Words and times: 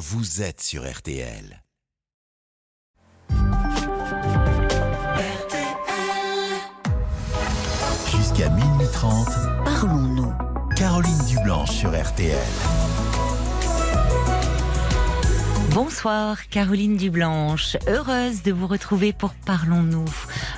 vous 0.00 0.40
êtes 0.40 0.62
sur 0.62 0.90
RTL. 0.90 1.62
Jusqu'à 8.10 8.48
minuit 8.48 8.86
30, 8.94 9.28
Parlons-nous. 9.62 10.32
Caroline 10.74 11.18
Dublanche 11.28 11.72
sur 11.72 11.90
RTL. 11.90 12.38
Bonsoir 15.74 16.48
Caroline 16.48 16.96
Dublanche, 16.96 17.76
heureuse 17.86 18.42
de 18.42 18.52
vous 18.52 18.66
retrouver 18.66 19.12
pour 19.12 19.34
Parlons-nous, 19.44 20.08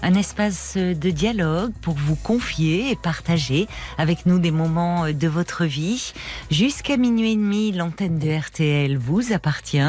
un 0.02 0.14
espace 0.14 0.76
de 0.76 1.10
dialogue 1.10 1.72
pour 1.80 1.94
vous 1.94 2.16
confier 2.16 2.90
et 2.90 2.96
partager 2.96 3.68
avec 3.98 4.26
nous 4.26 4.38
des 4.38 4.50
moments 4.50 5.10
de 5.10 5.28
votre 5.28 5.64
vie. 5.64 6.12
Jusqu'à 6.50 6.96
minuit 6.96 7.32
et 7.32 7.36
demi, 7.36 7.72
l'antenne 7.72 8.18
de 8.18 8.30
RTL 8.30 8.96
vous 8.96 9.32
appartient. 9.32 9.80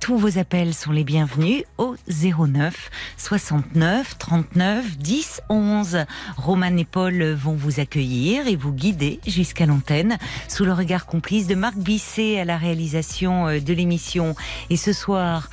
Tous 0.00 0.16
vos 0.16 0.38
appels 0.38 0.72
sont 0.72 0.92
les 0.92 1.04
bienvenus 1.04 1.64
au 1.76 1.94
09 2.08 2.90
69 3.18 4.16
39 4.18 4.96
10 4.96 5.42
11. 5.50 6.06
Roman 6.38 6.76
et 6.78 6.86
Paul 6.86 7.22
vont 7.32 7.54
vous 7.54 7.80
accueillir 7.80 8.46
et 8.46 8.56
vous 8.56 8.72
guider 8.72 9.20
jusqu'à 9.26 9.66
l'antenne 9.66 10.16
sous 10.48 10.64
le 10.64 10.72
regard 10.72 11.04
complice 11.04 11.46
de 11.46 11.54
Marc 11.54 11.76
Bisset 11.76 12.40
à 12.40 12.46
la 12.46 12.56
réalisation 12.56 13.46
euh, 13.46 13.60
de 13.60 13.74
l'émission. 13.74 14.34
Et 14.70 14.76
ce 14.76 14.94
soir, 14.94 15.50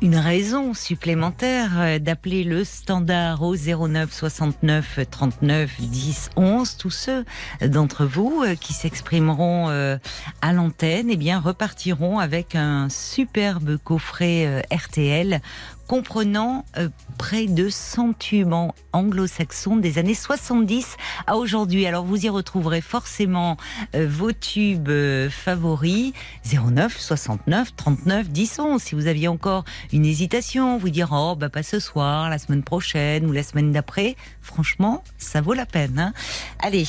une 0.00 0.16
raison 0.16 0.74
supplémentaire 0.74 1.70
euh, 1.76 1.98
d'appeler 1.98 2.44
le 2.44 2.62
standard 2.62 3.42
au 3.42 3.56
09 3.56 4.12
69 4.12 5.00
39 5.10 5.80
10 5.80 6.30
11. 6.36 6.76
Tous 6.76 6.90
ceux 6.90 7.24
d'entre 7.62 8.04
vous 8.04 8.44
euh, 8.46 8.54
qui 8.54 8.74
s'exprimeront 8.74 9.70
euh, 9.70 9.96
à 10.40 10.52
l'antenne, 10.52 11.08
eh 11.10 11.16
bien, 11.16 11.40
repartiront 11.40 12.20
avec 12.20 12.54
un 12.54 12.88
superbe 12.88 13.76
coffret 13.78 14.64
RTL 14.72 15.40
comprenant 15.88 16.66
euh, 16.76 16.90
près 17.16 17.46
de 17.46 17.68
100 17.68 18.12
tubes 18.18 18.52
en 18.52 18.74
anglo-saxons 18.92 19.76
des 19.76 19.98
années 19.98 20.14
70 20.14 20.96
à 21.26 21.36
aujourd'hui. 21.36 21.86
Alors 21.86 22.04
vous 22.04 22.26
y 22.26 22.28
retrouverez 22.28 22.82
forcément 22.82 23.56
euh, 23.96 24.06
vos 24.08 24.32
tubes 24.32 24.90
euh, 24.90 25.30
favoris 25.30 26.12
09 26.44 26.96
69 26.96 27.74
39 27.74 28.28
10 28.28 28.58
11. 28.60 28.82
Si 28.82 28.94
vous 28.94 29.06
aviez 29.06 29.28
encore 29.28 29.64
une 29.92 30.04
hésitation, 30.04 30.76
vous 30.76 30.90
dire 30.90 31.08
oh 31.12 31.34
bah 31.34 31.48
pas 31.48 31.62
ce 31.62 31.80
soir, 31.80 32.28
la 32.28 32.38
semaine 32.38 32.62
prochaine 32.62 33.24
ou 33.26 33.32
la 33.32 33.42
semaine 33.42 33.72
d'après, 33.72 34.14
franchement 34.42 35.02
ça 35.16 35.40
vaut 35.40 35.54
la 35.54 35.66
peine. 35.66 35.98
Hein. 35.98 36.12
Allez, 36.60 36.86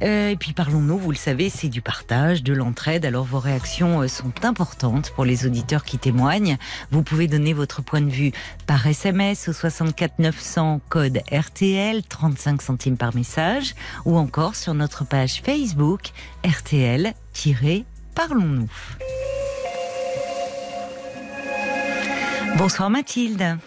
et 0.00 0.36
puis 0.38 0.52
parlons-nous. 0.52 0.98
Vous 0.98 1.10
le 1.10 1.16
savez, 1.16 1.50
c'est 1.50 1.68
du 1.68 1.82
partage, 1.82 2.44
de 2.44 2.52
l'entraide. 2.52 3.04
Alors 3.04 3.24
vos 3.24 3.40
réactions 3.40 4.06
sont 4.06 4.44
importantes 4.44 5.10
pour 5.10 5.24
les 5.24 5.46
auditeurs 5.46 5.84
qui 5.84 5.98
témoignent. 5.98 6.58
Vous 6.92 7.02
pouvez 7.02 7.26
donner 7.26 7.52
votre 7.52 7.82
point 7.82 8.00
de 8.00 8.10
vue 8.10 8.32
par 8.66 8.86
SMS 8.86 9.48
au 9.48 9.52
64 9.52 10.18
900 10.18 10.80
code 10.88 11.20
RTL 11.32 12.02
35 12.02 12.62
centimes 12.62 12.96
par 12.96 13.14
message 13.14 13.74
ou 14.04 14.16
encore 14.16 14.54
sur 14.54 14.74
notre 14.74 15.04
page 15.04 15.42
Facebook 15.42 16.10
RTL-Parlons-nous. 16.44 18.68
Bonsoir 22.58 22.90
Mathilde. 22.90 23.58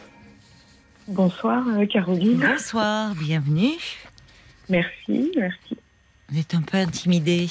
Bonsoir 1.08 1.64
euh, 1.67 1.86
Caroline. 1.86 2.39
Bonsoir, 2.39 3.14
bienvenue. 3.16 3.78
Merci, 4.70 5.31
merci. 5.36 5.78
Vous 6.30 6.39
êtes 6.39 6.54
un 6.54 6.61
peu 6.61 6.78
intimidée. 6.78 7.48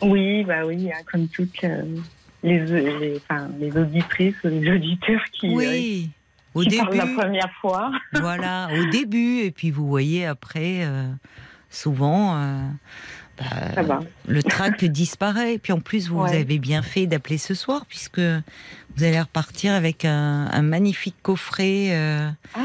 Oui, 0.00 0.44
bah 0.44 0.64
oui, 0.66 0.90
hein, 0.90 1.02
comme 1.10 1.28
toutes 1.28 1.64
euh, 1.64 1.82
les, 2.42 2.64
les, 2.64 3.16
enfin, 3.16 3.48
les 3.58 3.76
auditrices 3.76 4.36
ou 4.44 4.48
les 4.48 4.70
auditeurs 4.70 5.22
qui, 5.32 5.54
oui. 5.54 6.08
Euh, 6.08 6.21
au 6.54 6.64
début, 6.64 6.96
la 6.96 7.06
première 7.06 7.50
fois. 7.60 7.90
voilà, 8.12 8.68
au 8.78 8.90
début, 8.90 9.40
et 9.40 9.50
puis 9.50 9.70
vous 9.70 9.86
voyez 9.86 10.26
après, 10.26 10.84
euh, 10.84 11.08
souvent, 11.70 12.36
euh, 12.36 12.58
bah, 13.38 14.00
le 14.26 14.42
trac 14.42 14.84
disparaît. 14.84 15.54
Et 15.54 15.58
puis 15.58 15.72
en 15.72 15.80
plus, 15.80 16.08
vous 16.08 16.22
avez 16.22 16.58
bien 16.58 16.82
fait 16.82 17.06
d'appeler 17.06 17.38
ce 17.38 17.54
soir, 17.54 17.86
puisque 17.86 18.20
vous 18.20 19.04
allez 19.04 19.20
repartir 19.20 19.72
avec 19.72 20.04
un, 20.04 20.62
magnifique 20.62 21.16
coffret. 21.22 21.88
Euh, 21.90 22.28
ah. 22.54 22.60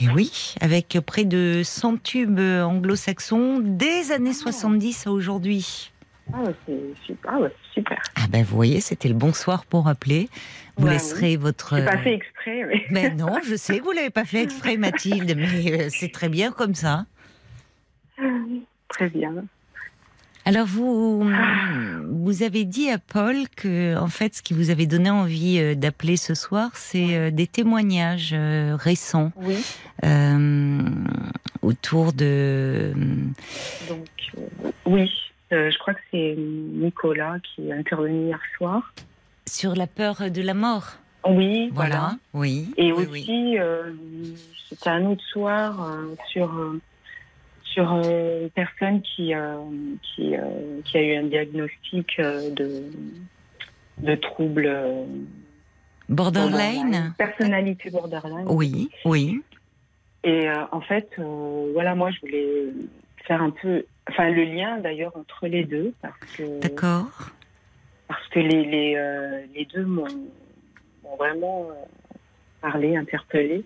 Et 0.00 0.08
oui, 0.10 0.54
avec 0.60 0.98
près 1.06 1.24
de 1.24 1.62
100 1.64 2.02
tubes 2.02 2.38
anglo-saxons 2.38 3.60
des 3.62 4.12
années 4.12 4.34
70 4.34 5.04
ah. 5.06 5.08
à 5.08 5.12
aujourd'hui. 5.12 5.92
Ah, 6.32 6.44
c'est 6.66 6.94
super. 7.04 7.30
Ah, 7.32 7.48
super. 7.72 7.98
Ah 8.16 8.26
ben, 8.28 8.42
vous 8.42 8.56
voyez, 8.56 8.80
c'était 8.80 9.08
le 9.08 9.14
bon 9.14 9.32
soir 9.32 9.64
pour 9.64 9.88
appeler. 9.88 10.28
Vous 10.76 10.88
laisserez 10.88 11.36
votre. 11.36 11.82
pas 11.84 11.98
fait 11.98 12.14
exprès. 12.14 12.64
Mais... 12.64 12.84
Ben 12.90 13.16
non, 13.16 13.38
je 13.48 13.56
sais 13.56 13.78
que 13.78 13.84
vous 13.84 13.92
l'avez 13.92 14.10
pas 14.10 14.24
fait 14.24 14.42
exprès, 14.42 14.76
Mathilde, 14.76 15.34
mais 15.36 15.72
euh, 15.72 15.88
c'est 15.90 16.12
très 16.12 16.28
bien 16.28 16.52
comme 16.52 16.74
ça. 16.74 17.06
Très 18.88 19.08
bien. 19.08 19.44
Alors 20.44 20.66
vous, 20.66 21.28
vous 22.08 22.42
avez 22.42 22.64
dit 22.64 22.88
à 22.88 22.98
Paul 22.98 23.34
que 23.56 23.96
en 23.96 24.06
fait, 24.06 24.36
ce 24.36 24.42
qui 24.42 24.54
vous 24.54 24.70
avait 24.70 24.86
donné 24.86 25.10
envie 25.10 25.58
euh, 25.58 25.74
d'appeler 25.74 26.16
ce 26.16 26.34
soir, 26.34 26.70
c'est 26.74 27.16
euh, 27.16 27.30
des 27.32 27.48
témoignages 27.48 28.34
récents 28.34 29.32
oui. 29.36 29.56
autour 31.62 32.12
de. 32.12 32.92
Donc 33.88 34.06
oui, 34.86 35.10
je 35.50 35.78
crois 35.78 35.94
que 35.94 36.00
c'est 36.10 36.34
Nicolas 36.36 37.36
qui 37.40 37.68
est 37.68 37.72
intervenu 37.72 38.26
hier 38.26 38.40
soir 38.56 38.92
sur 39.48 39.74
la 39.74 39.86
peur 39.86 40.30
de 40.30 40.42
la 40.42 40.54
mort. 40.54 40.98
Oui, 41.28 41.70
voilà. 41.72 42.16
Oui. 42.34 42.72
Et 42.76 42.92
aussi, 42.92 43.58
euh, 43.58 43.92
c'était 44.68 44.90
un 44.90 45.06
autre 45.06 45.24
soir 45.24 45.90
euh, 45.90 46.14
sur 46.30 46.52
euh, 46.54 46.80
sur 47.64 47.90
une 47.90 48.50
personne 48.54 49.02
qui 49.02 49.32
qui, 50.02 50.34
qui 50.84 50.98
a 50.98 51.02
eu 51.02 51.16
un 51.16 51.24
diagnostic 51.24 52.18
de 52.20 52.84
de 53.98 54.14
troubles 54.14 54.70
borderline. 56.08 57.14
personnalité 57.18 57.90
borderline. 57.90 58.46
Oui, 58.48 58.88
oui. 59.04 59.42
Et 60.24 60.48
en 60.72 60.80
fait, 60.80 61.08
voilà, 61.72 61.94
moi, 61.94 62.10
je 62.10 62.20
voulais 62.20 62.72
faire 63.26 63.42
un 63.42 63.50
peu, 63.50 63.84
enfin, 64.08 64.30
le 64.30 64.44
lien 64.44 64.78
d'ailleurs 64.78 65.16
entre 65.16 65.46
les 65.46 65.64
deux 65.64 65.94
parce 66.02 66.18
que. 66.36 66.60
D'accord 66.60 67.30
parce 68.08 68.26
que 68.28 68.40
les, 68.40 68.64
les, 68.64 68.94
euh, 68.96 69.44
les 69.54 69.64
deux 69.64 69.84
m'ont 69.84 70.06
vraiment 71.18 71.68
euh, 71.70 71.84
parlé, 72.60 72.96
interpellé. 72.96 73.64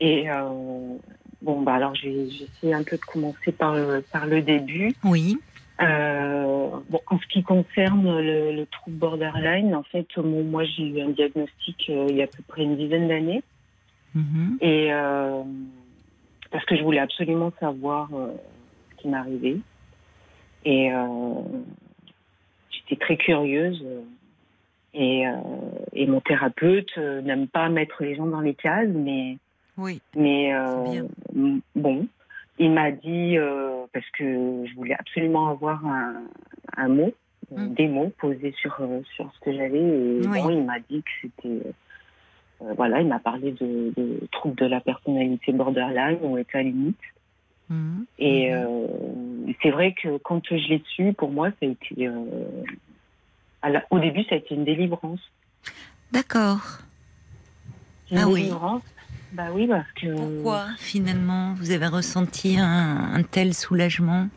Et 0.00 0.28
euh, 0.30 0.96
bon, 1.42 1.62
bah 1.62 1.74
alors 1.74 1.94
j'ai 1.94 2.26
essayé 2.26 2.74
un 2.74 2.82
peu 2.82 2.96
de 2.96 3.02
commencer 3.02 3.52
par 3.52 3.74
le, 3.74 4.04
par 4.12 4.26
le 4.26 4.42
début. 4.42 4.92
Oui. 5.04 5.38
bon, 5.78 7.00
en 7.06 7.18
ce 7.18 7.26
qui 7.28 7.42
concerne 7.42 8.20
le, 8.20 8.52
le 8.52 8.66
trouble 8.66 8.96
borderline, 8.96 9.74
en 9.74 9.84
fait, 9.84 10.16
moi 10.16 10.64
j'ai 10.64 10.84
eu 10.84 11.00
un 11.00 11.10
diagnostic 11.10 11.88
il 11.88 12.16
y 12.16 12.20
a 12.20 12.24
à 12.24 12.28
peu 12.28 12.42
près 12.48 12.62
une 12.62 12.76
dizaine 12.76 13.08
d'années. 13.08 13.42
Mm-hmm. 14.16 14.58
Et 14.60 14.90
parce 16.50 16.64
que 16.66 16.76
je 16.76 16.82
voulais 16.82 16.98
absolument 16.98 17.52
savoir 17.60 18.10
qui 19.02 19.08
m'arrivait. 19.08 19.58
Et 20.64 20.92
j'étais 22.72 22.96
très 22.96 23.16
curieuse. 23.16 23.82
Euh, 23.84 24.02
et, 24.94 25.26
euh, 25.26 25.32
et 25.94 26.06
mon 26.06 26.20
thérapeute 26.20 26.90
euh, 26.98 27.22
n'aime 27.22 27.48
pas 27.48 27.70
mettre 27.70 28.02
les 28.02 28.14
gens 28.14 28.26
dans 28.26 28.40
les 28.40 28.54
cases, 28.54 28.90
mais 28.92 29.38
oui. 29.78 30.02
Mais 30.14 30.52
bon, 31.74 32.06
il 32.58 32.72
m'a 32.72 32.90
dit 32.90 33.36
parce 33.92 34.08
que 34.10 34.66
je 34.66 34.74
voulais 34.74 34.94
absolument 34.98 35.48
avoir 35.48 35.84
un, 35.86 36.24
un 36.76 36.88
mot, 36.88 37.14
hum. 37.56 37.72
des 37.72 37.88
mots 37.88 38.12
posés 38.18 38.52
sur 38.58 38.76
sur 39.14 39.32
ce 39.32 39.40
que 39.40 39.52
j'avais. 39.52 39.80
Et 39.80 40.20
bon, 40.26 40.50
il 40.50 40.64
m'a 40.64 40.78
dit 40.90 41.02
que 41.02 41.10
c'était 41.22 41.72
voilà, 42.76 43.00
il 43.00 43.08
m'a 43.08 43.18
parlé 43.18 43.52
de, 43.52 43.92
de, 43.96 44.20
troubles 44.30 44.56
de 44.56 44.66
la 44.66 44.80
personnalité 44.80 45.52
borderline 45.52 46.18
ou 46.20 46.36
état 46.36 46.62
limite. 46.62 46.98
Et 48.18 48.54
hum. 48.54 49.52
c'est 49.62 49.70
vrai 49.70 49.94
que 50.00 50.18
quand 50.18 50.42
je 50.50 50.68
l'ai 50.68 50.82
su, 50.94 51.12
pour 51.12 51.30
moi, 51.30 51.50
ça 51.50 51.66
a 51.66 51.66
été 51.66 52.08
au 53.90 53.98
début, 53.98 54.24
ça 54.24 54.34
a 54.34 54.38
été 54.38 54.54
une 54.54 54.64
délivrance. 54.64 55.20
D'accord. 56.12 56.80
ah 58.10 58.26
délivrance. 58.26 58.82
oui. 58.84 59.02
Bah 59.32 59.46
oui, 59.54 59.66
parce 59.66 59.90
que. 59.92 60.14
Pourquoi 60.14 60.66
finalement 60.76 61.54
vous 61.54 61.70
avez 61.70 61.86
ressenti 61.86 62.56
un, 62.58 63.22
tel 63.30 63.54
soulagement? 63.54 64.28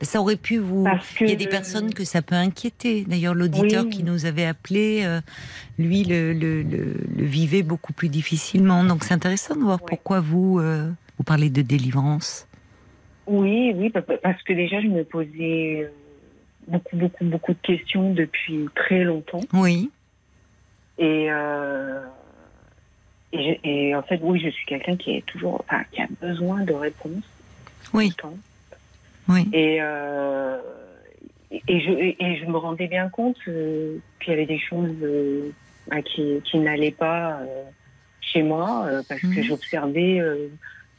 Ça 0.00 0.20
aurait 0.20 0.36
pu 0.36 0.58
vous. 0.58 0.86
Il 1.20 1.28
y 1.28 1.32
a 1.32 1.36
des 1.36 1.46
personnes 1.46 1.94
que 1.94 2.04
ça 2.04 2.20
peut 2.20 2.34
inquiéter. 2.34 3.04
D'ailleurs, 3.04 3.34
l'auditeur 3.34 3.88
qui 3.88 4.02
nous 4.02 4.26
avait 4.26 4.44
appelé, 4.44 5.02
euh, 5.04 5.20
lui, 5.78 6.04
le, 6.04 6.32
le, 6.32 6.62
le, 6.62 6.94
vivait 7.16 7.62
beaucoup 7.62 7.92
plus 7.92 8.08
difficilement. 8.08 8.84
Donc, 8.84 9.04
c'est 9.04 9.14
intéressant 9.14 9.54
de 9.54 9.60
voir 9.60 9.80
pourquoi 9.80 10.20
vous 10.20 10.58
euh, 10.58 10.90
vous 11.16 11.24
parlez 11.24 11.48
de 11.48 11.62
délivrance. 11.62 12.46
Oui, 13.26 13.72
oui, 13.74 13.90
parce 13.90 14.42
que 14.42 14.52
déjà, 14.52 14.80
je 14.80 14.88
me 14.88 15.04
posais 15.04 15.90
beaucoup, 16.68 16.96
beaucoup, 16.96 17.24
beaucoup 17.24 17.52
de 17.52 17.58
questions 17.62 18.12
depuis 18.12 18.68
très 18.74 19.04
longtemps. 19.04 19.40
Oui. 19.52 19.90
Et, 20.98 21.28
et, 23.32 23.94
en 23.94 24.02
fait, 24.02 24.20
oui, 24.22 24.40
je 24.40 24.50
suis 24.50 24.66
quelqu'un 24.66 24.96
qui 24.96 25.16
est 25.16 25.26
toujours, 25.26 25.64
enfin, 25.66 25.82
qui 25.90 26.02
a 26.02 26.06
besoin 26.20 26.62
de 26.62 26.72
réponses. 26.72 27.24
Oui. 27.92 28.12
Oui. 29.28 29.48
Et, 29.52 29.76
et, 29.76 31.80
je, 31.80 31.92
et 31.92 32.38
je 32.40 32.44
me 32.46 32.58
rendais 32.58 32.88
bien 32.88 33.08
compte 33.08 33.36
qu'il 33.42 34.00
y 34.28 34.30
avait 34.30 34.46
des 34.46 34.58
choses 34.58 34.94
bah, 35.88 36.02
qui, 36.02 36.40
qui 36.44 36.58
n'allaient 36.58 36.90
pas 36.90 37.40
chez 38.20 38.42
moi 38.42 38.88
parce 39.08 39.20
que 39.20 39.26
mhm. 39.26 39.42
j'observais 39.42 40.20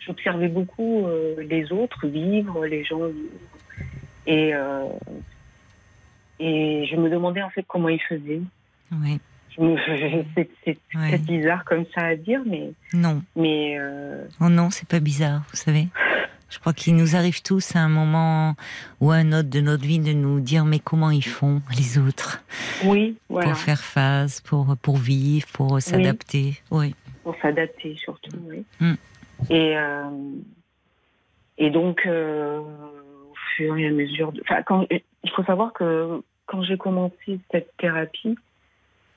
j'observais 0.05 0.47
beaucoup 0.47 1.07
les 1.37 1.71
autres 1.71 2.07
vivre, 2.07 2.65
les 2.65 2.83
gens 2.83 3.05
vivre. 3.07 3.29
Et, 4.27 4.51
et 6.39 6.85
je 6.89 6.95
me 6.95 7.09
demandais 7.09 7.41
en 7.41 7.49
fait 7.49 7.63
comment 7.67 7.89
ils 7.89 8.01
faisaient. 8.01 8.41
Oui. 8.91 9.19
C'est 10.65 11.21
bizarre 11.21 11.63
comme 11.65 11.85
ça 11.93 12.01
à 12.01 12.15
dire, 12.15 12.41
mais. 12.45 12.71
Non. 12.93 13.21
Mais. 13.35 13.77
Euh... 13.79 14.25
Oh 14.41 14.49
non, 14.49 14.69
c'est 14.69 14.87
pas 14.87 14.99
bizarre, 14.99 15.43
vous 15.49 15.57
savez. 15.57 15.87
Je 16.49 16.59
crois 16.59 16.73
qu'il 16.73 16.95
nous 16.95 17.15
arrive 17.15 17.41
tous 17.41 17.75
à 17.75 17.79
un 17.79 17.89
moment 17.89 18.55
ou 19.01 19.11
à 19.11 19.15
un 19.15 19.31
autre 19.33 19.49
de 19.49 19.59
notre 19.61 19.83
vie 19.83 19.99
de 19.99 20.13
nous 20.13 20.39
dire 20.39 20.63
mais 20.63 20.79
comment 20.79 21.09
ils 21.09 21.25
font 21.25 21.61
les 21.75 21.97
autres? 21.97 22.43
Oui, 22.85 23.17
voilà. 23.29 23.49
Pour 23.49 23.57
faire 23.57 23.83
face, 23.83 24.41
pour, 24.41 24.77
pour 24.77 24.97
vivre, 24.97 25.47
pour 25.53 25.81
s'adapter. 25.81 26.61
Oui. 26.69 26.93
Pour 27.23 27.35
s'adapter 27.41 27.95
surtout, 27.97 28.37
oui. 28.47 28.63
Mm. 28.79 28.93
Et, 29.49 29.77
euh, 29.77 30.09
et 31.57 31.69
donc, 31.69 32.05
euh, 32.05 32.59
au 32.59 33.33
fur 33.55 33.77
et 33.77 33.87
à 33.87 33.91
mesure. 33.91 34.31
De... 34.31 34.41
Quand, 34.65 34.85
il 34.89 35.31
faut 35.35 35.43
savoir 35.43 35.73
que 35.73 36.21
quand 36.45 36.61
j'ai 36.63 36.77
commencé 36.77 37.39
cette 37.51 37.75
thérapie, 37.77 38.37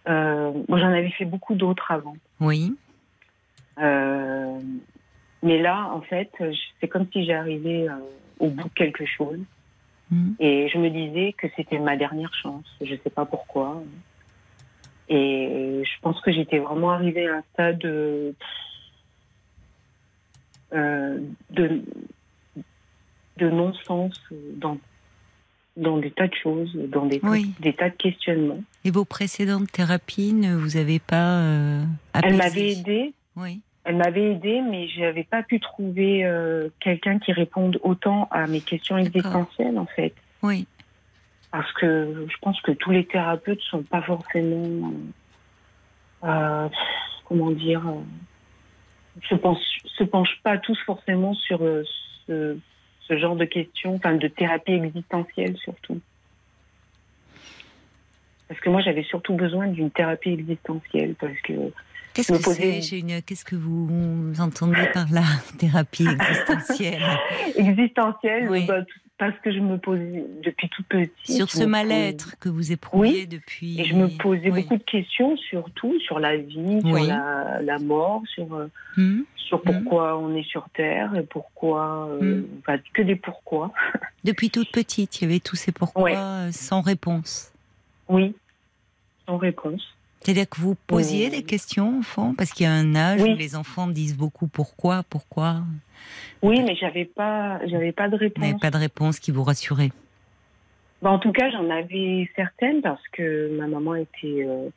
euh, 0.09 0.53
moi, 0.69 0.79
j'en 0.79 0.89
avais 0.89 1.11
fait 1.11 1.25
beaucoup 1.25 1.55
d'autres 1.55 1.91
avant. 1.91 2.17
Oui. 2.41 2.75
Euh, 3.79 4.59
mais 5.43 5.61
là, 5.61 5.91
en 5.93 6.01
fait, 6.01 6.31
c'est 6.81 6.89
comme 6.89 7.07
si 7.13 7.25
j'arrivais 7.25 7.89
euh, 7.89 7.97
au 8.39 8.49
bout 8.49 8.69
de 8.69 8.75
quelque 8.75 9.05
chose. 9.07 9.39
Hmm. 10.11 10.33
Et 10.41 10.69
je 10.69 10.79
me 10.79 10.89
disais 10.89 11.35
que 11.35 11.47
c'était 11.57 11.79
ma 11.79 11.97
dernière 11.97 12.33
chance. 12.35 12.65
Je 12.81 12.93
ne 12.93 12.99
sais 12.99 13.11
pas 13.11 13.27
pourquoi. 13.27 13.83
Et 15.11 15.83
je 15.85 16.01
pense 16.01 16.21
que 16.21 16.33
j'étais 16.33 16.59
vraiment 16.59 16.91
arrivée 16.91 17.29
à 17.29 17.37
un 17.37 17.43
stade 17.53 18.35
de, 20.73 21.23
de, 21.51 21.83
de 23.39 23.51
non-sens 23.51 24.21
dans 24.57 24.79
dans 25.79 25.97
des 25.99 26.11
tas 26.11 26.27
de 26.27 26.35
choses, 26.35 26.75
dans 26.75 27.07
des, 27.07 27.21
des 27.61 27.73
tas 27.73 27.89
de 27.89 27.95
questionnements. 27.95 28.63
Et 28.85 28.91
vos 28.91 29.05
précédentes 29.05 29.71
thérapies 29.71 30.33
ne 30.33 30.57
vous 30.57 30.77
avez 30.77 30.99
pas 30.99 31.39
euh, 31.41 31.85
Elle 32.13 32.37
m'avait 32.37 32.73
aidée. 32.73 33.15
Oui. 33.37 33.61
Elle 33.85 33.97
m'avait 33.97 34.33
aidée, 34.33 34.61
mais 34.61 34.89
je 34.89 35.01
n'avais 35.01 35.25
pas 35.25 35.43
pu 35.43 35.61
trouver 35.61 36.25
euh, 36.25 36.69
quelqu'un 36.81 37.19
qui 37.19 37.33
réponde 37.33 37.79
autant 37.83 38.29
à 38.31 38.47
mes 38.47 38.61
questions 38.61 38.99
existentielles, 38.99 39.79
en 39.79 39.87
fait. 39.87 40.15
Oui. 40.43 40.67
Parce 41.53 41.73
que 41.73 42.27
je 42.29 42.37
pense 42.43 42.61
que 42.61 42.73
tous 42.73 42.91
les 42.91 43.07
thérapeutes 43.07 43.63
sont 43.63 43.83
pas 43.83 44.03
forcément, 44.03 44.93
euh, 46.25 46.69
comment 47.25 47.53
dire, 47.53 47.83
se, 49.29 50.05
penchent 50.05 50.41
pas 50.43 50.59
tous 50.59 50.79
forcément 50.85 51.35
sur 51.35 51.61
ce, 52.27 52.57
ce 53.01 53.19
genre 53.19 53.37
de 53.37 53.45
questions, 53.45 53.95
enfin 53.95 54.15
de 54.15 54.29
thérapie 54.29 54.73
existentielle 54.73 55.57
surtout. 55.57 56.01
Parce 58.49 58.61
que 58.61 58.71
moi, 58.71 58.81
j'avais 58.81 59.03
surtout 59.03 59.35
besoin 59.35 59.67
d'une 59.69 59.91
thérapie 59.91 60.31
existentielle 60.31 61.15
parce 61.21 61.39
que. 61.45 61.53
Qu'est-ce 62.15 62.33
que 62.33 62.83
c'est 62.83 62.99
une... 62.99 63.23
Qu'est-ce 63.23 63.45
que 63.45 63.55
vous 63.55 64.33
entendez 64.41 64.89
par 64.93 65.07
la 65.13 65.23
thérapie 65.59 66.09
existentielle? 66.09 67.03
Existentielle, 67.57 68.49
oui. 68.51 68.67
Bah, 68.67 68.81
parce 69.19 69.37
que 69.41 69.53
je 69.53 69.59
me 69.59 69.79
posais 69.79 70.25
depuis 70.45 70.69
tout 70.69 70.85
petit. 70.89 71.33
Sur 71.33 71.51
ce 71.51 71.65
mal-être 71.65 72.39
que 72.39 72.49
vous 72.49 72.71
éprouvez 72.71 73.27
depuis. 73.27 73.81
Et 73.81 73.85
je 73.85 73.95
me 73.95 74.07
posais 74.17 74.51
beaucoup 74.51 74.77
de 74.77 74.83
questions, 74.85 75.37
surtout 75.37 75.99
sur 76.01 76.21
la 76.21 76.37
vie, 76.37 76.81
sur 76.81 76.95
la, 76.95 77.79
mort, 77.81 78.23
sur, 78.33 78.55
euh, 78.55 78.71
hmm. 78.97 79.23
sur 79.37 79.61
pourquoi 79.61 80.17
hmm. 80.17 80.25
on 80.25 80.37
est 80.37 80.45
sur 80.45 80.69
Terre 80.71 81.17
et 81.17 81.25
pourquoi. 81.25 82.09
Euh, 82.23 82.43
hmm. 82.43 82.79
que 82.95 83.03
des 83.03 83.17
pourquoi. 83.17 83.73
Depuis 84.25 84.51
toute 84.51 84.71
petite, 84.71 85.21
il 85.21 85.25
y 85.25 85.27
avait 85.27 85.41
tous 85.41 85.57
ces 85.57 85.73
pourquoi 85.73 86.11
euh, 86.11 86.53
sans 86.53 86.81
réponse. 86.81 87.53
Oui, 88.09 88.37
sans 89.27 89.37
réponse. 89.37 89.83
C'est-à-dire 90.21 90.49
que 90.49 90.61
vous 90.61 90.77
posiez 90.87 91.31
des 91.31 91.43
questions, 91.43 91.99
enfant, 91.99 92.35
parce 92.37 92.53
qu'il 92.53 92.65
y 92.65 92.67
a 92.67 92.73
un 92.73 92.95
âge 92.95 93.23
où 93.23 93.35
les 93.35 93.57
enfants 93.57 93.87
disent 93.87 94.17
beaucoup 94.17 94.47
pourquoi, 94.47 95.03
pourquoi? 95.09 95.63
Oui, 96.43 96.63
mais 96.63 96.77
j'avais 96.77 97.05
pas, 97.05 97.61
j'avais 97.67 97.93
pas 97.93 98.09
de 98.09 98.17
réponse. 98.17 98.61
pas 98.61 98.71
de 98.71 98.77
réponse 98.77 99.19
qui 99.19 99.31
vous 99.31 99.43
rassurait. 99.43 99.91
Bah, 101.03 101.11
en 101.11 101.19
tout 101.19 101.33
cas, 101.33 101.51
j'en 101.51 101.69
avais 101.71 102.29
certaines 102.35 102.83
parce 102.83 103.03
que 103.13 103.57
ma 103.57 103.67
maman 103.67 103.95
était 103.95 104.47
euh, 104.47 104.69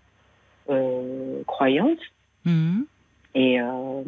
euh, 0.70 1.44
croyante. 1.46 2.00
Mhm. 2.46 2.86
Et, 3.34 3.62
euh, 3.62 4.04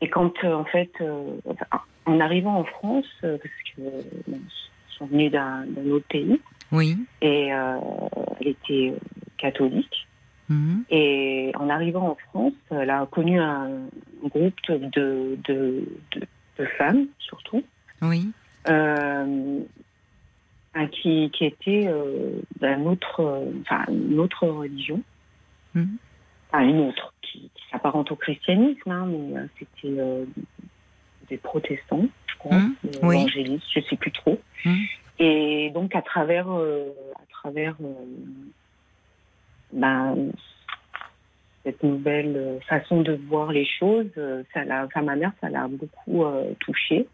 et 0.00 0.08
quand, 0.08 0.32
en 0.44 0.64
fait, 0.64 0.90
en 2.06 2.20
arrivant 2.20 2.56
en 2.56 2.64
France, 2.64 3.06
parce 3.20 3.38
que 3.76 3.82
je 4.26 4.94
suis 4.94 5.06
venue 5.06 5.30
d'un 5.30 5.66
autre 5.90 6.06
pays, 6.08 6.40
oui. 6.72 6.96
et 7.20 7.48
elle 7.48 8.48
était 8.48 8.94
catholique. 9.36 10.07
Mhm. 10.48 10.84
Et 10.90 11.52
en 11.58 11.68
arrivant 11.68 12.08
en 12.08 12.16
France, 12.30 12.54
elle 12.70 12.90
a 12.90 13.06
connu 13.06 13.38
un 13.38 13.68
groupe 14.24 14.60
de, 14.68 15.38
de, 15.44 15.84
de, 16.12 16.64
femmes, 16.76 17.06
surtout. 17.18 17.62
Oui. 18.02 18.30
Euh, 18.68 19.60
qui, 20.92 21.30
qui 21.32 21.44
était 21.44 21.86
euh, 21.86 22.40
d'un 22.60 22.84
autre, 22.84 23.46
enfin, 23.62 23.84
une 23.88 24.18
autre 24.20 24.46
religion. 24.46 25.02
Mhm. 25.74 25.96
Enfin, 26.50 26.64
une 26.64 26.80
autre, 26.80 27.12
qui, 27.22 27.50
s'apparente 27.70 28.10
au 28.10 28.16
christianisme, 28.16 28.90
hein, 28.90 29.06
mais 29.06 29.36
euh, 29.36 29.46
c'était 29.58 30.26
des 31.28 31.36
protestants, 31.36 32.06
je 32.26 32.38
crois, 32.38 32.56
mmh. 32.56 32.76
évangélistes, 33.02 33.66
je 33.74 33.80
ne 33.80 33.84
sais 33.84 33.96
plus 33.96 34.12
trop. 34.12 34.40
Et 35.18 35.70
donc, 35.74 35.94
à 35.94 36.00
travers, 36.00 36.48
à 36.48 37.26
travers 37.30 37.76
ben, 39.72 40.32
cette 41.64 41.82
nouvelle 41.82 42.36
euh, 42.36 42.60
façon 42.60 43.02
de 43.02 43.12
voir 43.28 43.52
les 43.52 43.66
choses, 43.66 44.10
euh, 44.16 44.42
ça 44.54 44.64
l'a, 44.64 44.86
enfin, 44.86 45.02
ma 45.02 45.16
mère, 45.16 45.32
ça 45.40 45.50
l'a 45.50 45.68
beaucoup 45.68 46.24
euh, 46.24 46.54
touchée 46.60 47.06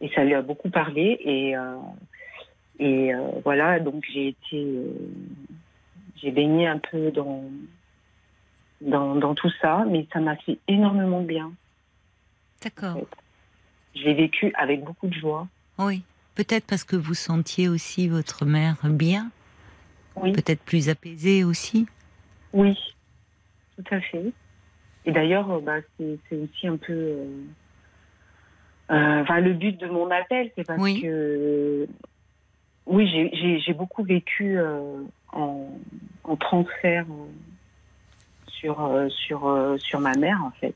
et 0.00 0.08
ça 0.14 0.24
lui 0.24 0.34
a 0.34 0.42
beaucoup 0.42 0.70
parlé 0.70 1.18
et 1.24 1.54
et 2.78 3.10
voilà 3.42 3.80
donc 3.80 4.04
j'ai 4.12 4.28
été 4.28 4.76
j'ai 6.22 6.30
baigné 6.30 6.68
un 6.68 6.78
peu 6.78 7.10
dans, 7.10 7.42
dans 8.80 9.16
dans 9.16 9.34
tout 9.34 9.50
ça, 9.60 9.84
mais 9.88 10.06
ça 10.12 10.20
m'a 10.20 10.36
fait 10.36 10.58
énormément 10.68 11.22
bien. 11.22 11.50
D'accord. 12.62 12.96
En 12.96 13.06
Je 13.96 14.04
l'ai 14.04 14.14
vécu 14.14 14.52
avec 14.56 14.84
beaucoup 14.84 15.08
de 15.08 15.14
joie. 15.14 15.48
Oui, 15.78 16.02
peut-être 16.36 16.64
parce 16.64 16.84
que 16.84 16.94
vous 16.94 17.14
sentiez 17.14 17.68
aussi 17.68 18.06
votre 18.06 18.44
mère 18.44 18.76
bien. 18.84 19.32
Peut-être 20.18 20.62
plus 20.62 20.88
apaisée 20.88 21.44
aussi 21.44 21.86
Oui, 22.52 22.76
tout 23.76 23.94
à 23.94 24.00
fait. 24.00 24.32
Et 25.04 25.12
d'ailleurs, 25.12 25.50
euh, 25.50 25.60
bah, 25.60 25.78
c'est 25.98 26.36
aussi 26.36 26.66
un 26.66 26.76
peu. 26.76 26.92
Euh, 26.92 27.44
euh, 28.90 29.40
le 29.40 29.52
but 29.54 29.78
de 29.78 29.86
mon 29.86 30.10
appel, 30.10 30.50
c'est 30.56 30.66
parce 30.66 30.82
que. 31.00 31.86
Oui, 32.86 33.06
j'ai 33.64 33.74
beaucoup 33.74 34.02
vécu 34.02 34.58
en, 35.32 35.66
transfert 36.40 37.04
sur, 38.46 39.06
sur, 39.10 39.76
sur 39.78 40.00
ma 40.00 40.14
mère, 40.14 40.42
en 40.42 40.50
fait. 40.52 40.74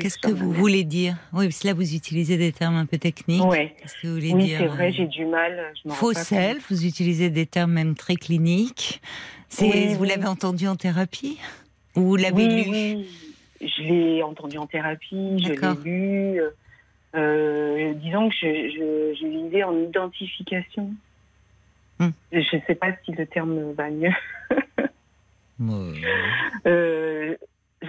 Qu'est-ce 0.00 0.18
que 0.18 0.30
vous 0.30 0.52
voulez 0.52 0.84
dire? 0.84 1.16
Oui, 1.32 1.46
parce 1.46 1.60
que 1.60 1.68
là, 1.68 1.74
vous 1.74 1.94
utilisez 1.94 2.36
des 2.36 2.52
termes 2.52 2.76
un 2.76 2.86
peu 2.86 2.98
techniques. 2.98 3.42
Qu'est-ce 3.42 3.94
que 4.02 4.06
vous 4.06 4.14
voulez 4.14 4.32
oui, 4.32 4.54
c'est 4.56 4.66
vrai, 4.66 4.92
j'ai 4.92 5.06
du 5.06 5.24
mal. 5.24 5.72
Faux 5.88 6.12
self, 6.12 6.70
vous 6.70 6.84
utilisez 6.84 7.30
des 7.30 7.46
termes 7.46 7.72
même 7.72 7.94
très 7.94 8.16
cliniques. 8.16 9.00
vous 9.58 10.04
l'avez 10.04 10.26
entendu 10.26 10.66
en 10.66 10.76
thérapie? 10.76 11.38
Ou 11.96 12.02
vous 12.02 12.16
l'avez 12.16 12.46
lu? 12.46 12.70
Oui, 12.70 13.08
je 13.60 13.82
l'ai 13.82 14.22
entendu 14.22 14.58
en 14.58 14.66
thérapie, 14.66 15.42
je 15.42 15.52
l'ai 15.52 15.90
lu. 15.90 16.40
Euh, 17.14 17.94
disons 17.94 18.28
que 18.28 18.34
je, 18.34 19.16
je, 19.18 19.26
lisais 19.26 19.62
en 19.62 19.76
identification. 19.78 20.92
Hmm. 21.98 22.10
Je 22.30 22.56
ne 22.56 22.60
sais 22.66 22.74
pas 22.74 22.88
si 23.04 23.12
le 23.12 23.26
terme 23.26 23.72
va 23.72 23.88
mieux. 23.88 24.10
euh, 26.66 27.36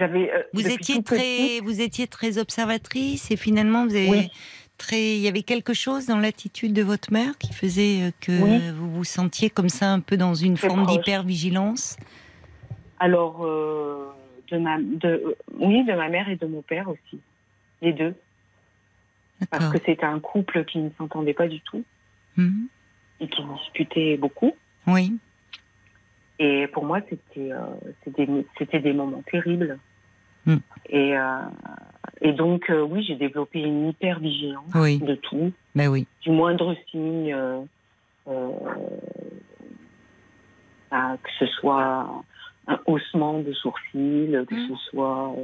euh, 0.02 0.42
vous 0.52 0.66
étiez 0.68 1.02
très, 1.02 1.60
vous 1.60 1.80
étiez 1.80 2.06
très 2.06 2.38
observatrice 2.38 3.30
et 3.30 3.36
finalement 3.36 3.86
vous 3.86 3.94
avez 3.94 4.30
très, 4.78 5.16
il 5.16 5.20
y 5.20 5.28
avait 5.28 5.42
quelque 5.42 5.74
chose 5.74 6.06
dans 6.06 6.18
l'attitude 6.18 6.72
de 6.72 6.82
votre 6.82 7.12
mère 7.12 7.36
qui 7.38 7.52
faisait 7.52 8.02
euh, 8.02 8.10
que 8.20 8.72
vous 8.72 8.90
vous 8.90 9.04
sentiez 9.04 9.50
comme 9.50 9.68
ça 9.68 9.92
un 9.92 10.00
peu 10.00 10.16
dans 10.16 10.34
une 10.34 10.56
forme 10.56 10.86
d'hyper 10.86 11.24
vigilance. 11.24 11.96
Alors, 13.00 13.44
euh, 13.44 14.08
de 14.50 14.58
ma, 14.58 14.78
de, 14.78 15.36
oui, 15.58 15.84
de 15.84 15.92
ma 15.92 16.08
mère 16.08 16.28
et 16.28 16.36
de 16.36 16.46
mon 16.46 16.62
père 16.62 16.88
aussi, 16.88 17.20
les 17.82 17.92
deux. 17.92 18.14
Parce 19.50 19.68
que 19.68 19.78
c'était 19.84 20.04
un 20.04 20.18
couple 20.18 20.64
qui 20.64 20.78
ne 20.78 20.90
s'entendait 20.98 21.34
pas 21.34 21.46
du 21.46 21.60
tout 21.60 21.84
mhm. 22.36 22.66
et 23.20 23.28
qui 23.28 23.42
disputait 23.44 24.16
beaucoup. 24.16 24.52
Oui. 24.88 25.16
Et 26.40 26.66
pour 26.68 26.84
moi, 26.84 27.00
c'était 27.08 27.52
euh, 27.52 27.66
c'était 28.58 28.80
des 28.80 28.92
moments 28.92 29.22
terribles. 29.30 29.78
Mm. 30.48 30.56
Et, 30.90 31.16
euh, 31.16 31.40
et 32.20 32.32
donc, 32.32 32.70
euh, 32.70 32.82
oui, 32.82 33.04
j'ai 33.06 33.14
développé 33.14 33.60
une 33.60 33.88
hyper 33.88 34.18
vigilance 34.18 34.72
de 34.72 35.14
tout. 35.14 35.52
Mais 35.74 35.84
ben 35.84 35.92
oui. 35.92 36.06
Du 36.22 36.30
moindre 36.30 36.74
signe, 36.90 37.36
bah, 40.90 41.16
que 41.22 41.30
ce 41.38 41.46
soit 41.46 42.24
un 42.66 42.80
haussement 42.86 43.38
de 43.38 43.52
sourcils, 43.52 44.34
que 44.48 44.54
mm. 44.54 44.68
ce 44.68 44.74
soit 44.90 45.34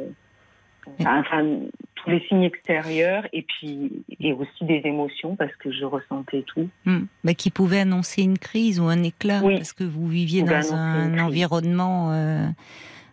enfin, 1.01 1.61
tous 1.95 2.11
les 2.11 2.21
signes 2.29 2.43
extérieurs 2.43 3.27
et 3.33 3.43
puis 3.43 4.05
et 4.21 4.33
aussi 4.33 4.65
des 4.65 4.83
émotions 4.85 5.37
parce 5.37 5.55
que 5.57 5.73
je 5.73 5.85
ressentais 5.85 6.45
tout. 6.47 6.69
Bah, 7.23 7.35
qui 7.35 7.51
pouvait 7.51 7.81
annoncer 7.81 8.23
une 8.23 8.39
crise 8.39 8.81
ou 8.81 8.85
un 8.85 9.03
éclat 9.03 9.41
parce 9.41 9.73
que 9.73 9.85
vous 9.85 10.07
viviez 10.07 10.43
dans 10.43 10.75
un 10.75 11.19
environnement 11.19 12.13
euh, 12.13 12.47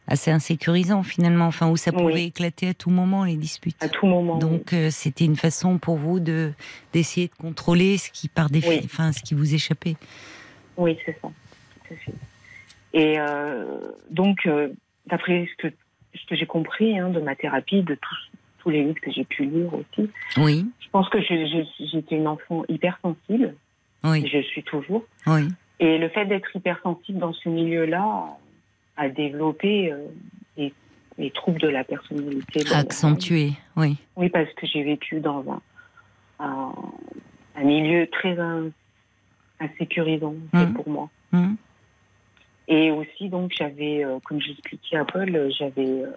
assez 0.08 0.32
insécurisant 0.32 1.04
finalement, 1.04 1.46
enfin 1.46 1.70
où 1.70 1.78
ça 1.78 1.92
pouvait 1.92 2.26
éclater 2.26 2.70
à 2.70 2.74
tout 2.74 2.90
moment 2.90 3.24
les 3.24 3.36
disputes. 3.36 3.82
À 3.82 3.90
tout 3.90 4.08
moment. 4.08 4.38
Donc 4.38 4.74
euh, 4.74 4.90
c'était 4.90 5.26
une 5.26 5.36
façon 5.36 5.78
pour 5.78 5.98
vous 5.98 6.20
de 6.20 6.52
d'essayer 6.94 7.28
de 7.28 7.36
contrôler 7.36 7.98
ce 7.98 8.12
qui 8.12 8.28
par 8.28 8.50
des, 8.50 8.62
enfin 8.84 9.12
ce 9.12 9.22
qui 9.22 9.34
vous 9.34 9.54
échappait. 9.54 9.96
Oui, 10.78 10.98
c'est 11.06 11.18
ça. 11.22 11.30
Et 12.94 13.20
euh, 13.20 13.80
donc 14.10 14.48
d'après 15.08 15.48
ce 15.52 15.68
que 15.68 15.74
ce 16.16 16.26
que 16.26 16.36
j'ai 16.36 16.46
compris 16.46 16.98
hein, 17.00 17.10
de 17.10 17.20
ma 17.20 17.36
thérapie, 17.36 17.82
de 17.84 17.96
tous, 17.96 18.32
tous 18.60 18.70
les 18.70 18.84
livres 18.84 19.00
que 19.02 19.12
j'ai 19.12 19.24
pu 19.24 19.46
lire 19.46 19.74
aussi. 19.74 20.10
Oui. 20.38 20.66
Je 20.80 20.90
pense 20.90 21.08
que 21.10 21.22
j'étais 21.22 22.16
une 22.16 22.28
enfant 22.28 22.64
hypersensible. 22.68 23.56
Oui. 24.04 24.28
Je 24.28 24.42
suis 24.42 24.64
toujours. 24.64 25.06
Oui. 25.28 25.48
Et 25.80 25.98
le 25.98 26.10
fait 26.10 26.26
d'être 26.26 26.56
hypersensible 26.56 27.20
dans 27.20 27.34
ce 27.34 27.50
milieu-là 27.50 28.38
a 28.98 29.10
développé 29.10 29.92
euh, 29.92 30.08
les, 31.18 31.32
troubles 31.32 31.60
de 31.60 31.68
la 31.68 31.84
personnalité. 31.84 32.62
Accentué, 32.74 33.52
oui. 33.76 33.98
Oui, 34.16 34.30
parce 34.30 34.52
que 34.54 34.66
j'ai 34.66 34.84
vécu 34.84 35.20
dans 35.20 35.44
un, 36.40 36.74
un, 37.56 37.64
milieu 37.64 38.08
très 38.08 38.36
insécurisant 39.60 40.36
mmh. 40.54 40.74
pour 40.74 40.90
moi. 40.90 41.10
Mmh. 41.32 41.54
Et 42.68 42.90
aussi, 42.90 43.30
donc, 43.30 43.52
j'avais, 43.58 44.04
euh, 44.04 44.20
comme 44.24 44.40
j'expliquais 44.40 44.98
à 44.98 45.06
Paul, 45.06 45.52
j'avais, 45.58 46.04
euh, 46.04 46.12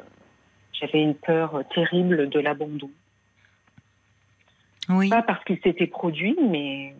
j'avais 0.73 1.03
une 1.03 1.17
peur 1.17 1.63
terrible 1.75 2.29
de 2.29 2.39
l'abandon. 2.39 2.91
Oui. 4.89 5.09
Pas 5.09 5.23
parce 5.23 5.43
qu'il 5.45 5.59
s'était 5.63 5.87
produit, 5.87 6.37
mais 6.49 6.95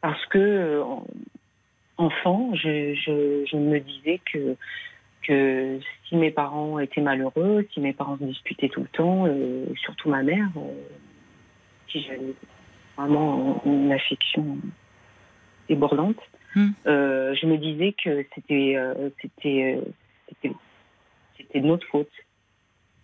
parce 0.00 0.24
que, 0.26 0.38
euh, 0.38 0.84
enfant, 1.98 2.54
je, 2.54 2.94
je, 2.94 3.56
me 3.56 3.78
disais 3.80 4.20
que, 4.32 4.56
que 5.22 5.78
si 6.08 6.16
mes 6.16 6.30
parents 6.30 6.78
étaient 6.78 7.00
malheureux, 7.00 7.66
si 7.72 7.80
mes 7.80 7.92
parents 7.92 8.18
se 8.18 8.24
disputaient 8.24 8.68
tout 8.68 8.80
le 8.80 8.88
temps, 8.88 9.26
surtout 9.82 10.08
ma 10.08 10.22
mère, 10.22 10.48
si 11.88 12.02
j'avais 12.02 12.34
vraiment 12.96 13.62
une 13.64 13.92
affection 13.92 14.58
débordante, 15.68 16.20
Hmm. 16.56 16.70
Euh, 16.86 17.34
je 17.34 17.46
me 17.46 17.58
disais 17.58 17.94
que 18.02 18.24
c'était 18.34 18.76
euh, 18.76 19.10
c'était 19.20 19.78
euh, 20.42 20.50
c'était 21.36 21.60
de 21.60 21.66
notre 21.66 21.86
faute. 21.86 22.10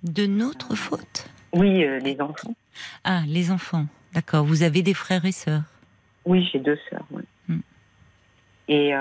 De 0.02 0.26
notre 0.26 0.74
faute? 0.74 1.28
Oui, 1.52 1.84
les 2.02 2.18
enfants. 2.20 2.54
Ah, 3.04 3.20
les 3.28 3.50
enfants. 3.50 3.86
D'accord. 4.14 4.44
Vous 4.44 4.62
avez 4.62 4.82
des 4.82 4.94
frères 4.94 5.26
et 5.26 5.32
sœurs? 5.32 5.64
Oui, 6.24 6.48
j'ai 6.50 6.60
deux 6.60 6.78
sœurs. 6.88 7.04
Et 8.74 8.92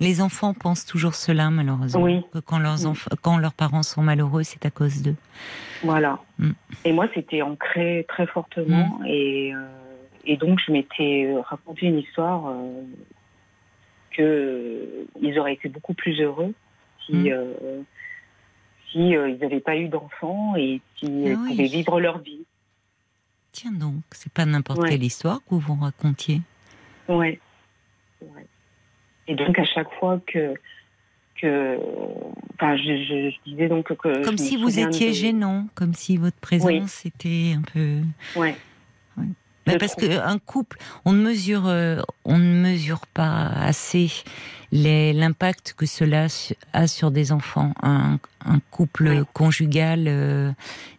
les 0.00 0.20
enfants 0.20 0.54
pensent 0.54 0.86
toujours 0.86 1.14
cela, 1.14 1.50
malheureusement. 1.50 2.02
Oui. 2.02 2.22
Que 2.32 2.38
quand 2.38 2.58
leurs 2.58 2.78
quand 3.20 3.36
leurs 3.38 3.52
parents 3.52 3.82
sont 3.82 4.02
malheureux, 4.02 4.42
c'est 4.42 4.64
à 4.66 4.70
cause 4.70 5.02
d'eux. 5.02 5.16
Voilà. 5.84 6.18
Hmm. 6.38 6.52
Et 6.84 6.92
moi, 6.92 7.06
c'était 7.14 7.42
ancré 7.42 8.06
très 8.08 8.26
fortement 8.26 9.00
et 9.06 9.52
et 10.24 10.36
donc, 10.36 10.60
je 10.64 10.72
m'étais 10.72 11.26
euh, 11.26 11.40
raconté 11.40 11.86
une 11.86 11.98
histoire 11.98 12.48
euh, 12.48 12.82
qu'ils 14.14 14.24
euh, 14.24 15.40
auraient 15.40 15.54
été 15.54 15.68
beaucoup 15.68 15.94
plus 15.94 16.20
heureux 16.20 16.54
si, 17.06 17.12
mm. 17.12 17.28
euh, 17.28 17.82
si 18.90 18.98
ils 19.10 19.38
n'avaient 19.40 19.60
pas 19.60 19.76
eu 19.76 19.88
d'enfants 19.88 20.54
et 20.56 20.80
s'ils 20.96 21.32
ah 21.32 21.48
pouvaient 21.48 21.66
vivre 21.66 22.00
leur 22.00 22.18
vie. 22.18 22.44
Tiens 23.50 23.72
donc, 23.72 24.02
c'est 24.12 24.32
pas 24.32 24.46
n'importe 24.46 24.86
quelle 24.88 25.02
histoire 25.02 25.40
que 25.40 25.54
vous 25.54 25.60
vous 25.60 25.74
racontiez. 25.74 26.40
Ouais. 27.08 27.40
Ouais. 28.34 28.46
Et 29.28 29.34
donc, 29.34 29.58
à 29.58 29.64
chaque 29.64 29.92
fois 29.98 30.20
que. 30.26 30.54
que 31.40 31.78
enfin, 32.54 32.76
je, 32.76 33.32
disais 33.44 33.68
donc 33.68 33.94
que. 33.96 34.24
Comme 34.24 34.38
si 34.38 34.56
vous 34.56 34.78
étiez 34.78 35.12
gênant, 35.12 35.68
comme 35.74 35.94
si 35.94 36.16
votre 36.16 36.38
présence 36.38 37.06
était 37.06 37.54
un 37.56 37.62
peu. 37.62 37.98
Ouais. 38.36 38.54
Bah, 39.66 39.74
parce 39.78 39.94
qu'un 39.94 40.38
couple, 40.38 40.78
on 41.04 41.12
ne 41.12 41.22
mesure, 41.22 41.66
euh, 41.66 42.00
on 42.24 42.38
ne 42.38 42.60
mesure 42.60 43.06
pas 43.06 43.46
assez 43.46 44.10
l'impact 44.72 45.74
que 45.76 45.84
cela 45.84 46.26
a 46.72 46.86
sur 46.86 47.10
des 47.10 47.30
enfants. 47.30 47.74
Un, 47.82 48.18
couple 48.70 49.24
conjugal 49.34 50.06
euh, 50.08 50.50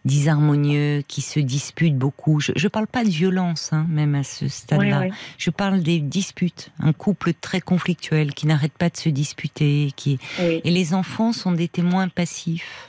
disharmonieux 0.04 1.02
qui 1.08 1.20
se 1.20 1.40
dispute 1.40 1.96
beaucoup. 1.96 2.40
Je 2.40 2.52
ne 2.52 2.68
parle 2.68 2.86
pas 2.86 3.04
de 3.04 3.10
violence, 3.10 3.72
hein, 3.72 3.84
même 3.90 4.14
à 4.14 4.22
ce 4.22 4.48
stade-là. 4.48 5.08
Je 5.36 5.50
parle 5.50 5.82
des 5.82 5.98
disputes. 5.98 6.70
Un 6.78 6.92
couple 6.92 7.34
très 7.34 7.60
conflictuel 7.60 8.32
qui 8.32 8.46
n'arrête 8.46 8.72
pas 8.72 8.88
de 8.88 8.96
se 8.96 9.08
disputer. 9.08 9.92
Qui... 9.96 10.18
Et 10.38 10.70
les 10.70 10.94
enfants 10.94 11.32
sont 11.32 11.52
des 11.52 11.68
témoins 11.68 12.08
passifs. 12.08 12.88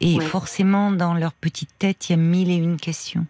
Et 0.00 0.20
forcément, 0.20 0.90
dans 0.90 1.14
leur 1.14 1.32
petite 1.32 1.70
tête, 1.78 2.08
il 2.08 2.12
y 2.12 2.14
a 2.14 2.18
mille 2.18 2.50
et 2.50 2.56
une 2.56 2.76
questions. 2.76 3.26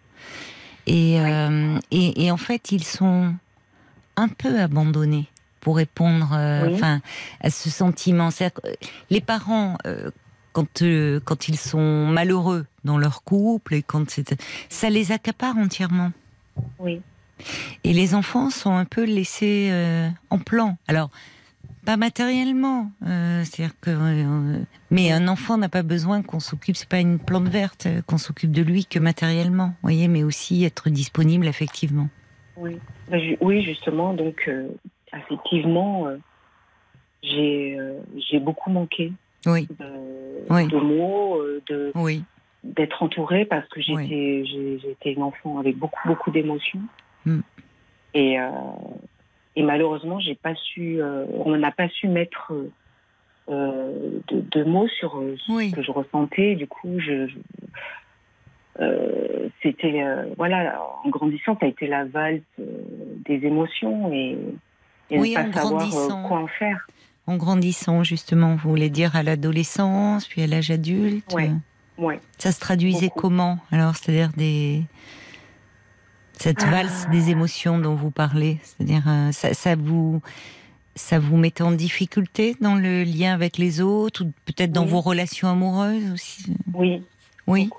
Euh, 0.89 1.79
et, 1.91 2.25
et, 2.25 2.31
en 2.31 2.37
fait, 2.37 2.73
ils 2.73 2.85
sont 2.85 3.35
un 4.17 4.29
peu 4.29 4.61
abandonnés 4.61 5.27
pour 5.61 5.77
répondre 5.77 6.31
euh, 6.33 6.75
enfin, 6.75 7.01
à 7.41 7.51
ce 7.51 7.71
sentiment. 7.71 8.29
Les 9.11 9.21
parents, 9.21 9.79
euh, 9.87 10.11
quand, 10.53 10.83
quand 11.25 11.49
ils 11.49 11.59
sont 11.59 12.07
malheureux 12.07 12.67
dans 12.85 12.99
leur 12.99 13.23
couple, 13.25 13.75
et 13.75 13.83
quand 13.83 14.21
ça 14.69 14.91
les 14.91 15.13
accapare 15.13 15.57
entièrement. 15.59 16.13
Oui. 16.79 17.01
Et 17.85 17.93
les 17.93 18.15
enfants 18.15 18.49
sont 18.49 18.75
un 18.75 18.87
peu 18.87 19.05
laissés 19.05 19.71
en 20.31 20.39
plan. 20.39 20.79
Alors, 20.89 21.11
pas 21.87 21.97
matériellement, 21.97 22.91
euh, 23.07 23.43
c'est-à-dire 23.45 23.75
que, 23.81 23.91
euh, 23.91 24.59
mais 24.91 25.13
un 25.13 25.29
enfant 25.29 25.57
n'a 25.57 25.69
pas 25.69 25.85
besoin 25.85 26.21
qu'on 26.21 26.41
s'occupe. 26.41 26.77
C'est 26.77 26.89
pas 26.89 26.99
une 26.99 27.21
plante 27.21 27.49
verte 27.49 27.87
euh, 27.87 28.03
qu'on 28.03 28.19
s'occupe 28.19 28.51
de 28.51 28.61
lui 28.61 28.87
que 28.87 28.99
matériellement, 28.99 29.73
voyez, 29.83 30.09
mais 30.09 30.25
aussi 30.25 30.65
être 30.65 30.91
disponible 30.91 31.47
effectivement. 31.47 32.09
Oui, 32.57 32.77
bah, 33.09 33.19
oui, 33.41 33.63
justement. 33.63 34.15
Donc, 34.15 34.51
effectivement, 35.15 36.09
j'ai 37.23 37.79
j'ai 38.31 38.41
beaucoup 38.41 38.71
manqué. 38.71 39.13
Oui. 39.47 39.69
De, 39.79 40.81
mots, 40.81 41.41
de 41.69 41.93
oui. 41.95 42.25
d'être 42.65 43.03
entourée 43.03 43.45
parce 43.45 43.69
que 43.69 43.81
j'étais 43.81 44.45
j'étais 44.81 45.13
une 45.13 45.23
enfant 45.23 45.59
avec 45.59 45.77
beaucoup 45.77 46.09
beaucoup 46.09 46.31
d'émotions. 46.31 46.81
Hmm. 47.27 47.41
Et 48.15 48.39
et 49.57 49.63
malheureusement, 49.63 50.21
j'ai 50.21 50.35
pas 50.35 50.55
su, 50.55 51.01
euh, 51.01 51.25
on 51.45 51.57
n'a 51.57 51.71
pas 51.71 51.89
su 51.89 52.09
mettre 52.09 52.53
euh, 53.49 54.21
de, 54.29 54.65
mots 54.65 54.89
sur 54.89 55.17
euh, 55.17 55.35
ce 55.47 55.75
que 55.75 55.83
je 55.83 55.91
ressentais. 55.91 56.55
Du 56.57 56.67
coup, 56.67 57.01
je, 57.01 57.27
c'était 59.63 60.05
voilà, 60.37 60.79
en 61.03 61.09
grandissant, 61.09 61.57
ça 61.59 61.65
a 61.65 61.69
été 61.69 61.87
la 61.87 62.05
valse 62.05 62.43
des 62.59 63.47
émotions 63.47 64.13
et, 64.13 64.37
et 65.11 65.19
oui, 65.19 65.31
ne 65.31 65.37
pas 65.37 65.63
savoir 65.63 66.29
quoi 66.29 66.39
en 66.39 66.47
faire. 66.47 66.87
En 67.27 67.39
grandissant, 67.39 68.05
justement, 68.05 68.55
vous 68.57 68.69
voulez 68.69 68.91
dire 68.91 69.17
à 69.17 69.23
l'adolescence, 69.23 70.29
puis 70.29 70.43
à 70.43 70.47
l'âge 70.47 70.71
adulte. 70.71 71.33
Ouais. 71.33 71.51
ouais. 71.97 72.21
Ça 72.37 72.53
se 72.53 72.61
traduisait 72.61 73.11
comment 73.17 73.59
Alors, 73.73 73.97
c'est-à-dire 73.97 74.31
des 74.37 74.83
cette 76.37 76.63
ah. 76.63 76.71
valse 76.71 77.09
des 77.11 77.31
émotions 77.31 77.79
dont 77.79 77.95
vous 77.95 78.11
parlez, 78.11 78.59
c'est-à-dire 78.63 79.03
euh, 79.09 79.33
ça, 79.33 79.75
vous 79.75 80.21
ça 80.95 81.19
vous 81.19 81.37
mettait 81.37 81.63
en 81.63 81.73
difficulté 81.73 82.57
dans 82.61 82.75
le 82.75 83.05
lien 83.05 83.35
avec 83.35 83.59
les 83.59 83.81
autres 83.81 84.25
ou 84.25 84.33
peut-être 84.47 84.73
dans 84.73 84.85
vos 84.85 85.01
relations 85.01 85.49
amoureuses 85.49 86.13
aussi? 86.13 86.57
Oui. 86.73 87.03
Oui. 87.47 87.71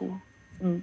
Mm. 0.61 0.77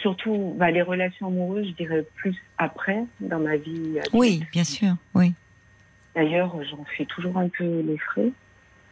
surtout 0.00 0.54
bah, 0.56 0.70
les 0.70 0.82
relations 0.82 1.28
amoureuses, 1.28 1.68
je 1.68 1.72
dirais 1.72 2.04
plus 2.16 2.36
après 2.58 3.04
dans 3.20 3.40
ma 3.40 3.56
vie. 3.56 3.98
Oui, 4.12 4.44
bien 4.52 4.64
sûr. 4.64 4.94
Oui. 5.14 5.32
D'ailleurs, 6.14 6.56
j'en 6.70 6.84
fais 6.96 7.04
toujours 7.04 7.38
un 7.38 7.48
peu 7.48 7.80
les 7.80 7.98
frais. 7.98 8.32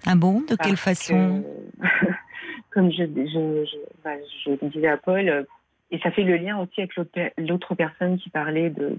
Ah 0.07 0.15
bon? 0.15 0.43
De 0.49 0.57
quelle 0.57 0.77
façon? 0.77 1.45
Comme 2.71 2.93
je, 2.93 3.05
je, 3.05 3.77
bah, 4.05 4.11
je, 4.45 4.67
disais 4.69 4.89
à 4.89 4.97
Paul, 4.97 5.47
et 5.91 5.99
ça 6.01 6.11
fait 6.11 6.25
le 6.25 6.37
lien 6.37 6.59
aussi 6.59 6.81
avec 6.81 6.93
l'autre 7.39 7.75
personne 7.75 8.19
qui 8.19 8.29
parlait 8.29 8.71
de, 8.71 8.99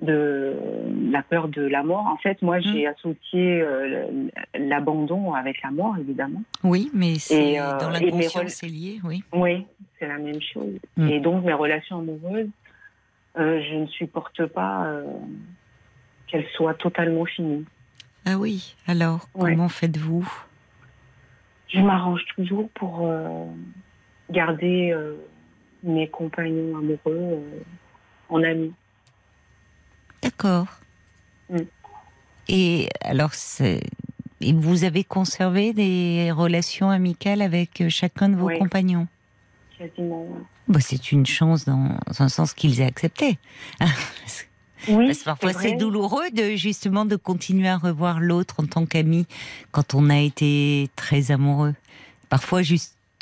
de, 0.00 0.54
la 1.10 1.22
peur 1.22 1.48
de 1.48 1.62
la 1.62 1.82
mort. 1.82 2.06
En 2.06 2.16
fait, 2.16 2.40
moi, 2.42 2.60
j'ai 2.60 2.86
mmh. 2.86 2.90
associé 2.90 3.60
euh, 3.60 4.28
l'abandon 4.54 5.34
avec 5.34 5.62
la 5.62 5.70
mort, 5.70 5.96
évidemment. 5.98 6.42
Oui, 6.62 6.90
mais 6.94 7.16
c'est 7.16 7.58
euh, 7.58 7.78
dans 7.78 7.90
l'inconscient, 7.90 8.42
c'est 8.46 8.68
lié, 8.68 9.00
oui. 9.04 9.24
Oui, 9.32 9.66
c'est 9.98 10.06
la 10.06 10.18
même 10.18 10.40
chose. 10.40 10.78
Mmh. 10.96 11.08
Et 11.08 11.20
donc, 11.20 11.44
mes 11.44 11.54
relations 11.54 11.98
amoureuses, 11.98 12.50
euh, 13.38 13.60
je 13.68 13.74
ne 13.74 13.86
supporte 13.86 14.46
pas 14.46 14.86
qu'elles 16.28 16.46
soient 16.54 16.74
totalement 16.74 17.24
finies. 17.24 17.64
Ah 18.24 18.36
oui, 18.38 18.76
alors, 18.86 19.28
comment 19.36 19.68
faites-vous? 19.68 20.28
Je 21.68 21.80
m'arrange 21.80 22.24
toujours 22.36 22.68
pour 22.70 23.08
garder 24.30 24.94
mes 25.86 26.08
compagnons 26.08 26.78
amoureux 26.78 27.42
en 28.28 28.42
amis. 28.42 28.72
D'accord. 30.22 30.66
Mm. 31.48 31.58
Et 32.48 32.88
alors, 33.00 33.30
vous 34.40 34.84
avez 34.84 35.04
conservé 35.04 35.72
des 35.72 36.30
relations 36.32 36.90
amicales 36.90 37.42
avec 37.42 37.80
euh, 37.80 37.88
chacun 37.88 38.28
de 38.28 38.36
vos 38.36 38.48
compagnons? 38.48 39.08
Quasiment. 39.78 40.28
Bah, 40.68 40.80
c'est 40.80 41.12
une 41.12 41.26
chance 41.26 41.64
dans 41.64 41.96
un 42.18 42.28
sens 42.28 42.54
qu'ils 42.54 42.80
aient 42.80 42.86
accepté. 42.86 43.38
Oui, 44.88 45.06
Parce 45.06 45.18
que 45.18 45.24
parfois 45.24 45.52
c'est 45.52 45.72
douloureux 45.72 46.30
de 46.30 46.54
justement 46.54 47.06
de 47.06 47.16
continuer 47.16 47.66
à 47.66 47.76
revoir 47.76 48.20
l'autre 48.20 48.56
en 48.58 48.66
tant 48.66 48.86
qu'ami 48.86 49.26
quand 49.72 49.94
on 49.94 50.10
a 50.10 50.18
été 50.18 50.88
très 50.94 51.32
amoureux. 51.32 51.74
Parfois 52.28 52.62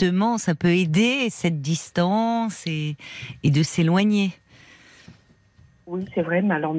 justement 0.05 0.39
ça 0.39 0.55
peut 0.55 0.75
aider 0.75 1.31
cette 1.31 1.63
distance 1.63 2.67
et, 2.67 2.97
et 3.43 3.51
de 3.51 3.63
s'éloigner. 3.63 4.31
Oui, 5.87 6.05
c'est 6.15 6.23
vrai, 6.23 6.43
mais 6.43 6.55
alors 6.55 6.75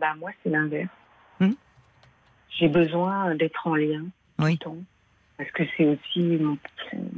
bah, 0.00 0.14
moi, 0.18 0.30
c'est 0.42 0.50
l'inverse. 0.50 0.88
Hmm? 1.40 1.52
J'ai 2.50 2.68
besoin 2.68 3.34
d'être 3.34 3.66
en 3.66 3.74
lien 3.74 4.04
oui. 4.38 4.58
tout 4.58 4.70
le 4.70 4.76
temps. 4.76 4.84
Parce 5.38 5.50
que 5.52 5.62
c'est 5.76 5.86
aussi 5.86 6.20
mon 6.20 6.58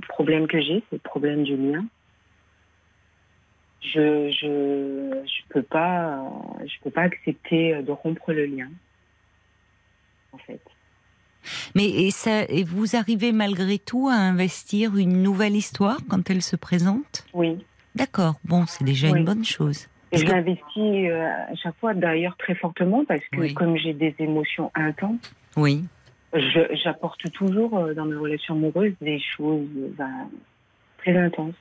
problème 0.09 0.47
que 0.47 0.61
j'ai, 0.61 0.83
c'est 0.89 0.97
le 0.97 0.99
problème 0.99 1.43
du 1.43 1.57
lien. 1.57 1.85
Je 3.83 4.31
je 4.31 5.23
je 5.25 5.49
peux 5.49 5.63
pas 5.63 6.23
je 6.61 6.75
peux 6.83 6.91
pas 6.91 7.03
accepter 7.03 7.83
de 7.83 7.91
rompre 7.91 8.33
le 8.33 8.45
lien. 8.45 8.69
En 10.33 10.39
fait. 10.39 10.61
Mais 11.75 11.89
et 11.89 12.11
ça, 12.11 12.45
et 12.49 12.65
vous 12.65 12.97
arrivez 12.97 13.33
malgré 13.33 13.79
tout 13.79 14.09
à 14.09 14.15
investir 14.15 14.97
une 14.97 15.23
nouvelle 15.23 15.57
histoire 15.57 15.99
quand 16.09 16.31
elle 16.31 16.43
se 16.43 16.57
présente? 16.57 17.25
Oui. 17.35 17.59
D'accord. 17.95 18.35
Bon, 18.45 18.67
c'est 18.67 18.85
déjà 18.85 19.09
une 19.09 19.25
bonne 19.25 19.45
chose. 19.45 19.89
Et 20.13 20.19
je 20.19 20.27
l'investis 20.27 20.63
euh, 20.77 21.29
à 21.53 21.55
chaque 21.55 21.77
fois 21.79 21.95
d'ailleurs 21.95 22.37
très 22.37 22.55
fortement 22.55 23.05
parce 23.05 23.23
que 23.33 23.53
comme 23.55 23.77
j'ai 23.77 23.93
des 23.93 24.15
émotions 24.19 24.73
intenses, 24.75 25.33
oui. 25.57 25.85
j'apporte 26.33 27.31
toujours 27.33 27.79
euh, 27.79 27.95
dans 27.95 28.07
mes 28.07 28.17
relations 28.17 28.55
amoureuses 28.55 28.95
des 29.01 29.21
choses 29.37 29.69
ben, 29.97 30.29
très 30.99 31.17
intenses. 31.17 31.55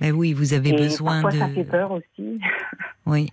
Mais 0.00 0.10
ben 0.10 0.18
oui, 0.18 0.32
vous 0.32 0.52
avez 0.52 0.72
besoin 0.72 1.22
parfois, 1.22 1.30
de. 1.30 1.38
ça 1.38 1.48
fait 1.54 1.64
peur 1.64 1.92
aussi. 1.92 2.40
oui. 3.06 3.28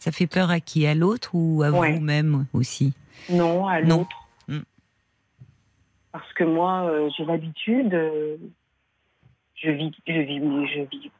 Ça 0.00 0.10
fait 0.10 0.26
peur 0.26 0.50
à 0.50 0.58
qui? 0.58 0.86
À 0.86 0.94
l'autre 0.94 1.34
ou 1.34 1.62
à 1.62 1.70
vous-même 1.70 2.46
aussi? 2.54 2.94
Non, 3.28 3.66
à 3.66 3.80
l'autre. 3.80 4.28
Hmm. 4.48 4.62
Parce 6.12 6.32
que 6.32 6.44
moi, 6.44 6.84
euh, 6.84 7.10
j'ai 7.16 7.24
l'habitude, 7.24 7.92
je 9.56 9.70
vis, 9.70 9.92
je 10.06 10.20
vis, 10.20 10.38
je 10.38 10.80
vis 10.82 11.10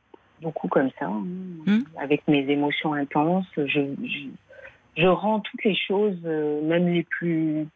beaucoup 0.41 0.69
comme 0.69 0.91
ça, 0.99 1.07
hein. 1.07 1.25
hmm. 1.67 1.83
avec 1.99 2.27
mes 2.29 2.49
émotions 2.51 2.95
intenses. 2.95 3.47
Je, 3.57 3.95
je, 4.97 5.07
rends 5.07 5.41
toutes 5.41 5.65
les 5.65 5.77
choses, 5.77 6.19
euh, 6.25 6.63
même 6.63 6.89
les 6.93 7.03
plus, 7.03 7.67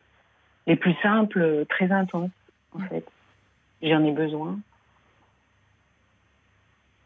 les 0.66 0.76
plus 0.76 0.94
simples, 1.02 1.64
très 1.68 1.92
intenses, 1.92 2.30
en 2.72 2.78
hmm. 2.78 2.88
fait. 2.88 3.06
J'en 3.82 4.02
ai 4.04 4.12
besoin. 4.12 4.58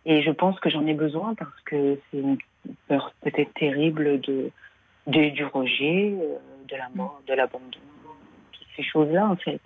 Et 0.09 0.23
je 0.23 0.31
pense 0.31 0.59
que 0.61 0.71
j'en 0.71 0.87
ai 0.87 0.95
besoin 0.95 1.35
parce 1.35 1.61
que 1.67 1.99
c'est 2.11 2.19
une 2.19 2.39
peur 2.89 3.13
peut-être 3.21 3.53
terrible 3.55 4.21
de, 4.21 4.51
du 5.07 5.45
rejet, 5.45 6.15
euh, 6.19 6.39
de 6.69 6.77
la 6.77 6.89
mort, 6.95 7.21
de 7.27 7.35
l'abandon, 7.35 7.79
toutes 8.53 8.67
ces 8.77 8.83
choses-là, 8.83 9.29
en 9.29 9.37
fait. 9.37 9.61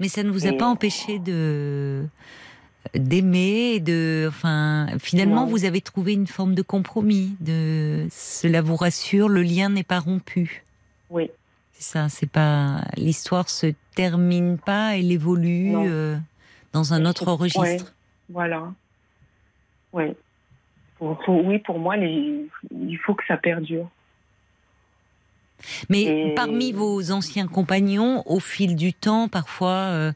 Mais 0.00 0.08
ça 0.08 0.22
ne 0.22 0.30
vous 0.30 0.46
a 0.46 0.52
pas 0.52 0.66
empêché 0.66 1.18
de 1.18 2.06
d'aimer, 2.94 3.80
de, 3.80 4.26
enfin, 4.28 4.86
finalement, 4.98 5.46
vous 5.46 5.64
avez 5.64 5.80
trouvé 5.80 6.14
une 6.14 6.26
forme 6.26 6.54
de 6.54 6.62
compromis. 6.62 7.36
De, 7.40 8.06
cela 8.10 8.62
vous 8.62 8.76
rassure, 8.76 9.28
le 9.28 9.42
lien 9.42 9.68
n'est 9.68 9.82
pas 9.82 9.98
rompu. 9.98 10.64
Oui. 11.10 11.30
C'est 11.72 11.82
ça. 11.82 12.08
C'est 12.08 12.30
pas 12.30 12.82
l'histoire 12.96 13.48
se 13.48 13.74
termine 13.94 14.58
pas, 14.58 14.96
elle 14.96 15.12
évolue 15.12 15.76
euh, 15.76 16.16
dans 16.72 16.94
un 16.94 17.04
autre 17.04 17.30
registre. 17.32 17.94
Voilà. 18.30 18.72
Oui. 19.92 20.14
oui, 21.00 21.58
pour 21.58 21.78
moi, 21.78 21.96
il 21.96 22.48
faut 23.04 23.14
que 23.14 23.24
ça 23.26 23.36
perdure. 23.36 23.90
Mais 25.88 26.32
parmi 26.34 26.72
vos 26.72 27.10
anciens 27.10 27.46
compagnons, 27.46 28.22
au 28.26 28.40
fil 28.40 28.76
du 28.76 28.92
temps, 28.92 29.28
parfois, 29.28 29.70
euh, 29.70 30.12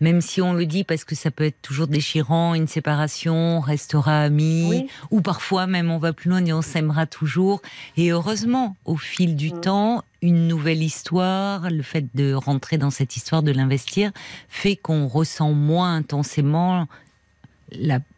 même 0.00 0.20
si 0.20 0.40
on 0.40 0.54
le 0.54 0.66
dit 0.66 0.84
parce 0.84 1.04
que 1.04 1.14
ça 1.14 1.30
peut 1.30 1.44
être 1.44 1.60
toujours 1.62 1.86
déchirant, 1.86 2.54
une 2.54 2.66
séparation, 2.66 3.58
on 3.58 3.60
restera 3.60 4.22
amis, 4.22 4.88
ou 5.10 5.20
parfois 5.20 5.66
même 5.66 5.90
on 5.90 5.98
va 5.98 6.12
plus 6.12 6.30
loin 6.30 6.44
et 6.44 6.52
on 6.52 6.62
s'aimera 6.62 7.06
toujours. 7.06 7.60
Et 7.96 8.10
heureusement, 8.10 8.76
au 8.84 8.96
fil 8.96 9.36
du 9.36 9.52
mm. 9.52 9.60
temps, 9.60 10.04
une 10.22 10.48
nouvelle 10.48 10.82
histoire, 10.82 11.70
le 11.70 11.82
fait 11.82 12.06
de 12.14 12.32
rentrer 12.32 12.78
dans 12.78 12.90
cette 12.90 13.16
histoire, 13.16 13.42
de 13.42 13.52
l'investir, 13.52 14.10
fait 14.48 14.76
qu'on 14.76 15.06
ressent 15.06 15.52
moins 15.52 15.94
intensément 15.94 16.86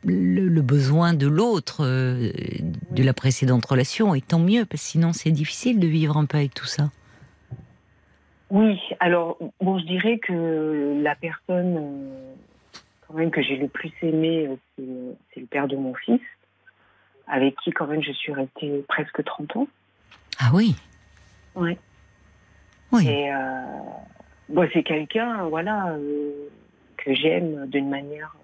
le, 0.05 0.61
besoin 0.61 1.15
de 1.15 1.27
l'autre, 1.27 1.85
euh, 1.85 2.31
de 2.91 3.03
la 3.03 3.13
précédente 3.13 3.65
relation, 3.65 4.15
et 4.15 4.21
tant 4.21 4.39
mieux, 4.39 4.65
parce 4.65 4.83
que 4.83 4.89
sinon 4.89 5.13
c'est 5.13 5.31
difficile 5.31 5.79
de 5.79 5.87
vivre 5.87 6.17
un 6.17 6.27
peu 6.27 6.39
avec 6.39 6.55
tout 6.55 6.67
ça. 6.67 6.91
Oui, 8.51 8.79
alors 9.01 9.39
bon, 9.61 9.79
je 9.79 9.87
dirais 9.87 10.19
que 10.19 11.01
la 11.03 11.15
personne 11.15 11.77
euh, 11.79 12.35
quand 13.07 13.15
même 13.15 13.31
que 13.31 13.43
j'ai 13.43 13.57
le 13.57 13.69
plus 13.69 13.93
aimé, 14.03 14.49
euh, 14.79 15.13
c'est 15.33 15.41
le 15.41 15.47
père 15.47 15.69
de 15.69 15.77
mon 15.77 15.95
fils, 15.95 16.21
avec 17.27 17.57
qui 17.65 17.71
quand 17.71 17.87
même 17.87 18.03
je 18.03 18.13
suis 18.13 18.33
restée 18.33 18.85
presque 18.89 19.25
30 19.25 19.57
ans. 19.57 19.69
Ah 20.39 20.51
oui. 20.53 20.75
Ouais. 21.55 21.79
Oui. 22.91 23.09
Et 23.09 23.31
bon, 24.51 24.69
c'est 24.75 24.83
quelqu'un, 24.83 25.45
voilà, 25.45 25.97
que 26.99 27.15
j'aime 27.15 27.67
d'une 27.69 27.89
manière 27.89 28.37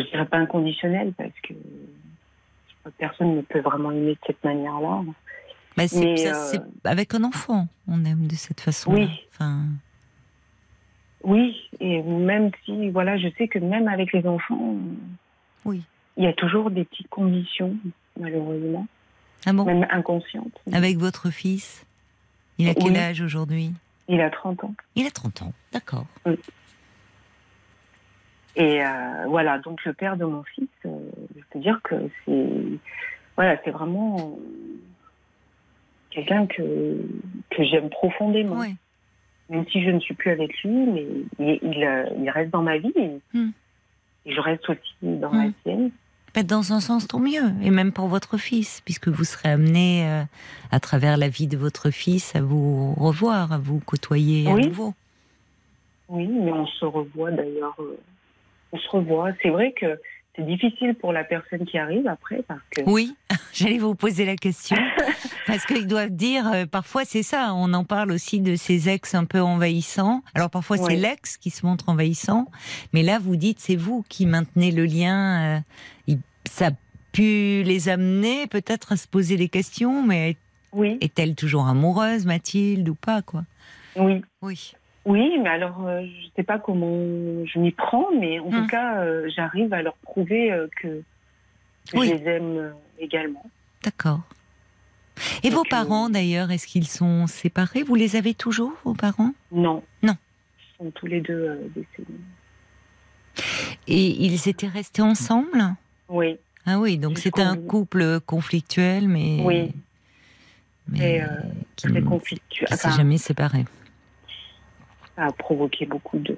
je 0.00 0.04
je 0.04 0.10
dirais 0.10 0.26
pas 0.26 0.38
inconditionnel 0.38 1.12
parce 1.16 1.38
que 1.42 1.54
personne 2.98 3.36
ne 3.36 3.42
peut 3.42 3.60
vraiment 3.60 3.90
aimer 3.90 4.12
de 4.12 4.18
cette 4.26 4.42
manière-là. 4.44 5.02
Mais 5.76 5.88
c'est 5.88 6.28
euh, 6.28 6.58
avec 6.84 7.14
un 7.14 7.24
enfant, 7.24 7.68
on 7.88 8.04
aime 8.04 8.26
de 8.26 8.34
cette 8.34 8.60
façon. 8.60 8.94
Oui. 8.94 9.08
Enfin... 9.32 9.64
Oui, 11.22 11.56
et 11.80 12.02
même 12.02 12.50
si, 12.64 12.90
voilà, 12.90 13.18
je 13.18 13.28
sais 13.36 13.48
que 13.48 13.58
même 13.58 13.88
avec 13.88 14.12
les 14.12 14.26
enfants, 14.26 14.76
oui. 15.64 15.82
il 16.16 16.24
y 16.24 16.28
a 16.28 16.32
toujours 16.32 16.70
des 16.70 16.84
petites 16.84 17.08
conditions, 17.08 17.76
malheureusement. 18.18 18.86
Ah 19.44 19.52
bon? 19.52 19.64
Même 19.64 19.86
inconscientes. 19.90 20.58
Avec 20.72 20.98
votre 20.98 21.30
fils? 21.30 21.84
Il 22.58 22.68
a 22.68 22.74
quel 22.74 22.96
âge 22.96 23.20
aujourd'hui? 23.20 23.72
Il 24.08 24.20
a 24.20 24.30
30 24.30 24.64
ans. 24.64 24.74
Il 24.94 25.06
a 25.06 25.10
30 25.10 25.42
ans, 25.42 25.52
d'accord. 25.72 26.06
Oui. 26.24 26.36
Et 28.56 28.82
euh, 28.82 29.26
voilà, 29.28 29.58
donc 29.58 29.84
le 29.84 29.92
père 29.92 30.16
de 30.16 30.24
mon 30.24 30.42
fils, 30.42 30.68
euh, 30.86 30.98
je 31.36 31.42
peux 31.52 31.58
dire 31.58 31.78
que 31.84 31.94
c'est 32.24 32.48
voilà, 33.36 33.58
c'est 33.62 33.70
vraiment 33.70 34.38
quelqu'un 36.10 36.46
que 36.46 36.96
que 37.50 37.62
j'aime 37.64 37.90
profondément. 37.90 38.64
Même 39.50 39.64
si 39.70 39.84
je 39.84 39.90
ne 39.90 40.00
suis 40.00 40.14
plus 40.14 40.30
avec 40.30 40.50
lui, 40.64 40.70
mais 40.70 41.06
il, 41.38 41.58
il, 41.62 41.84
euh, 41.84 42.32
reste 42.32 42.50
dans 42.50 42.62
ma 42.62 42.78
vie 42.78 42.92
hmm. 43.32 43.50
et, 44.24 44.32
je 44.32 44.40
reste 44.40 44.68
aussi 44.68 44.96
dans 45.02 45.30
la 45.30 45.48
hmm. 45.48 45.52
sienne. 45.62 45.90
Dans 46.44 46.72
un 46.72 46.80
sens, 46.80 47.06
tant 47.06 47.20
mieux, 47.20 47.52
et 47.62 47.70
même 47.70 47.92
pour 47.92 48.08
votre 48.08 48.36
fils, 48.36 48.82
puisque 48.84 49.08
vous 49.08 49.24
serez 49.24 49.48
amené, 49.48 50.06
à 50.70 50.80
travers 50.80 51.16
la 51.16 51.28
vie 51.28 51.46
de 51.46 51.56
votre 51.56 51.90
fils, 51.90 52.36
à 52.36 52.42
vous 52.42 52.92
revoir, 52.92 53.52
à 53.52 53.58
vous 53.58 53.80
côtoyer 53.80 54.46
à 54.46 54.54
nouveau. 54.54 54.92
Oui, 56.10 56.28
mais 56.28 56.52
on 56.52 56.66
se 56.66 56.84
revoit 56.84 57.30
d'ailleurs 57.30 57.78
on 58.72 58.78
se 58.78 58.88
revoit. 58.88 59.30
C'est 59.42 59.50
vrai 59.50 59.72
que 59.72 59.98
c'est 60.36 60.46
difficile 60.46 60.94
pour 60.94 61.12
la 61.12 61.24
personne 61.24 61.64
qui 61.64 61.78
arrive 61.78 62.06
après 62.06 62.42
parce 62.46 62.60
que. 62.70 62.82
Oui, 62.86 63.16
j'allais 63.52 63.78
vous 63.78 63.94
poser 63.94 64.24
la 64.24 64.36
question. 64.36 64.76
parce 65.46 65.64
qu'ils 65.64 65.86
doivent 65.86 66.10
dire, 66.10 66.46
euh, 66.52 66.66
parfois 66.66 67.04
c'est 67.04 67.22
ça, 67.22 67.52
on 67.54 67.72
en 67.72 67.84
parle 67.84 68.12
aussi 68.12 68.40
de 68.40 68.54
ces 68.54 68.88
ex 68.88 69.14
un 69.14 69.24
peu 69.24 69.40
envahissants. 69.40 70.22
Alors 70.34 70.50
parfois 70.50 70.76
c'est 70.76 70.96
l'ex 70.96 71.36
qui 71.38 71.50
se 71.50 71.64
montre 71.64 71.88
envahissant, 71.88 72.48
mais 72.92 73.02
là 73.02 73.18
vous 73.18 73.36
dites 73.36 73.60
c'est 73.60 73.76
vous 73.76 74.04
qui 74.08 74.26
maintenez 74.26 74.70
le 74.70 74.84
lien. 74.84 75.58
Euh, 76.08 76.14
ça 76.48 76.68
a 76.68 76.70
pu 77.12 77.62
les 77.64 77.88
amener 77.88 78.46
peut-être 78.46 78.92
à 78.92 78.96
se 78.96 79.08
poser 79.08 79.36
des 79.36 79.48
questions, 79.48 80.02
mais 80.02 80.36
oui. 80.72 80.98
est-elle 81.00 81.34
toujours 81.34 81.66
amoureuse, 81.66 82.26
Mathilde, 82.26 82.88
ou 82.88 82.94
pas 82.94 83.22
quoi? 83.22 83.44
Oui. 83.96 84.22
Oui. 84.42 84.74
Oui, 85.06 85.38
mais 85.40 85.48
alors 85.48 85.86
euh, 85.86 86.00
je 86.00 86.26
ne 86.26 86.30
sais 86.34 86.42
pas 86.42 86.58
comment 86.58 87.46
je 87.46 87.58
m'y 87.60 87.70
prends, 87.70 88.08
mais 88.18 88.40
en 88.40 88.50
tout 88.50 88.56
hum. 88.56 88.66
cas, 88.66 89.02
euh, 89.02 89.30
j'arrive 89.34 89.72
à 89.72 89.80
leur 89.80 89.94
prouver 89.98 90.52
euh, 90.52 90.66
que, 90.82 91.00
je 91.94 92.00
les 92.00 92.28
aime 92.28 92.74
également. 92.98 93.48
D'accord. 93.84 94.22
Et 95.44 95.50
vos 95.50 95.62
parents, 95.62 96.10
d'ailleurs, 96.10 96.50
est-ce 96.50 96.66
qu'ils 96.66 96.88
sont 96.88 97.28
séparés? 97.28 97.84
Vous 97.84 97.94
les 97.94 98.16
avez 98.16 98.34
toujours, 98.34 98.72
vos 98.84 98.94
parents? 98.94 99.32
Non. 99.52 99.84
Non. 100.02 100.16
Ils 100.58 100.84
sont 100.84 100.90
tous 100.90 101.06
les 101.06 101.20
deux 101.20 101.70
décédés. 101.74 102.18
Et 103.86 104.24
ils 104.24 104.48
étaient 104.48 104.66
restés 104.66 105.02
ensemble? 105.02 105.76
Oui. 106.08 106.36
Ah 106.66 106.80
oui, 106.80 106.98
donc 106.98 107.18
c'était 107.18 107.42
un 107.42 107.56
couple 107.56 108.18
conflictuel, 108.20 109.06
mais. 109.06 109.40
Oui. 109.44 109.72
Mais, 110.88 111.22
qui 111.76 111.86
très 111.86 112.02
conflictuel. 112.02 112.68
Qui 112.68 112.76
s'est 112.76 112.90
jamais 112.90 113.18
séparé 113.18 113.64
ça 115.16 115.24
a 115.24 115.32
provoqué 115.32 115.86
beaucoup 115.86 116.18
de, 116.18 116.36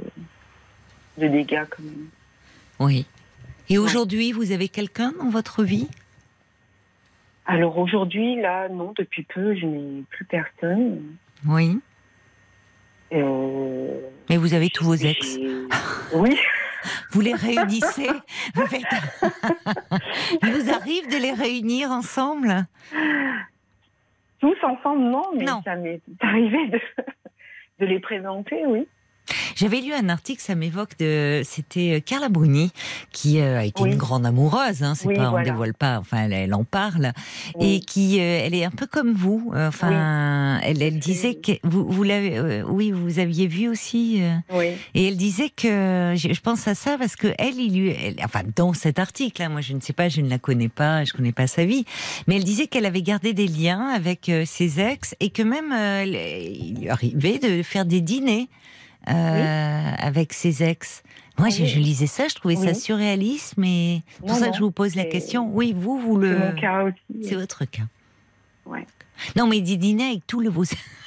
de 1.19 1.29
dégâts 1.29 1.65
quand 1.69 1.83
même. 1.83 2.09
Oui. 2.79 3.07
Et 3.69 3.77
aujourd'hui, 3.77 4.33
vous 4.33 4.53
avez 4.53 4.69
quelqu'un 4.69 5.13
dans 5.19 5.29
votre 5.29 5.63
vie? 5.63 5.89
Alors 7.45 7.79
aujourd'hui, 7.79 8.41
là, 8.41 8.69
non, 8.69 8.95
depuis 8.97 9.25
peu, 9.25 9.55
je 9.55 9.67
n'ai 9.67 10.03
plus 10.11 10.25
personne. 10.25 11.03
Oui. 11.47 11.81
Euh, 13.13 14.01
Mais 14.29 14.37
vous 14.37 14.55
avez 14.55 14.69
tous 14.71 14.85
vos 14.85 14.95
ex. 14.95 15.39
Oui. 16.15 16.39
Vous 17.11 17.21
les 17.21 17.35
réunissez 17.35 18.09
Il 20.43 20.53
vous 20.53 20.71
arrive 20.73 21.11
de 21.11 21.21
les 21.21 21.33
réunir 21.33 21.91
ensemble? 21.91 22.67
Tous 24.41 24.57
ensemble, 24.63 25.03
non, 25.03 25.25
mais 25.35 25.45
ça 25.65 25.75
m'est 25.75 26.01
arrivé 26.21 26.69
de, 26.69 26.81
de 27.79 27.87
les 27.87 28.01
présenter, 28.01 28.67
oui. 28.67 28.89
J'avais 29.57 29.81
lu 29.81 29.93
un 29.93 30.09
article, 30.09 30.41
ça 30.41 30.55
m'évoque 30.55 30.97
de, 30.99 31.43
c'était 31.45 31.97
euh, 31.97 32.01
Carla 32.01 32.29
Bruni 32.29 32.71
qui 33.13 33.41
euh, 33.41 33.59
a 33.59 33.65
été 33.65 33.83
une 33.83 33.97
grande 33.97 34.25
amoureuse, 34.27 34.83
hein, 34.83 34.95
c'est 34.95 35.13
pas, 35.13 35.33
on 35.33 35.43
dévoile 35.43 35.75
pas, 35.75 35.99
enfin 35.99 36.29
elle, 36.31 36.55
en 36.55 36.65
parle, 36.65 37.13
et 37.61 37.81
qui, 37.81 38.21
euh, 38.21 38.43
elle 38.45 38.55
est 38.55 38.65
un 38.65 38.71
peu 38.71 38.87
comme 38.87 39.13
vous, 39.13 39.53
enfin, 39.55 40.61
elle, 40.63 40.83
elle 40.83 40.99
disait 40.99 41.35
que 41.35 41.53
vous, 41.65 41.91
vous 41.91 42.03
l'avez, 42.03 42.63
oui, 42.63 42.93
vous 42.93 43.19
aviez 43.19 43.47
vu 43.47 43.69
aussi, 43.69 44.23
et 44.95 45.09
elle 45.09 45.17
disait 45.17 45.51
que, 45.51 46.15
je, 46.17 46.41
pense 46.41 46.69
à 46.69 46.75
ça 46.75 46.97
parce 46.97 47.17
que 47.17 47.29
elle, 47.39 47.59
il 47.59 47.79
lui, 47.79 47.97
enfin 48.25 48.43
dans 48.55 48.73
cet 48.73 48.99
article, 48.99 49.43
hein, 49.43 49.49
moi 49.49 49.61
je 49.61 49.73
ne 49.73 49.81
sais 49.81 49.93
pas, 49.93 50.09
je 50.09 50.21
ne 50.21 50.31
la 50.31 50.39
connais 50.39 50.69
pas, 50.69 51.05
je 51.05 51.13
connais 51.13 51.33
pas 51.33 51.47
sa 51.47 51.65
vie, 51.65 51.85
mais 52.27 52.37
elle 52.37 52.45
disait 52.45 52.69
qu'elle 52.69 52.87
avait 52.87 53.03
gardé 53.03 53.33
des 53.33 53.49
liens 53.49 53.89
avec 53.89 54.31
ses 54.47 54.81
ex 54.81 55.17
et 55.21 55.31
que 55.31 55.43
même 55.43 55.75
il 56.07 56.81
lui 56.81 56.89
arrivait 56.89 57.39
de 57.39 57.63
faire 57.63 57.85
des 57.85 58.01
dîners. 58.01 58.49
Euh, 59.09 59.93
avec 59.99 60.33
ses 60.33 60.63
ex. 60.63 61.03
Moi, 61.39 61.51
je, 61.51 61.63
lisais 61.63 62.09
ça, 62.09 62.27
je 62.29 62.35
trouvais 62.35 62.57
ça 62.57 62.75
surréaliste, 62.75 63.55
mais 63.57 64.03
c'est 64.11 64.27
pour 64.27 64.37
ça 64.37 64.49
que 64.51 64.57
je 64.57 64.61
vous 64.61 64.73
pose 64.73 64.97
la 64.97 65.05
question. 65.05 65.49
Oui, 65.53 65.73
vous, 65.75 65.99
vous 65.99 66.17
le. 66.17 66.37
C'est 66.37 66.53
mon 66.53 66.61
cas 66.61 66.83
aussi. 66.83 67.25
C'est 67.25 67.37
votre 67.37 67.65
cas. 67.65 67.85
Ouais. 68.67 68.85
Non, 69.37 69.47
mais 69.47 69.61
des 69.61 69.77
dîners 69.77 70.05
avec 70.11 70.27
tous, 70.27 70.43
vos... 70.51 70.65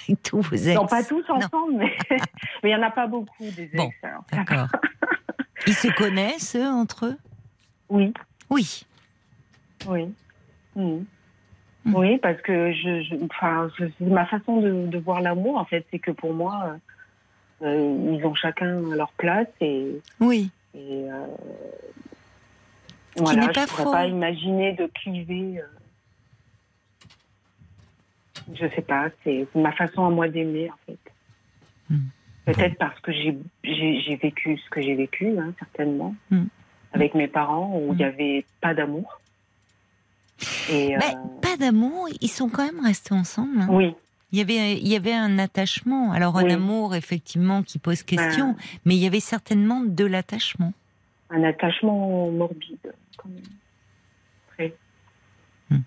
avec 0.08 0.23
tous 0.23 0.41
vos 0.41 0.56
ex. 0.56 0.75
Non, 0.75 0.88
pas 0.88 1.04
tous 1.04 1.23
ensemble, 1.30 1.73
mais 1.77 1.95
il 2.63 2.67
n'y 2.67 2.75
en 2.75 2.82
a 2.82 2.91
pas 2.91 3.08
beaucoup 3.08 3.43
des 3.43 3.63
ex. 3.63 3.75
Bon, 3.75 3.89
d'accord. 4.32 4.67
Ils 5.67 5.75
se 5.75 5.89
connaissent, 5.89 6.56
eux, 6.56 6.67
entre 6.67 7.08
eux? 7.08 7.17
Oui. 7.89 8.13
Oui. 8.49 8.84
Oui. 9.88 10.12
Mmh. 10.75 11.04
Oui, 11.86 12.17
parce 12.19 12.41
que 12.41 12.71
je, 12.73 13.04
je 13.04 13.15
enfin, 13.25 13.69
ma 13.99 14.25
façon 14.25 14.62
de, 14.62 14.88
de 14.88 14.97
voir 14.97 15.21
l'amour, 15.21 15.58
en 15.58 15.65
fait, 15.65 15.86
c'est 15.91 15.99
que 15.99 16.12
pour 16.12 16.34
moi, 16.34 16.77
euh, 17.62 17.65
euh, 17.65 18.17
ils 18.17 18.26
ont 18.26 18.36
chacun 18.36 18.80
leur 18.95 19.12
place 19.13 19.47
et. 19.60 20.02
Oui. 20.19 20.50
Et 20.74 21.12
euh, 21.12 21.26
voilà, 23.17 23.52
je 23.54 23.60
ne 23.60 23.65
pourrais 23.65 23.84
pas 23.84 24.08
imaginer 24.08 24.74
de 24.74 24.88
cliver. 24.88 25.60
Euh, 25.60 25.67
je 28.54 28.67
sais 28.76 28.82
pas, 28.82 29.10
c'est 29.24 29.47
ma 29.56 29.71
façon 29.74 30.06
à 30.06 30.10
moi 30.10 30.28
d'aimer 30.28 30.69
en 30.69 30.78
fait. 30.86 31.00
Hmm. 31.89 32.08
Peut-être 32.45 32.78
parce 32.78 33.00
que 33.02 33.12
j'ai 33.12 34.15
vécu 34.15 34.58
ce 34.58 34.69
que 34.69 34.82
j'ai 34.82 34.95
vécu, 34.95 35.38
hein, 35.38 35.54
certainement, 35.60 36.15
hmm. 36.32 36.45
avec 36.93 37.13
mes 37.13 37.28
parents 37.28 37.71
où 37.76 37.93
il 37.93 37.97
n'y 37.97 38.04
hmm. 38.04 38.08
avait 38.08 38.45
pas 38.62 38.74
d'amour. 38.74 39.19
Mais 40.71 40.97
pas 41.41 41.56
d'amour, 41.58 42.08
ils 42.19 42.30
sont 42.30 42.50
quand 42.50 42.65
même 42.65 42.84
restés 42.84 43.13
ensemble. 43.13 43.60
Hein. 43.60 43.67
Oui, 43.69 43.93
il 44.32 44.39
y 44.39 44.41
avait, 44.41 44.78
il 44.78 44.88
y 44.88 44.96
avait 44.96 45.13
un 45.13 45.39
attachement. 45.39 46.12
Alors 46.12 46.38
un 46.38 46.50
amour 46.50 46.96
effectivement 46.96 47.63
qui 47.63 47.80
pose 47.80 48.04
question, 48.04 48.52
ben. 48.52 48.58
mais 48.86 48.96
il 48.96 49.04
y 49.04 49.08
avait 49.08 49.20
certainement 49.20 49.82
de 49.82 50.06
l'attachement. 50.06 50.74
Un 51.30 51.44
attachement 51.44 52.30
morbide, 52.32 52.94
quand 53.17 53.30
même. 53.30 53.44
Très. 54.50 54.74
Hmm. 55.70 55.82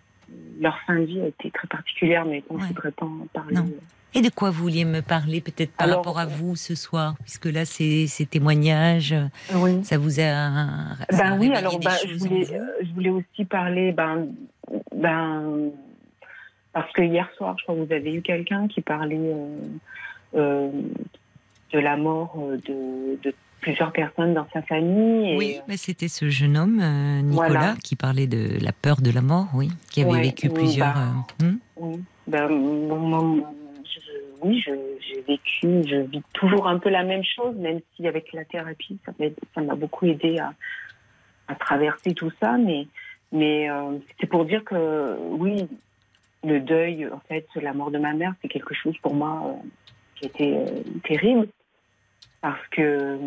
Leur 0.61 0.79
fin 0.87 0.97
de 0.97 1.05
vie 1.05 1.21
a 1.21 1.27
été 1.27 1.51
très 1.51 1.69
particulière, 1.69 2.25
mais 2.25 2.43
on 2.51 2.59
ne 2.59 2.65
voudrait 2.65 2.93
pas 2.93 3.07
en 3.07 3.27
parler. 3.33 3.57
Et 4.17 4.23
de 4.23 4.31
quoi 4.31 4.51
vous 4.51 4.63
vouliez 4.63 4.85
me 4.85 5.01
parler, 5.01 5.41
peut-être 5.41 5.73
par 5.73 5.89
rapport 5.89 6.21
à 6.21 6.27
vous 6.27 6.55
ce 6.55 6.77
soir, 6.77 7.17
puisque 7.23 7.47
là, 7.47 7.65
ces, 7.65 8.07
ces 8.07 8.27
témoignages, 8.27 9.15
ça 9.83 9.99
vous 9.99 10.21
a. 10.21 10.97
ben 11.11 11.37
oui, 11.39 11.53
alors 11.53 11.81
ben, 11.81 11.91
je, 12.07 12.15
voulais, 12.15 12.47
je, 12.81 12.93
voulais, 12.93 13.11
aussi 13.11 13.45
parler 13.45 13.91
ben, 13.91 14.29
ben, 14.95 15.71
parce 16.75 16.93
que 16.93 17.03
hier 17.03 17.31
soir, 17.37 17.55
je 17.57 17.63
crois 17.63 17.77
que 17.77 17.81
vous 17.81 17.93
avez 17.93 18.13
eu 18.13 18.21
quelqu'un 18.21 18.67
qui 18.67 18.83
parlait 18.83 19.17
euh, 19.17 19.59
euh, 20.35 20.71
de 21.73 21.79
la 21.79 21.97
mort 21.97 22.37
euh, 22.37 22.59
de, 23.23 23.35
plusieurs 23.61 23.93
personnes 23.93 24.35
dans 24.35 24.47
sa 24.53 24.61
famille. 24.61 25.39
oui, 25.39 25.57
mais 25.67 25.79
c'était 25.79 26.09
ce 26.09 26.29
jeune 26.29 26.59
homme, 26.59 26.83
Nicolas, 27.23 27.77
qui 27.83 27.97
parlait 27.97 28.27
de 28.27 28.63
la 28.63 28.73
peur 28.73 29.01
de 29.01 29.11
la 29.11 29.23
mort, 29.23 29.47
oui, 29.55 29.71
qui 29.91 30.03
avait 30.03 30.21
vécu 30.21 30.51
plusieurs. 30.51 30.93
Bah? 31.39 31.47
Oui, 31.79 32.01
ben, 32.27 32.49
oui 34.43 34.61
j'ai 34.61 35.23
vécu, 35.27 35.89
je 35.89 35.97
vis 36.11 36.23
toujours 36.35 36.69
un 36.69 36.79
peu 36.79 36.91
la 36.91 37.05
même 37.05 37.25
chose, 37.25 37.57
même 37.57 37.81
si 37.97 38.07
avec 38.07 38.35
la 38.35 38.45
thérapie, 38.45 38.99
ça 39.07 39.63
m'a 39.63 39.75
beaucoup 39.77 40.05
aidé 40.05 40.39
à, 40.39 40.53
à, 41.49 41.55
traverser 41.55 42.13
tout 42.13 42.33
ça. 42.43 42.59
Mais, 42.59 42.87
mais 43.33 43.71
c'est 44.21 44.27
pour 44.27 44.45
dire 44.45 44.63
que 44.63 45.17
oui, 45.31 45.67
le 46.45 46.61
deuil, 46.61 47.07
en 47.07 47.21
fait, 47.29 47.47
la 47.57 47.73
mort 47.73 47.91
de 47.91 47.99
ma 47.99 48.13
mère, 48.13 48.35
c'est 48.43 48.49
quelque 48.49 48.75
chose 48.75 48.97
pour 48.99 49.15
moi 49.15 49.43
euh, 49.47 49.69
qui 50.17 50.27
était 50.27 50.55
euh, 50.57 50.83
terrible. 51.05 51.49
Parce 52.41 52.67
que 52.71 53.19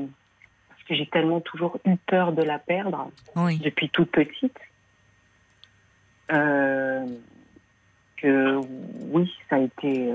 parce 0.70 0.84
que 0.84 0.96
j'ai 0.96 1.08
tellement 1.08 1.42
toujours 1.42 1.80
eu 1.86 1.96
peur 2.06 2.34
de 2.34 2.44
la 2.44 2.60
perdre 2.60 3.10
depuis 3.36 3.90
toute 3.90 4.12
petite 4.12 4.58
euh, 6.32 7.06
que 8.18 8.62
oui, 9.12 9.34
ça 9.50 9.56
a 9.56 9.60
été 9.60 10.14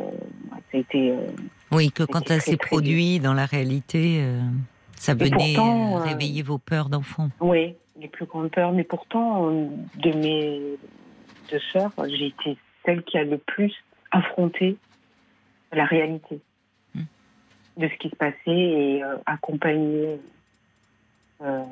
ça 0.50 0.58
a 0.74 0.76
été 0.76 1.14
oui 1.72 1.90
que 1.90 2.04
quand 2.04 2.28
ça 2.28 2.38
s'est 2.38 2.56
produit 2.56 3.18
dans 3.18 3.34
la 3.34 3.44
réalité, 3.44 4.24
ça 4.94 5.14
venait 5.14 5.56
réveiller 6.04 6.42
vos 6.42 6.58
peurs 6.58 6.88
d'enfant. 6.88 7.28
Oui, 7.40 7.74
les 8.00 8.08
plus 8.08 8.26
grandes 8.26 8.52
peurs, 8.52 8.72
mais 8.72 8.84
pourtant 8.84 9.50
de 9.50 10.12
mes 10.12 10.60
deux 11.50 11.60
sœurs, 11.72 11.92
j'ai 12.08 12.26
été 12.26 12.56
celle 12.84 13.02
qui 13.02 13.18
a 13.18 13.24
le 13.24 13.38
plus 13.38 13.72
affronté 14.10 14.76
la 15.72 15.84
réalité 15.84 16.40
hmm. 16.94 17.02
de 17.78 17.88
ce 17.88 17.94
qui 17.98 18.10
se 18.10 18.16
passait 18.16 18.36
et 18.46 19.02
euh, 19.02 19.16
accompagné 19.26 20.20
euh, 21.42 21.64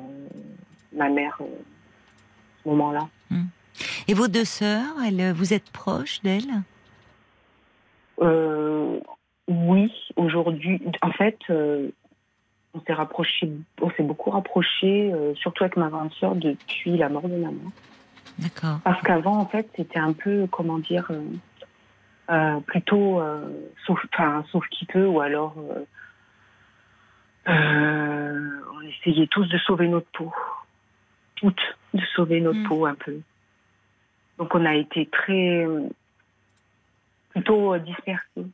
ma 0.93 1.09
mère 1.09 1.37
euh, 1.41 1.45
à 1.45 2.63
ce 2.63 2.69
moment-là. 2.69 3.07
Hmm. 3.29 3.45
Et 4.07 4.13
vos 4.13 4.27
deux 4.27 4.45
sœurs, 4.45 4.95
elles, 5.05 5.31
vous 5.33 5.53
êtes 5.53 5.69
proches 5.71 6.21
d'elles? 6.21 6.63
Oui, 9.47 9.91
aujourd'hui. 10.15 10.81
En 11.01 11.11
fait, 11.11 11.37
on 11.49 12.81
s'est 12.85 12.93
rapproché, 12.93 13.51
on 13.81 13.89
s'est 13.91 14.03
beaucoup 14.03 14.29
rapproché, 14.29 15.11
surtout 15.35 15.63
avec 15.63 15.75
ma 15.75 15.89
grande 15.89 16.13
sœur 16.13 16.35
depuis 16.35 16.97
la 16.97 17.09
mort 17.09 17.27
de 17.27 17.35
maman. 17.35 17.71
D'accord. 18.39 18.79
Parce 18.83 19.01
qu'avant, 19.01 19.37
en 19.37 19.45
fait, 19.45 19.69
c'était 19.75 19.99
un 19.99 20.13
peu, 20.13 20.47
comment 20.51 20.79
dire, 20.79 21.07
euh, 21.11 21.23
euh, 22.29 22.59
plutôt 22.61 23.19
euh, 23.19 23.69
sauf, 23.85 23.99
sauf 24.51 24.67
qui 24.69 24.85
peut, 24.85 25.05
ou 25.05 25.21
alors 25.21 25.55
on 27.47 28.81
essayait 28.81 29.27
tous 29.27 29.45
de 29.45 29.57
sauver 29.59 29.87
notre 29.87 30.07
peau. 30.11 30.33
Toutes. 31.35 31.77
de 31.93 32.01
sauver 32.15 32.39
notre 32.39 32.59
mm. 32.59 32.67
peau 32.67 32.85
un 32.85 32.95
peu. 32.95 33.19
Donc 34.37 34.53
on 34.53 34.65
a 34.65 34.75
été 34.75 35.07
très 35.07 35.65
plutôt 37.31 37.77
dispersés. 37.79 38.45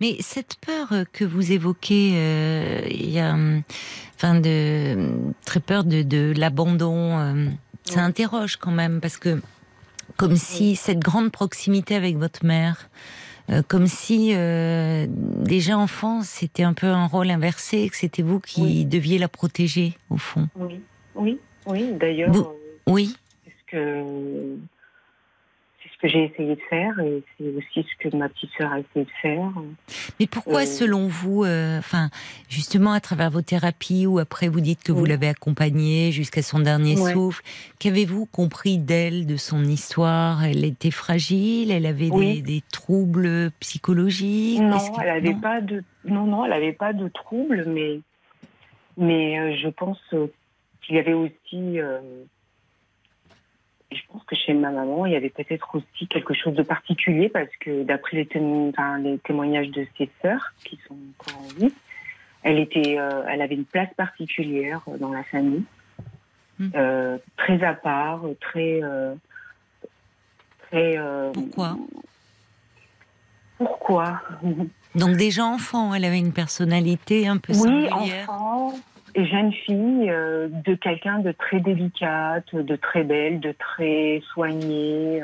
Mais 0.00 0.16
cette 0.20 0.56
peur 0.56 1.04
que 1.12 1.24
vous 1.24 1.52
évoquez, 1.52 2.12
euh, 2.14 2.80
il 2.90 3.10
y 3.10 3.18
a, 3.18 3.36
enfin, 4.16 4.40
de 4.40 4.96
très 5.44 5.60
peur 5.60 5.84
de, 5.84 6.02
de 6.02 6.32
l'abandon. 6.36 7.18
Euh, 7.18 7.46
ça 7.84 8.02
interroge 8.02 8.56
quand 8.56 8.70
même 8.70 9.00
parce 9.00 9.18
que, 9.18 9.40
comme 10.16 10.36
si 10.36 10.76
cette 10.76 11.00
grande 11.00 11.30
proximité 11.30 11.94
avec 11.96 12.16
votre 12.16 12.44
mère, 12.46 12.88
euh, 13.50 13.62
comme 13.66 13.86
si 13.86 14.32
déjà 15.08 15.76
enfant 15.76 16.22
c'était 16.22 16.62
un 16.62 16.72
peu 16.72 16.86
un 16.86 17.06
rôle 17.06 17.30
inversé, 17.30 17.88
que 17.88 17.96
c'était 17.96 18.22
vous 18.22 18.40
qui 18.40 18.84
deviez 18.86 19.18
la 19.18 19.28
protéger 19.28 19.98
au 20.08 20.16
fond. 20.16 20.48
Oui, 20.56 20.80
oui, 21.14 21.38
oui. 21.66 21.92
D'ailleurs. 21.98 22.32
Oui. 22.86 23.16
Parce 23.44 23.56
que 23.66 24.56
que 26.00 26.08
j'ai 26.08 26.24
essayé 26.24 26.56
de 26.56 26.60
faire 26.68 26.98
et 27.00 27.22
c'est 27.36 27.48
aussi 27.48 27.86
ce 27.88 28.08
que 28.08 28.16
ma 28.16 28.28
petite 28.28 28.50
sœur 28.56 28.72
a 28.72 28.80
essayé 28.80 29.04
de 29.04 29.10
faire. 29.20 29.50
Mais 30.18 30.26
pourquoi, 30.26 30.62
euh, 30.62 30.66
selon 30.66 31.08
vous, 31.08 31.44
euh, 31.44 31.78
enfin, 31.78 32.08
justement 32.48 32.92
à 32.92 33.00
travers 33.00 33.30
vos 33.30 33.42
thérapies 33.42 34.06
ou 34.06 34.18
après 34.18 34.48
vous 34.48 34.60
dites 34.60 34.82
que 34.82 34.92
vous 34.92 35.04
l'avez 35.04 35.28
accompagnée 35.28 36.10
jusqu'à 36.10 36.42
son 36.42 36.60
dernier 36.60 36.96
souffle, 36.96 37.42
qu'avez-vous 37.78 38.26
compris 38.26 38.78
d'elle, 38.78 39.26
de 39.26 39.36
son 39.36 39.64
histoire? 39.64 40.44
Elle 40.44 40.64
était 40.64 40.90
fragile, 40.90 41.70
elle 41.70 41.86
avait 41.86 42.10
des, 42.40 42.62
troubles 42.72 43.50
psychologiques? 43.60 44.60
Non, 44.60 44.78
elle 45.00 45.06
n'avait 45.06 45.40
pas 45.40 45.60
de, 45.60 45.82
non, 46.04 46.26
non, 46.26 46.44
elle 46.44 46.52
avait 46.52 46.72
pas 46.72 46.92
de 46.92 47.08
troubles, 47.08 47.64
mais, 47.66 48.00
mais 48.96 49.38
euh, 49.38 49.56
je 49.62 49.68
pense 49.68 50.00
qu'il 50.82 50.96
y 50.96 50.98
avait 50.98 51.12
aussi 51.12 51.78
je 53.92 54.00
pense 54.12 54.22
que 54.24 54.36
chez 54.36 54.54
ma 54.54 54.70
maman, 54.70 55.06
il 55.06 55.12
y 55.12 55.16
avait 55.16 55.30
peut-être 55.30 55.74
aussi 55.74 56.06
quelque 56.06 56.34
chose 56.34 56.54
de 56.54 56.62
particulier 56.62 57.28
parce 57.28 57.50
que 57.60 57.82
d'après 57.82 58.18
les, 58.18 58.26
témoignages 58.26 59.70
de 59.70 59.86
ses 59.98 60.10
sœurs, 60.22 60.52
qui 60.64 60.78
sont 60.86 60.96
encore 61.18 61.40
en 61.40 61.48
vie, 61.58 61.72
elle, 62.42 62.58
était, 62.58 62.98
euh, 62.98 63.24
elle 63.28 63.42
avait 63.42 63.56
une 63.56 63.64
place 63.64 63.92
particulière 63.96 64.82
dans 64.98 65.12
la 65.12 65.24
famille, 65.24 65.64
hmm. 66.58 66.68
euh, 66.74 67.18
très 67.36 67.62
à 67.62 67.74
part, 67.74 68.22
très... 68.40 68.80
Euh, 68.82 69.14
très 70.70 70.96
Pourquoi? 71.32 71.76
Pourquoi? 73.58 74.22
Donc 74.94 75.16
déjà 75.16 75.44
enfant, 75.44 75.94
elle 75.94 76.04
avait 76.04 76.18
une 76.18 76.32
personnalité 76.32 77.28
un 77.28 77.36
peu 77.36 77.52
singulière. 77.52 77.98
Oui, 78.00 78.12
enfant, 78.22 78.74
jeune 79.14 79.52
fille 79.52 80.10
euh, 80.10 80.48
de 80.48 80.74
quelqu'un 80.74 81.20
de 81.20 81.32
très 81.32 81.60
délicate, 81.60 82.54
de 82.54 82.76
très 82.76 83.04
belle, 83.04 83.40
de 83.40 83.52
très 83.52 84.22
soignée. 84.32 85.22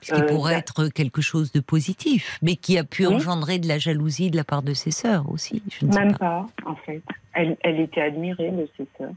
Ce 0.00 0.14
qui 0.14 0.20
euh, 0.20 0.26
pourrait 0.26 0.54
être 0.54 0.88
quelque 0.88 1.22
chose 1.22 1.52
de 1.52 1.60
positif, 1.60 2.38
mais 2.42 2.56
qui 2.56 2.78
a 2.78 2.84
pu 2.84 3.06
engendrer 3.06 3.58
de 3.58 3.66
la 3.66 3.78
jalousie 3.78 4.30
de 4.30 4.36
la 4.36 4.44
part 4.44 4.62
de 4.62 4.74
ses 4.74 4.90
sœurs 4.90 5.30
aussi. 5.30 5.62
Je 5.70 5.86
ne 5.86 5.94
Même 5.94 6.16
pas. 6.16 6.46
en 6.66 6.76
fait. 6.76 7.02
Elle, 7.32 7.56
elle, 7.62 7.80
était 7.80 8.02
admirée 8.02 8.50
de 8.50 8.68
ses 8.76 8.86
sœurs. 8.98 9.14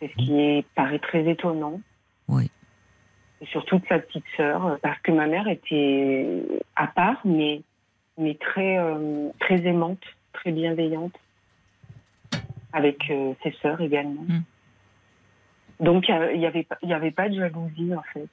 C'est 0.00 0.10
ce 0.10 0.16
qui 0.16 0.66
paraît 0.74 0.98
très 0.98 1.28
étonnant. 1.28 1.80
Oui. 2.26 2.50
Et 3.40 3.46
surtout 3.46 3.78
de 3.78 3.86
sa 3.88 4.00
petite 4.00 4.24
sœur, 4.36 4.78
parce 4.82 4.98
que 5.00 5.12
ma 5.12 5.26
mère 5.26 5.46
était 5.46 6.42
à 6.74 6.88
part, 6.88 7.20
mais, 7.24 7.62
mais 8.16 8.34
très, 8.34 8.78
euh, 8.78 9.28
très 9.38 9.64
aimante, 9.64 10.02
très 10.32 10.50
bienveillante 10.50 11.14
avec 12.72 13.10
euh, 13.10 13.34
ses 13.42 13.52
sœurs 13.62 13.80
également. 13.80 14.22
Hmm. 14.22 14.42
Donc 15.80 16.08
il 16.08 16.38
n'y 16.38 16.46
avait, 16.46 16.66
y 16.82 16.92
avait 16.92 17.10
pas 17.10 17.28
de 17.28 17.36
jalousie 17.36 17.94
en 17.94 18.02
fait. 18.12 18.28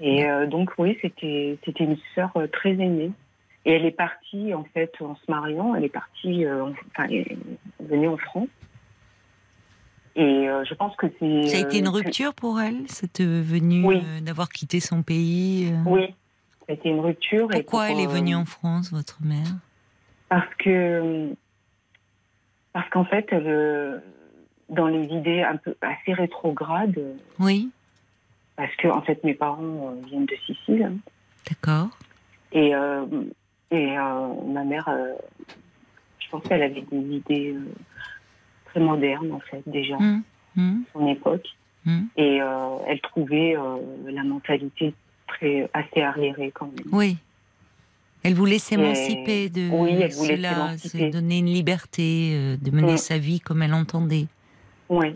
Et 0.00 0.28
euh, 0.28 0.48
donc 0.48 0.70
oui, 0.76 0.98
c'était 1.00 1.56
c'était 1.64 1.84
une 1.84 1.96
sœur 2.14 2.32
euh, 2.36 2.48
très 2.48 2.72
aimée. 2.72 3.12
Et 3.64 3.72
elle 3.72 3.86
est 3.86 3.92
partie 3.92 4.52
en 4.52 4.64
fait 4.64 4.92
en 5.00 5.14
se 5.14 5.30
mariant, 5.30 5.74
elle 5.74 5.84
est 5.84 5.88
partie, 5.88 6.44
enfin, 6.46 7.04
elle 7.04 7.14
est 7.14 7.38
venue 7.80 8.08
en 8.08 8.18
France. 8.18 8.48
Et 10.16 10.46
je 10.68 10.74
pense 10.74 10.94
que 10.96 11.06
c'est. 11.18 11.44
Ça 11.44 11.56
a 11.56 11.60
été 11.60 11.78
une 11.78 11.88
rupture 11.88 12.34
pour 12.34 12.60
elle, 12.60 12.86
cette 12.88 13.22
venue 13.22 13.86
d'avoir 14.20 14.50
quitté 14.50 14.80
son 14.80 15.02
pays. 15.02 15.72
Oui, 15.86 16.14
ça 16.58 16.66
a 16.68 16.72
été 16.72 16.90
une 16.90 17.00
rupture. 17.00 17.48
Pourquoi 17.48 17.90
elle 17.90 18.00
est 18.00 18.06
venue 18.06 18.34
en 18.34 18.44
France, 18.44 18.92
votre 18.92 19.22
mère? 19.22 19.46
Parce 20.28 20.54
que 20.56 21.34
parce 22.74 22.90
qu'en 22.90 23.04
fait, 23.04 23.32
euh, 23.32 24.00
dans 24.68 24.88
les 24.88 25.04
idées 25.04 25.42
un 25.42 25.56
peu 25.56 25.74
assez 25.80 26.12
rétrogrades. 26.12 27.00
Oui. 27.38 27.70
Parce 28.56 28.74
que, 28.76 28.88
en 28.88 29.00
fait, 29.00 29.22
mes 29.24 29.34
parents 29.34 29.92
euh, 29.92 30.06
viennent 30.06 30.26
de 30.26 30.34
Sicile. 30.44 30.82
Hein. 30.82 30.96
D'accord. 31.48 31.88
Et, 32.52 32.74
euh, 32.74 33.06
et 33.70 33.96
ma 33.96 34.64
mère, 34.64 34.88
je 36.18 36.28
pense 36.30 36.42
qu'elle 36.44 36.62
avait 36.62 36.84
des 36.90 37.16
idées 37.16 37.56
très 38.66 38.80
modernes, 38.80 39.32
en 39.32 39.40
fait, 39.40 39.62
déjà, 39.66 39.96
mmh. 39.96 40.22
Mmh. 40.56 40.82
son 40.92 41.06
époque. 41.06 41.46
Mmh. 41.84 42.02
Et 42.16 42.38
elle 42.86 43.00
trouvait 43.00 43.56
la 44.06 44.22
mentalité 44.22 44.94
très, 45.26 45.68
assez 45.72 46.00
arriérée 46.00 46.52
quand 46.52 46.66
même. 46.66 46.92
Oui. 46.92 47.18
Elle 48.24 48.32
voulait 48.32 48.58
s'émanciper 48.58 49.50
de 49.50 49.68
oui, 49.70 49.90
elle 50.00 50.10
voulait 50.12 50.36
cela, 50.38 50.78
se 50.78 51.10
donner 51.10 51.38
une 51.38 51.52
liberté, 51.52 52.32
euh, 52.32 52.56
de 52.56 52.70
mener 52.70 52.94
mm. 52.94 52.96
sa 52.96 53.18
vie 53.18 53.38
comme 53.38 53.62
elle 53.62 53.74
entendait. 53.74 54.26
Oui. 54.88 55.08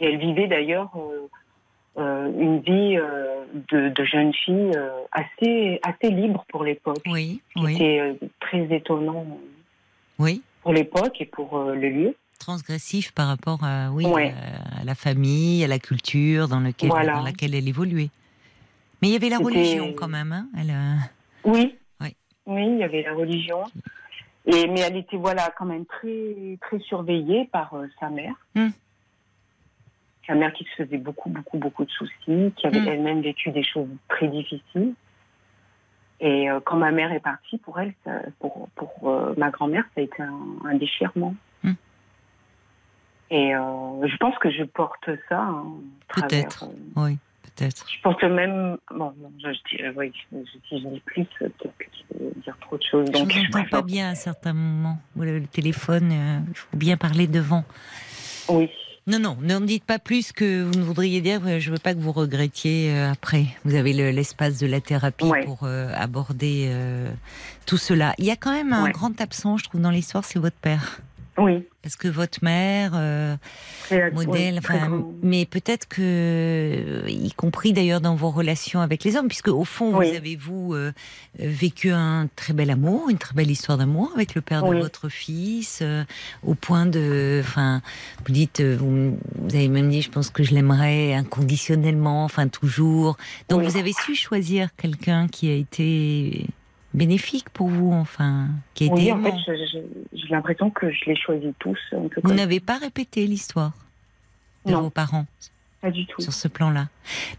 Et 0.00 0.06
elle 0.06 0.18
vivait 0.18 0.48
d'ailleurs 0.48 0.90
euh, 0.96 1.28
euh, 1.98 2.32
une 2.40 2.60
vie 2.60 2.96
de, 3.70 4.04
jeune 4.04 4.32
fille 4.32 4.72
assez, 5.12 5.78
assez 5.82 6.10
libre 6.10 6.46
pour 6.48 6.64
l'époque. 6.64 7.02
Oui, 7.04 7.42
C'était 7.54 8.18
très 8.40 8.74
étonnant 8.74 9.26
oui. 10.18 10.42
pour 10.62 10.72
l'époque 10.72 11.20
et 11.20 11.26
pour 11.26 11.64
le 11.64 11.88
lieu. 11.90 12.16
Transgressif 12.38 13.12
par 13.12 13.28
rapport 13.28 13.62
à, 13.62 13.90
oui, 13.92 14.06
à, 14.06 14.84
la 14.84 14.94
famille, 14.94 15.62
à 15.62 15.68
la 15.68 15.78
culture 15.78 16.48
dans, 16.48 16.60
lequel, 16.60 16.88
dans 16.88 17.22
laquelle 17.22 17.54
elle 17.54 17.68
évoluait. 17.68 18.08
Mais 19.02 19.08
il 19.08 19.12
y 19.12 19.16
avait 19.16 19.28
la 19.28 19.38
religion 19.38 19.92
quand 19.94 20.08
même. 20.08 20.32
Hein 20.32 20.48
elle, 20.56 20.74
Oui, 21.44 21.74
oui, 22.46 22.66
il 22.66 22.78
y 22.78 22.84
avait 22.84 23.02
la 23.02 23.14
religion. 23.14 23.64
Et, 24.46 24.66
mais 24.68 24.80
elle 24.80 24.96
était 24.96 25.16
voilà 25.16 25.52
quand 25.56 25.66
même 25.66 25.86
très, 25.86 26.58
très 26.60 26.78
surveillée 26.80 27.48
par 27.52 27.74
euh, 27.74 27.86
sa 27.98 28.08
mère. 28.08 28.34
Hmm. 28.54 28.70
Sa 30.26 30.34
mère 30.34 30.52
qui 30.52 30.64
se 30.64 30.82
faisait 30.82 30.98
beaucoup, 30.98 31.28
beaucoup, 31.28 31.58
beaucoup 31.58 31.84
de 31.84 31.90
soucis, 31.90 32.52
qui 32.56 32.66
avait 32.66 32.80
hmm. 32.80 32.88
elle-même 32.88 33.20
vécu 33.20 33.50
des 33.50 33.64
choses 33.64 33.88
très 34.08 34.28
difficiles. 34.28 34.94
Et 36.20 36.50
euh, 36.50 36.60
quand 36.64 36.76
ma 36.76 36.90
mère 36.90 37.12
est 37.12 37.20
partie, 37.20 37.58
pour 37.58 37.78
elle, 37.80 37.94
pour, 38.38 38.68
pour 38.74 39.10
euh, 39.10 39.34
ma 39.36 39.50
grand-mère, 39.50 39.84
ça 39.94 40.00
a 40.00 40.04
été 40.04 40.22
un, 40.22 40.74
déchirement. 40.74 41.34
Hmm. 41.62 41.72
Et 43.30 43.52
je 43.52 44.16
pense 44.16 44.36
que 44.38 44.50
je 44.50 44.64
porte 44.64 45.08
ça. 45.28 45.40
Hein, 45.40 45.66
Peut-être, 46.08 46.66
oui. 46.96 47.18
Je 47.68 48.00
pense 48.02 48.16
que 48.16 48.26
même. 48.26 48.78
Bon, 48.94 49.12
je, 49.38 49.50
dis, 49.50 49.82
euh, 49.82 49.92
oui, 49.96 50.12
je, 50.32 50.38
je, 50.70 50.76
dis 50.76 51.02
plus, 51.04 51.24
peut-être 51.38 51.76
que 51.78 51.84
je 51.92 52.24
vais 52.24 52.30
dire 52.42 52.56
trop 52.60 52.76
de 52.76 52.82
choses. 52.82 53.10
Donc, 53.10 53.30
je 53.30 53.40
ne 53.40 53.46
entends 53.46 53.68
pas 53.70 53.82
bien 53.82 54.10
à 54.10 54.14
certains 54.14 54.52
moments. 54.52 54.98
Le 55.16 55.44
téléphone, 55.46 56.10
euh, 56.12 56.38
il 56.48 56.56
faut 56.56 56.76
bien 56.76 56.96
parler 56.96 57.26
devant. 57.26 57.64
Oui. 58.48 58.70
Non, 59.06 59.18
non, 59.18 59.36
ne 59.40 59.58
me 59.58 59.66
dites 59.66 59.84
pas 59.84 59.98
plus 59.98 60.30
que 60.32 60.62
vous 60.62 60.78
ne 60.78 60.84
voudriez 60.84 61.20
dire. 61.20 61.40
Je 61.58 61.70
ne 61.70 61.74
veux 61.74 61.80
pas 61.80 61.94
que 61.94 61.98
vous 61.98 62.12
regrettiez 62.12 62.92
euh, 62.92 63.10
après. 63.10 63.46
Vous 63.64 63.74
avez 63.74 63.92
l'espace 64.12 64.58
de 64.58 64.66
la 64.66 64.80
thérapie 64.80 65.30
pour 65.44 65.64
aborder 65.66 66.72
tout 67.66 67.78
cela. 67.78 68.14
Il 68.18 68.24
y 68.24 68.30
a 68.30 68.36
quand 68.36 68.52
même 68.52 68.72
un 68.72 68.90
grand 68.90 69.20
absent, 69.20 69.56
je 69.56 69.64
trouve, 69.64 69.80
dans 69.80 69.90
l'histoire, 69.90 70.24
c'est 70.24 70.38
votre 70.38 70.56
père. 70.56 71.00
Oui. 71.38 71.66
Parce 71.82 71.96
que 71.96 72.08
votre 72.08 72.44
mère, 72.44 72.92
euh, 72.94 73.36
modèle, 74.12 74.58
enfin, 74.58 75.02
mais 75.22 75.46
peut-être 75.46 75.88
que, 75.88 77.04
y 77.08 77.32
compris 77.32 77.72
d'ailleurs 77.72 78.02
dans 78.02 78.14
vos 78.14 78.28
relations 78.28 78.80
avec 78.80 79.02
les 79.02 79.16
hommes, 79.16 79.28
puisque 79.28 79.48
au 79.48 79.64
fond, 79.64 79.90
vous 79.90 80.02
avez 80.02 80.36
vous 80.36 80.74
euh, 80.74 80.92
vécu 81.38 81.90
un 81.90 82.28
très 82.36 82.52
bel 82.52 82.70
amour, 82.70 83.08
une 83.08 83.16
très 83.16 83.34
belle 83.34 83.50
histoire 83.50 83.78
d'amour 83.78 84.12
avec 84.14 84.34
le 84.34 84.42
père 84.42 84.62
de 84.62 84.76
votre 84.76 85.08
fils, 85.08 85.78
euh, 85.80 86.04
au 86.42 86.54
point 86.54 86.84
de, 86.84 87.40
enfin, 87.42 87.80
vous 88.26 88.32
dites, 88.32 88.60
vous, 88.60 89.16
avez 89.48 89.68
même 89.68 89.88
dit, 89.88 90.02
je 90.02 90.10
pense 90.10 90.28
que 90.28 90.42
je 90.42 90.54
l'aimerais 90.54 91.14
inconditionnellement, 91.14 92.24
enfin 92.24 92.48
toujours. 92.48 93.16
Donc 93.48 93.62
vous 93.62 93.78
avez 93.78 93.94
su 93.94 94.14
choisir 94.14 94.68
quelqu'un 94.76 95.28
qui 95.28 95.48
a 95.48 95.54
été 95.54 96.46
bénéfique 96.94 97.50
pour 97.50 97.68
vous, 97.68 97.92
enfin, 97.92 98.48
qui 98.74 98.88
a 98.88 98.92
oui, 98.92 99.12
en 99.12 99.22
fait, 99.22 99.34
j'ai 100.12 100.28
l'impression 100.28 100.70
que 100.70 100.90
je 100.90 101.04
les 101.06 101.16
choisis 101.16 101.52
tous. 101.58 101.78
vous 102.22 102.34
n'avez 102.34 102.60
pas 102.60 102.78
répété 102.78 103.26
l'histoire 103.26 103.72
de 104.66 104.74
vos 104.74 104.90
parents 104.90 105.26
pas 105.80 105.90
du 105.90 106.06
tout. 106.06 106.20
Sur 106.20 106.32
ce 106.32 106.48
plan-là. 106.48 106.88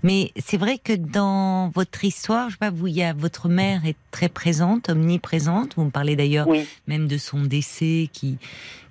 Mais 0.03 0.31
c'est 0.35 0.57
vrai 0.57 0.77
que 0.79 0.93
dans 0.93 1.69
votre 1.69 2.03
histoire, 2.03 2.49
je 2.49 2.53
sais 2.53 2.59
pas, 2.59 2.71
vous, 2.71 2.87
il 2.87 2.95
y 2.95 3.03
a 3.03 3.13
votre 3.13 3.49
mère 3.49 3.85
est 3.85 3.97
très 4.09 4.29
présente, 4.29 4.89
omniprésente. 4.89 5.75
Vous 5.75 5.85
me 5.85 5.91
parlez 5.91 6.15
d'ailleurs 6.15 6.47
même 6.87 7.07
de 7.07 7.17
son 7.17 7.43
décès 7.43 8.09
qui 8.11 8.37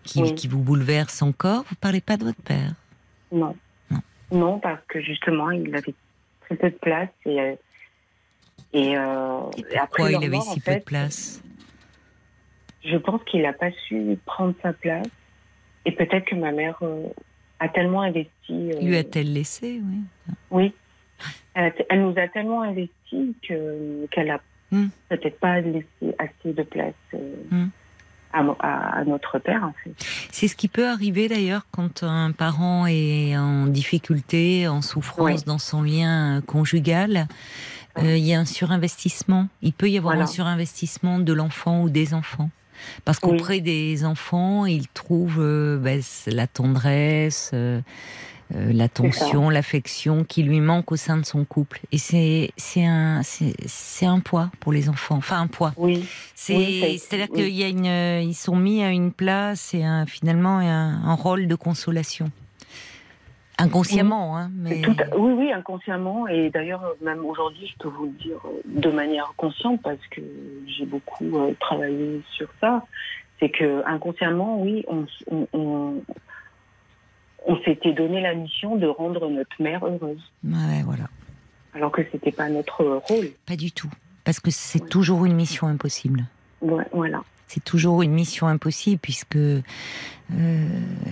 qui, 0.02 0.34
qui, 0.34 0.48
vous 0.48 0.62
bouleverse 0.62 1.20
encore. 1.20 1.64
Vous 1.68 1.76
parlez 1.76 2.00
pas 2.00 2.16
de 2.16 2.24
votre 2.24 2.40
père? 2.42 2.72
Non. 3.32 3.54
Non. 3.90 4.00
Non, 4.32 4.58
parce 4.58 4.80
que 4.88 5.00
justement, 5.00 5.50
il 5.50 5.74
avait 5.76 5.94
très 6.40 6.56
peu 6.56 6.70
de 6.70 6.76
place 6.76 7.10
et 7.26 7.58
euh, 8.74 9.50
et, 9.56 9.64
pourquoi 9.78 10.10
il 10.12 10.24
avait 10.24 10.40
si 10.40 10.60
peu 10.60 10.74
de 10.74 10.80
place 10.80 11.42
Je 12.84 12.96
pense 12.96 13.22
qu'il 13.24 13.42
n'a 13.42 13.52
pas 13.52 13.70
su 13.88 14.16
prendre 14.24 14.54
sa 14.62 14.72
place 14.72 15.08
et 15.84 15.92
peut-être 15.92 16.26
que 16.26 16.34
ma 16.36 16.52
mère 16.52 16.78
euh, 16.82 17.08
a 17.58 17.68
tellement 17.68 18.02
investi. 18.02 18.30
Euh, 18.50 18.80
Lui 18.80 18.96
a-t-elle 18.96 19.32
laissé, 19.32 19.80
oui 19.84 20.00
Oui. 20.50 20.74
Elle, 21.54 22.02
nous 22.02 22.14
a 22.16 22.28
tellement 22.28 22.62
investi 22.62 23.34
qu'elle 23.42 24.26
n'a 24.26 24.40
hmm. 24.70 24.88
peut-être 25.08 25.38
pas 25.40 25.60
laissé 25.60 26.14
assez 26.18 26.52
de 26.52 26.62
place. 26.62 26.94
Hmm. 27.50 27.66
À, 28.32 29.02
notre 29.04 29.40
père, 29.40 29.64
en 29.64 29.74
fait. 29.82 29.90
C'est 30.30 30.46
ce 30.46 30.54
qui 30.54 30.68
peut 30.68 30.86
arriver 30.86 31.26
d'ailleurs 31.26 31.66
quand 31.72 32.04
un 32.04 32.30
parent 32.30 32.86
est 32.86 33.36
en 33.36 33.66
difficulté, 33.66 34.68
en 34.68 34.82
souffrance 34.82 35.44
dans 35.44 35.58
son 35.58 35.82
lien 35.82 36.40
conjugal. 36.42 37.26
Euh, 38.02 38.16
il 38.16 38.24
y 38.24 38.34
a 38.34 38.40
un 38.40 38.44
surinvestissement. 38.44 39.48
Il 39.62 39.72
peut 39.72 39.90
y 39.90 39.98
avoir 39.98 40.18
un 40.18 40.26
surinvestissement 40.26 41.18
de 41.18 41.32
l'enfant 41.32 41.82
ou 41.82 41.90
des 41.90 42.14
enfants. 42.14 42.50
Parce 43.04 43.18
qu'auprès 43.18 43.60
des 43.60 44.04
enfants, 44.04 44.64
ils 44.64 44.88
trouvent 44.88 45.40
euh, 45.40 45.76
ben, 45.76 46.00
la 46.26 46.46
tendresse, 46.46 47.50
euh, 47.52 47.82
l'attention, 48.54 49.50
l'affection 49.50 50.24
qui 50.24 50.42
lui 50.42 50.60
manque 50.60 50.90
au 50.90 50.96
sein 50.96 51.18
de 51.18 51.26
son 51.26 51.44
couple. 51.44 51.80
Et 51.92 51.98
c'est 51.98 52.52
un 52.78 53.20
c'est 53.22 54.06
un 54.06 54.20
poids 54.20 54.50
pour 54.60 54.72
les 54.72 54.88
enfants. 54.88 55.16
Enfin 55.16 55.42
un 55.42 55.46
poids. 55.46 55.74
Oui. 55.76 56.06
C'est 56.34 56.98
c'est 56.98 57.14
à 57.14 57.26
dire 57.26 57.28
qu'il 57.28 57.54
y 57.54 57.64
a 57.64 57.68
une 57.68 58.28
ils 58.28 58.34
sont 58.34 58.56
mis 58.56 58.82
à 58.82 58.90
une 58.90 59.12
place 59.12 59.74
et 59.74 59.84
un, 59.84 60.06
finalement 60.06 60.58
un, 60.58 61.04
un 61.04 61.14
rôle 61.14 61.48
de 61.48 61.54
consolation. 61.54 62.30
Inconsciemment, 63.60 64.36
hein, 64.36 64.50
mais... 64.54 64.82
oui, 65.16 65.32
oui, 65.32 65.52
inconsciemment. 65.52 66.26
Et 66.28 66.50
d'ailleurs, 66.50 66.94
même 67.02 67.24
aujourd'hui, 67.24 67.66
je 67.66 67.76
peux 67.78 67.88
vous 67.88 68.06
le 68.06 68.12
dire 68.12 68.40
de 68.64 68.90
manière 68.90 69.32
consciente 69.36 69.80
parce 69.82 70.04
que 70.10 70.20
j'ai 70.66 70.86
beaucoup 70.86 71.36
euh, 71.36 71.52
travaillé 71.60 72.22
sur 72.32 72.48
ça. 72.60 72.84
C'est 73.38 73.50
que 73.50 73.82
inconsciemment, 73.86 74.60
oui, 74.60 74.84
on, 74.88 75.06
on, 75.52 76.02
on, 77.46 77.56
s'était 77.64 77.92
donné 77.92 78.20
la 78.20 78.34
mission 78.34 78.76
de 78.76 78.86
rendre 78.86 79.28
notre 79.30 79.62
mère 79.62 79.84
heureuse. 79.84 80.22
Ouais, 80.44 80.82
voilà. 80.84 81.04
Alors 81.74 81.92
que 81.92 82.02
c'était 82.10 82.32
pas 82.32 82.48
notre 82.48 82.84
rôle. 83.08 83.30
Pas 83.46 83.56
du 83.56 83.72
tout, 83.72 83.90
parce 84.24 84.40
que 84.40 84.50
c'est 84.50 84.88
toujours 84.88 85.24
une 85.24 85.34
mission 85.34 85.66
impossible. 85.66 86.24
Ouais, 86.60 86.84
voilà 86.92 87.22
c'est 87.50 87.64
toujours 87.64 88.02
une 88.02 88.12
mission 88.12 88.46
impossible 88.46 89.00
puisque 89.02 89.36
euh, 89.36 89.62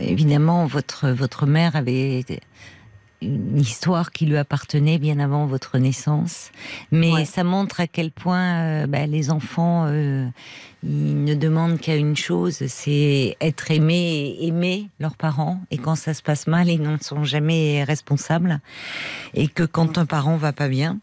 évidemment 0.01 0.67
votre 0.67 1.09
votre 1.09 1.47
mère 1.47 1.75
avait 1.75 2.25
une 3.21 3.59
histoire 3.59 4.13
qui 4.13 4.27
lui 4.27 4.37
appartenait 4.37 4.99
bien 4.99 5.19
avant 5.19 5.47
votre 5.47 5.79
naissance, 5.79 6.53
mais 6.93 7.25
ça 7.25 7.43
montre 7.43 7.81
à 7.81 7.89
quel 7.89 8.13
point 8.13 8.61
euh, 8.61 8.87
bah, 8.87 9.07
les 9.07 9.33
enfants 9.33 9.87
euh, 9.89 10.29
ils 10.85 11.25
ne 11.25 11.35
demandent 11.35 11.81
qu'à 11.81 11.97
une 11.97 12.17
chose, 12.17 12.65
c'est 12.69 13.37
être 13.41 13.73
aimé 13.73 14.37
et 14.39 14.47
aimer 14.47 14.91
leurs 15.01 15.17
parents. 15.17 15.61
Et 15.73 15.79
quand 15.79 15.97
ça 15.97 16.15
se 16.15 16.23
passe 16.23 16.47
mal, 16.47 16.69
ils 16.69 16.81
n'en 16.81 16.99
sont 17.01 17.25
jamais 17.25 17.83
responsables. 17.83 18.61
Et 19.35 19.49
que 19.49 19.65
quand 19.65 19.99
un 19.99 20.07
parent 20.07 20.37
va 20.37 20.53
pas 20.53 20.69
bien, 20.69 20.99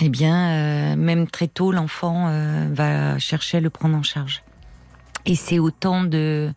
eh 0.00 0.08
bien, 0.08 0.96
même 0.96 1.28
très 1.28 1.46
tôt, 1.46 1.70
l'enfant 1.70 2.28
va 2.72 3.20
chercher 3.20 3.58
à 3.58 3.60
le 3.60 3.70
prendre 3.70 3.96
en 3.96 4.02
charge. 4.02 4.42
Et 5.26 5.34
c'est 5.34 5.58
autant 5.58 6.04
de, 6.04 6.50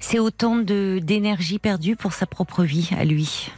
c'est 0.00 0.18
autant 0.18 0.56
de 0.56 1.00
d'énergie 1.02 1.58
perdue 1.58 1.96
pour 1.96 2.12
sa 2.12 2.26
propre 2.26 2.64
vie 2.64 2.90
à 2.98 3.04
lui. 3.04 3.50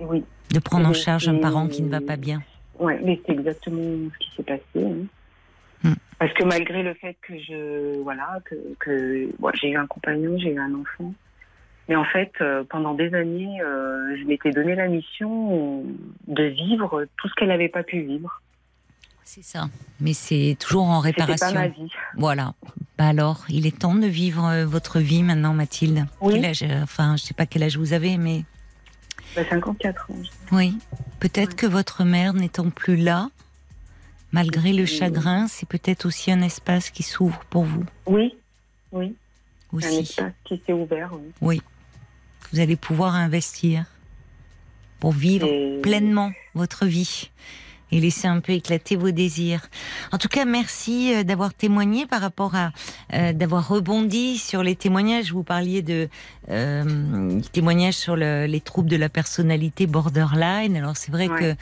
Oui. 0.00 0.24
De 0.50 0.58
prendre 0.58 0.88
en 0.88 0.92
charge 0.92 1.28
un 1.28 1.38
parent 1.38 1.68
qui 1.68 1.82
ne 1.82 1.88
va 1.88 2.00
pas 2.00 2.16
bien. 2.16 2.42
Oui, 2.78 2.94
mais 3.02 3.20
c'est 3.24 3.32
exactement 3.32 4.10
ce 4.12 4.18
qui 4.18 4.36
s'est 4.36 4.42
passé. 4.42 4.62
Hein. 4.76 5.06
Hmm. 5.84 5.94
Parce 6.18 6.32
que 6.34 6.44
malgré 6.44 6.82
le 6.82 6.94
fait 6.94 7.16
que 7.22 7.38
je, 7.38 8.00
voilà, 8.02 8.38
que, 8.44 8.54
que 8.78 9.28
j'ai 9.54 9.70
eu 9.70 9.76
un 9.76 9.86
compagnon, 9.86 10.38
j'ai 10.38 10.52
eu 10.52 10.58
un 10.58 10.74
enfant, 10.74 11.12
mais 11.88 11.96
en 11.96 12.04
fait, 12.04 12.32
euh, 12.40 12.64
pendant 12.68 12.94
des 12.94 13.12
années, 13.14 13.60
euh, 13.60 14.16
je 14.16 14.24
m'étais 14.24 14.50
donné 14.50 14.74
la 14.74 14.88
mission 14.88 15.84
de 16.28 16.44
vivre 16.44 17.06
tout 17.16 17.28
ce 17.28 17.34
qu'elle 17.34 17.48
n'avait 17.48 17.68
pas 17.68 17.82
pu 17.82 18.00
vivre. 18.00 18.40
C'est 19.24 19.44
ça. 19.44 19.68
Mais 20.00 20.12
c'est 20.12 20.56
toujours 20.58 20.84
en 20.84 21.00
réparation. 21.00 21.46
Pas 21.46 21.52
ma 21.52 21.68
vie. 21.68 21.90
Voilà. 22.16 22.54
Bah 22.98 23.06
alors, 23.06 23.44
il 23.48 23.66
est 23.66 23.78
temps 23.78 23.94
de 23.94 24.06
vivre 24.06 24.44
euh, 24.46 24.66
votre 24.66 24.98
vie 24.98 25.22
maintenant, 25.22 25.54
Mathilde. 25.54 26.06
Oui. 26.20 26.34
Quel 26.34 26.44
âge, 26.44 26.62
euh, 26.62 26.82
enfin, 26.82 27.16
je 27.16 27.22
sais 27.22 27.34
pas 27.34 27.46
quel 27.46 27.62
âge 27.62 27.76
vous 27.76 27.92
avez, 27.92 28.18
mais. 28.18 28.44
54 29.34 30.06
bah, 30.08 30.14
ans. 30.14 30.18
Oui. 30.52 30.76
Peut-être 31.20 31.56
que 31.56 31.66
votre 31.66 32.04
mère 32.04 32.34
n'étant 32.34 32.68
plus 32.68 32.96
là, 32.96 33.30
malgré 34.32 34.72
le 34.72 34.84
chagrin, 34.86 35.46
c'est 35.48 35.68
peut-être 35.68 36.04
aussi 36.04 36.30
un 36.30 36.42
espace 36.42 36.90
qui 36.90 37.02
s'ouvre 37.02 37.42
pour 37.48 37.64
vous. 37.64 37.84
Oui. 38.06 38.34
Oui. 38.90 39.14
Aussi. 39.72 39.86
Un 39.86 40.00
espace 40.00 40.32
qui 40.44 40.62
s'est 40.66 40.72
ouvert. 40.72 41.10
Oui. 41.12 41.32
oui. 41.40 41.62
Vous 42.52 42.60
allez 42.60 42.76
pouvoir 42.76 43.14
investir 43.14 43.86
pour 45.00 45.12
vivre 45.12 45.48
pleinement 45.80 46.32
votre 46.54 46.86
vie 46.86 47.30
et 47.92 48.00
laisser 48.00 48.26
un 48.26 48.40
peu 48.40 48.52
éclater 48.52 48.96
vos 48.96 49.10
désirs. 49.10 49.68
En 50.10 50.18
tout 50.18 50.28
cas, 50.28 50.44
merci 50.44 51.14
euh, 51.14 51.22
d'avoir 51.22 51.54
témoigné 51.54 52.06
par 52.06 52.20
rapport 52.20 52.54
à 52.56 52.72
euh, 53.12 53.32
d'avoir 53.32 53.68
rebondi 53.68 54.38
sur 54.38 54.62
les 54.62 54.74
témoignages. 54.74 55.32
Vous 55.32 55.44
parliez 55.44 55.82
de 55.82 56.08
euh, 56.50 57.40
témoignages 57.52 57.94
sur 57.94 58.16
le, 58.16 58.46
les 58.46 58.60
troubles 58.60 58.88
de 58.88 58.96
la 58.96 59.08
personnalité 59.08 59.86
borderline. 59.86 60.76
Alors 60.76 60.96
c'est 60.96 61.12
vrai 61.12 61.28
que 61.28 61.54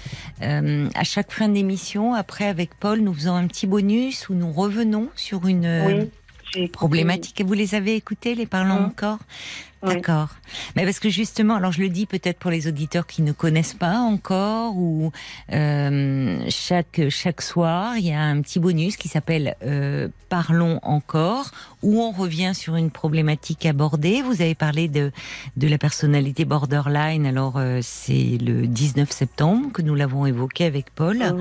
euh, 0.43 0.89
à 0.95 1.05
chaque 1.05 1.33
fin 1.33 1.49
d'émission, 1.49 2.15
après 2.15 2.47
avec 2.47 2.75
Paul, 2.75 3.01
nous 3.01 3.13
faisons 3.13 3.35
un 3.35 3.47
petit 3.47 3.67
bonus 3.67 4.29
où 4.29 4.35
nous 4.35 4.53
revenons 4.53 5.09
sur 5.17 5.47
une 5.47 6.09
problématique. 6.73 7.43
Vous 7.45 7.53
les 7.53 7.75
avez 7.75 7.95
écoutés, 7.95 8.35
les 8.35 8.47
parlons 8.47 8.81
mmh. 8.81 8.85
encore? 8.85 9.19
D'accord. 9.83 10.29
Mais 10.77 10.85
parce 10.85 11.01
que 11.01 11.09
justement, 11.09 11.55
alors 11.55 11.73
je 11.73 11.81
le 11.81 11.89
dis 11.89 12.05
peut-être 12.05 12.39
pour 12.39 12.51
les 12.51 12.69
auditeurs 12.69 13.07
qui 13.07 13.23
ne 13.23 13.33
connaissent 13.33 13.75
pas 13.75 13.99
encore, 13.99 14.77
ou 14.77 15.11
euh, 15.53 16.45
chaque 16.49 17.01
chaque 17.09 17.41
soir, 17.41 17.97
il 17.97 18.07
y 18.07 18.13
a 18.13 18.21
un 18.21 18.43
petit 18.43 18.59
bonus 18.59 18.97
qui 18.97 19.09
s'appelle 19.09 19.57
euh, 19.63 20.09
Parlons 20.29 20.79
encore, 20.83 21.51
où 21.83 22.01
on 22.01 22.13
revient 22.13 22.53
sur 22.55 22.77
une 22.77 22.91
problématique 22.91 23.67
abordée. 23.67 24.23
Vous 24.23 24.43
avez 24.43 24.55
parlé 24.55 24.87
de 24.87 25.13
de 25.57 25.67
la 25.67 25.79
personnalité 25.79 26.45
borderline. 26.45 27.25
Alors 27.25 27.55
euh, 27.57 27.81
c'est 27.83 28.39
le 28.39 28.67
19 28.67 29.11
septembre 29.11 29.73
que 29.73 29.81
nous 29.81 29.95
l'avons 29.95 30.27
évoqué 30.27 30.67
avec 30.67 30.95
Paul. 30.95 31.19
Mmh. 31.19 31.41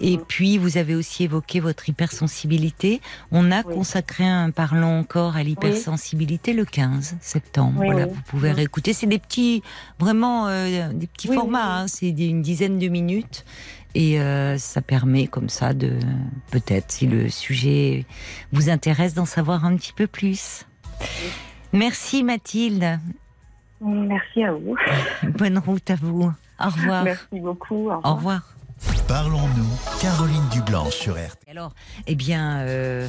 Et 0.00 0.16
mmh. 0.18 0.24
puis 0.28 0.58
vous 0.58 0.76
avez 0.76 0.94
aussi 0.94 1.24
évoqué 1.24 1.58
votre 1.60 1.88
hypersensibilité. 1.88 3.00
On 3.32 3.50
a 3.50 3.62
consacré 3.62 4.24
un 4.24 4.50
Parlons 4.50 4.98
encore 4.98 5.36
à 5.36 5.42
l'hypersensibilité 5.42 6.52
le 6.52 6.64
15 6.64 7.16
septembre 7.20 7.77
voilà, 7.84 8.06
vous 8.06 8.22
pouvez 8.26 8.52
réécouter. 8.52 8.92
C'est 8.92 9.06
des 9.06 9.18
petits, 9.18 9.62
vraiment 9.98 10.48
euh, 10.48 10.92
des 10.92 11.06
petits 11.06 11.28
formats. 11.28 11.80
Hein. 11.80 11.88
c'est 11.88 12.10
une 12.10 12.42
dizaine 12.42 12.78
de 12.78 12.88
minutes. 12.88 13.44
Et 13.94 14.20
euh, 14.20 14.58
ça 14.58 14.82
permet 14.82 15.26
comme 15.26 15.48
ça 15.48 15.72
de, 15.74 15.98
peut-être, 16.50 16.92
si 16.92 17.06
le 17.06 17.28
sujet 17.28 18.04
vous 18.52 18.68
intéresse, 18.70 19.14
d'en 19.14 19.24
savoir 19.24 19.64
un 19.64 19.76
petit 19.76 19.92
peu 19.92 20.06
plus. 20.06 20.66
Merci 21.72 22.22
Mathilde. 22.22 23.00
Merci 23.80 24.44
à 24.44 24.52
vous. 24.52 24.76
Bonne 25.38 25.58
route 25.58 25.90
à 25.90 25.94
vous. 25.96 26.30
Au 26.60 26.68
revoir. 26.68 27.04
Merci 27.04 27.40
beaucoup. 27.40 27.90
Au 27.90 28.14
revoir. 28.14 28.57
Parlons-nous, 29.08 29.66
Caroline 30.00 30.46
Dublanche 30.52 30.94
sur 30.94 31.14
RT. 31.14 31.50
Alors, 31.50 31.72
eh 32.06 32.14
bien, 32.14 32.58
euh, 32.58 33.08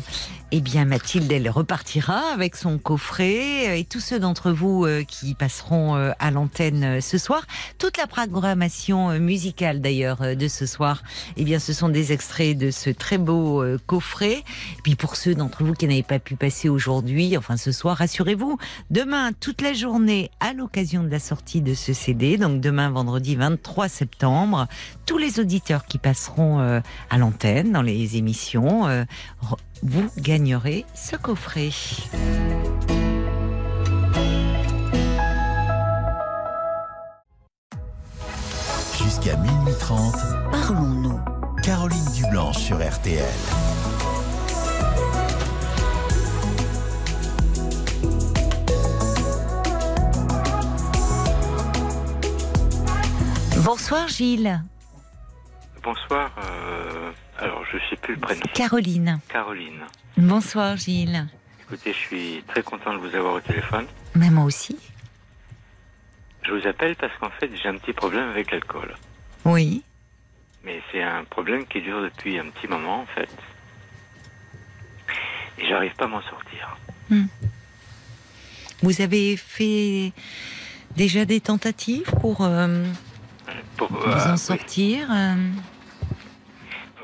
eh 0.51 0.61
bien, 0.61 0.85
Mathilde, 0.85 1.29
elle 1.29 1.49
repartira 1.49 2.31
avec 2.33 2.55
son 2.55 2.77
coffret 2.77 3.67
euh, 3.67 3.75
et 3.75 3.83
tous 3.83 3.99
ceux 3.99 4.19
d'entre 4.19 4.51
vous 4.51 4.85
euh, 4.85 5.03
qui 5.03 5.35
passeront 5.35 5.95
à 6.17 6.31
l'antenne 6.31 7.01
ce 7.01 7.17
soir. 7.17 7.45
Toute 7.77 7.97
la 7.97 8.07
programmation 8.07 9.19
musicale 9.19 9.81
d'ailleurs 9.81 10.35
de 10.35 10.47
ce 10.47 10.65
soir, 10.65 11.03
eh 11.35 11.43
bien, 11.43 11.59
ce 11.59 11.73
sont 11.73 11.89
des 11.89 12.13
extraits 12.13 12.57
de 12.57 12.71
ce 12.71 12.89
très 12.89 13.17
beau 13.17 13.63
coffret. 13.85 14.37
Et 14.77 14.81
puis 14.83 14.95
pour 14.95 15.15
ceux 15.17 15.35
d'entre 15.35 15.63
vous 15.63 15.73
qui 15.73 15.87
n'avaient 15.87 16.01
pas 16.03 16.19
pu 16.19 16.35
passer 16.35 16.69
aujourd'hui, 16.69 17.37
enfin 17.37 17.57
ce 17.57 17.71
soir, 17.71 17.97
rassurez-vous, 17.97 18.57
demain 18.89 19.31
toute 19.33 19.61
la 19.61 19.73
journée 19.73 20.31
à 20.39 20.53
l'occasion 20.53 21.03
de 21.03 21.09
la 21.09 21.19
sortie 21.19 21.61
de 21.61 21.73
ce 21.73 21.93
CD, 21.93 22.37
donc 22.37 22.61
demain 22.61 22.89
vendredi 22.89 23.35
23 23.35 23.89
septembre, 23.89 24.67
tous 25.05 25.17
les 25.17 25.39
auditeurs 25.39 25.58
qui 25.87 25.97
passeront 25.97 26.59
euh, 26.59 26.79
à 27.09 27.17
l'antenne 27.17 27.71
dans 27.71 27.81
les 27.81 28.17
émissions, 28.17 28.87
euh, 28.87 29.03
vous 29.83 30.09
gagnerez 30.17 30.85
ce 30.95 31.15
coffret. 31.15 31.71
11h30. 39.89 40.51
Parlons-nous. 40.51 41.19
Caroline 41.63 42.05
Dublanche 42.15 42.57
sur 42.57 42.77
RTL. 42.77 43.23
Bonsoir 53.63 54.07
Gilles. 54.07 54.61
Bonsoir. 55.83 56.31
euh, 56.37 57.11
alors, 57.37 57.63
je 57.71 57.77
sais 57.89 57.95
plus 57.95 58.15
le 58.15 58.19
prénom. 58.19 58.41
Caroline. 58.53 59.19
Caroline. 59.29 59.81
Bonsoir 60.17 60.75
Gilles. 60.77 61.25
Écoutez, 61.61 61.93
je 61.93 61.97
suis 61.97 62.43
très 62.47 62.63
content 62.63 62.93
de 62.93 62.99
vous 62.99 63.15
avoir 63.15 63.35
au 63.35 63.39
téléphone. 63.39 63.85
Mais 64.15 64.29
moi 64.29 64.43
aussi. 64.45 64.77
Je 66.43 66.51
vous 66.51 66.67
appelle 66.67 66.95
parce 66.95 67.15
qu'en 67.19 67.29
fait, 67.29 67.49
j'ai 67.61 67.69
un 67.69 67.77
petit 67.77 67.93
problème 67.93 68.29
avec 68.29 68.51
l'alcool. 68.51 68.95
Oui. 69.45 69.83
Mais 70.63 70.81
c'est 70.91 71.01
un 71.01 71.23
problème 71.23 71.65
qui 71.65 71.81
dure 71.81 72.01
depuis 72.01 72.37
un 72.39 72.49
petit 72.49 72.67
moment, 72.67 73.01
en 73.01 73.05
fait. 73.05 73.29
Et 75.59 75.67
j'arrive 75.67 75.93
pas 75.95 76.05
à 76.05 76.07
m'en 76.07 76.21
sortir. 76.21 76.77
Vous 78.81 79.01
avez 79.01 79.37
fait 79.37 80.11
déjà 80.95 81.25
des 81.25 81.39
tentatives 81.39 82.11
pour 82.21 82.41
euh, 82.41 82.83
Pour, 83.77 83.87
vous 83.91 83.97
euh, 84.09 84.25
en 84.27 84.31
oui. 84.31 84.37
sortir 84.37 85.07
euh, 85.11 85.35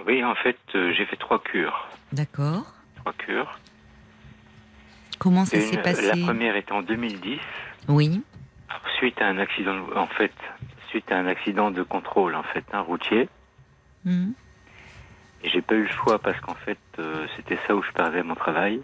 Oui, 0.08 0.24
en 0.24 0.36
fait, 0.36 0.58
euh, 0.76 0.93
j'ai 0.96 1.06
fait 1.06 1.16
trois 1.18 1.41
cures. 1.41 1.88
D'accord. 2.12 2.66
Trois 2.98 3.14
cures. 3.14 3.60
Comment 5.20 5.46
ça 5.46 5.60
s'est 5.60 5.78
passé? 5.78 6.08
La 6.08 6.18
première 6.26 6.56
est 6.56 6.72
en 6.72 6.82
2010, 6.82 7.39
Oui. 7.88 8.22
suite 8.98 9.22
à 9.22 9.28
un 9.28 9.38
accident, 9.38 9.76
en 9.96 10.08
fait, 10.08 10.34
suite 10.89 11.10
à 11.12 11.18
un 11.18 11.28
accident 11.28 11.72
de 11.72 11.84
contrôle, 11.84 12.36
en 12.36 12.43
fait, 12.43 12.66
un 12.74 12.82
routier. 12.82 13.30
Mhm. 14.04 14.34
Et 15.43 15.50
j'ai 15.50 15.62
pas 15.62 15.76
eu 15.76 15.84
le 15.84 15.89
choix 15.89 16.20
parce 16.20 16.39
qu'en 16.41 16.56
fait, 16.56 16.78
euh, 17.00 17.28
c'était 17.38 17.58
ça 17.68 17.76
où 17.76 17.82
je 17.84 17.91
perdais 17.91 18.24
mon 18.24 18.36
travail. 18.36 18.82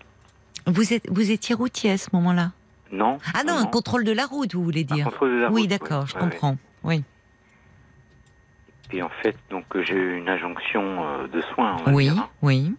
Vous, 0.67 0.93
êtes, 0.93 1.09
vous 1.09 1.31
étiez 1.31 1.55
routier 1.55 1.91
à 1.91 1.97
ce 1.97 2.09
moment-là? 2.13 2.51
Non. 2.91 3.19
Ah 3.33 3.43
non, 3.43 3.57
un 3.57 3.65
contrôle 3.65 4.03
de 4.03 4.11
la 4.11 4.25
route, 4.25 4.53
vous 4.53 4.63
voulez 4.63 4.85
Un 4.89 4.95
dire 4.95 5.05
contrôle 5.05 5.31
de 5.31 5.37
la 5.41 5.49
Oui, 5.51 5.61
route, 5.61 5.69
d'accord, 5.69 6.07
je 6.07 6.15
ouais, 6.15 6.21
ouais. 6.21 6.29
comprends. 6.29 6.57
Oui. 6.83 7.03
Et 8.93 9.01
en 9.01 9.09
fait, 9.21 9.35
donc 9.49 9.65
euh, 9.75 9.83
j'ai 9.83 9.93
eu 9.95 10.17
une 10.17 10.27
injonction 10.29 11.03
euh, 11.05 11.27
de 11.27 11.41
soins, 11.41 11.77
on 11.79 11.83
va 11.83 11.91
Oui, 11.91 12.09
dire. 12.09 12.17
hein. 12.23 12.29
oui. 12.41 12.75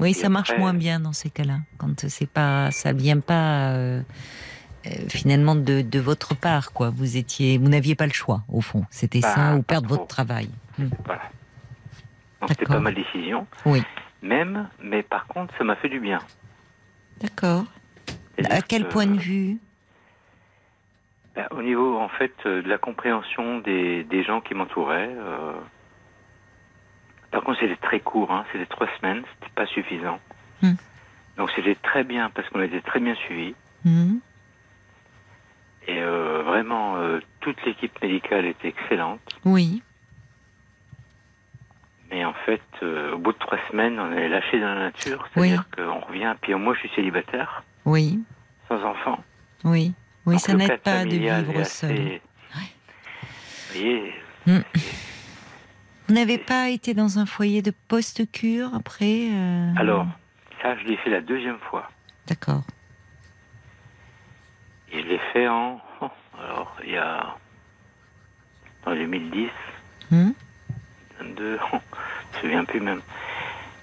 Oui, 0.00 0.10
Et 0.10 0.14
ça 0.14 0.28
marche 0.28 0.56
moins 0.58 0.74
bien 0.74 0.98
dans 0.98 1.12
ces 1.12 1.30
cas-là, 1.30 1.58
quand 1.78 2.08
c'est 2.08 2.28
pas, 2.28 2.70
ça 2.72 2.92
vient 2.92 3.20
pas 3.20 3.70
euh, 3.74 4.02
euh, 4.86 4.90
finalement 5.08 5.54
de, 5.54 5.82
de 5.82 5.98
votre 6.00 6.34
part, 6.34 6.72
quoi. 6.72 6.90
Vous 6.90 7.16
étiez, 7.16 7.58
vous 7.58 7.68
n'aviez 7.68 7.94
pas 7.94 8.06
le 8.06 8.12
choix, 8.12 8.42
au 8.48 8.60
fond. 8.60 8.84
C'était 8.90 9.20
Bah, 9.20 9.34
ça 9.34 9.54
ou 9.54 9.62
perdre 9.62 9.86
trop. 9.86 9.96
votre 9.98 10.08
travail. 10.08 10.48
Hmm. 10.78 10.88
Voilà. 11.04 11.22
C'était 12.48 12.66
pas 12.66 12.80
ma 12.80 12.90
décision. 12.92 13.46
Oui. 13.64 13.82
Même, 14.20 14.68
mais 14.82 15.02
par 15.04 15.26
contre, 15.28 15.54
ça 15.56 15.64
m'a 15.64 15.76
fait 15.76 15.88
du 15.88 16.00
bien. 16.00 16.18
D'accord. 17.20 17.64
À 18.50 18.62
quel 18.62 18.84
que, 18.84 18.88
point 18.90 19.06
de 19.06 19.16
vue? 19.18 19.58
Bah, 21.34 21.48
Au 21.50 21.62
niveau, 21.62 21.98
en 21.98 22.08
fait, 22.08 22.32
euh, 22.46 22.62
de 22.62 22.68
la 22.68 22.78
compréhension 22.78 23.58
des, 23.58 24.04
des 24.04 24.22
gens 24.24 24.40
qui 24.40 24.54
m'entouraient. 24.54 25.10
euh, 25.16 25.52
Par 27.30 27.42
contre, 27.42 27.60
c'était 27.60 27.76
très 27.76 28.00
court, 28.00 28.30
hein, 28.32 28.44
c'était 28.52 28.66
trois 28.66 28.88
semaines, 29.00 29.22
c'était 29.34 29.52
pas 29.54 29.66
suffisant. 29.66 30.20
Hmm. 30.62 30.74
Donc 31.36 31.50
c'était 31.56 31.74
très 31.74 32.04
bien 32.04 32.30
parce 32.30 32.48
qu'on 32.50 32.62
était 32.62 32.80
très 32.80 33.00
bien 33.00 33.14
suivis. 33.16 33.54
Hmm. 33.84 34.18
Et 35.86 36.00
euh, 36.00 36.42
vraiment, 36.44 36.96
euh, 36.96 37.20
toute 37.40 37.62
l'équipe 37.66 38.00
médicale 38.00 38.46
était 38.46 38.68
excellente. 38.68 39.20
Oui. 39.44 39.82
Mais 42.10 42.24
en 42.24 42.32
fait, 42.32 42.62
euh, 42.82 43.14
au 43.14 43.18
bout 43.18 43.32
de 43.32 43.38
trois 43.38 43.58
semaines, 43.70 43.98
on 43.98 44.12
est 44.12 44.28
lâché 44.28 44.60
dans 44.60 44.68
la 44.74 44.80
nature. 44.84 45.28
Oui. 45.36 45.48
C'est-à-dire 45.50 45.68
qu'on 45.76 46.00
revient. 46.00 46.34
Puis 46.40 46.54
moi, 46.54 46.74
je 46.74 46.80
suis 46.80 46.90
célibataire, 46.94 47.64
Oui. 47.84 48.20
sans 48.68 48.82
enfant. 48.84 49.22
Oui. 49.64 49.92
Oui, 50.26 50.38
ça 50.38 50.54
n'aide 50.54 50.80
pas 50.80 51.04
de 51.04 51.10
vivre 51.10 51.52
seul. 51.64 51.90
assez- 51.90 52.22
Vous 53.72 53.80
voyez, 53.80 54.14
Vous 54.46 56.14
n'avez 56.14 56.38
pas 56.38 56.68
été 56.70 56.94
dans 56.94 57.18
un 57.18 57.26
foyer 57.26 57.62
de 57.62 57.72
post-cure 57.88 58.70
après 58.74 59.28
euh, 59.32 59.72
alors, 59.76 60.06
ça, 60.62 60.76
je 60.78 60.84
l'ai 60.84 60.96
fait 60.98 61.10
la 61.10 61.20
deuxième 61.20 61.58
fois. 61.70 61.90
D'accord. 62.26 62.62
Et 64.92 65.02
je 65.02 65.06
l'ai 65.08 65.20
fait 65.32 65.48
en. 65.48 65.80
oh, 66.00 66.08
alors, 66.42 66.76
il 66.84 66.92
y 66.92 66.96
a. 66.96 67.36
En 68.86 68.94
2010, 68.94 69.48
Hmm 70.10 70.30
22, 71.20 71.58
oh, 71.72 71.76
je 72.32 72.36
me 72.36 72.42
souviens 72.42 72.64
plus 72.66 72.80
même. 72.80 73.00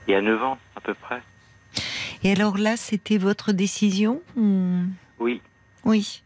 Il 0.08 0.12
y 0.12 0.16
a 0.16 0.22
9 0.22 0.42
ans, 0.44 0.58
à 0.76 0.82
peu 0.82 0.94
près. 0.94 1.22
Et 2.24 2.32
alors 2.32 2.58
là, 2.58 2.78
c'était 2.78 3.18
votre 3.18 3.52
décision 3.52 4.22
ou- 4.38 4.84
Oui, 5.20 5.42
Oui. 5.84 6.22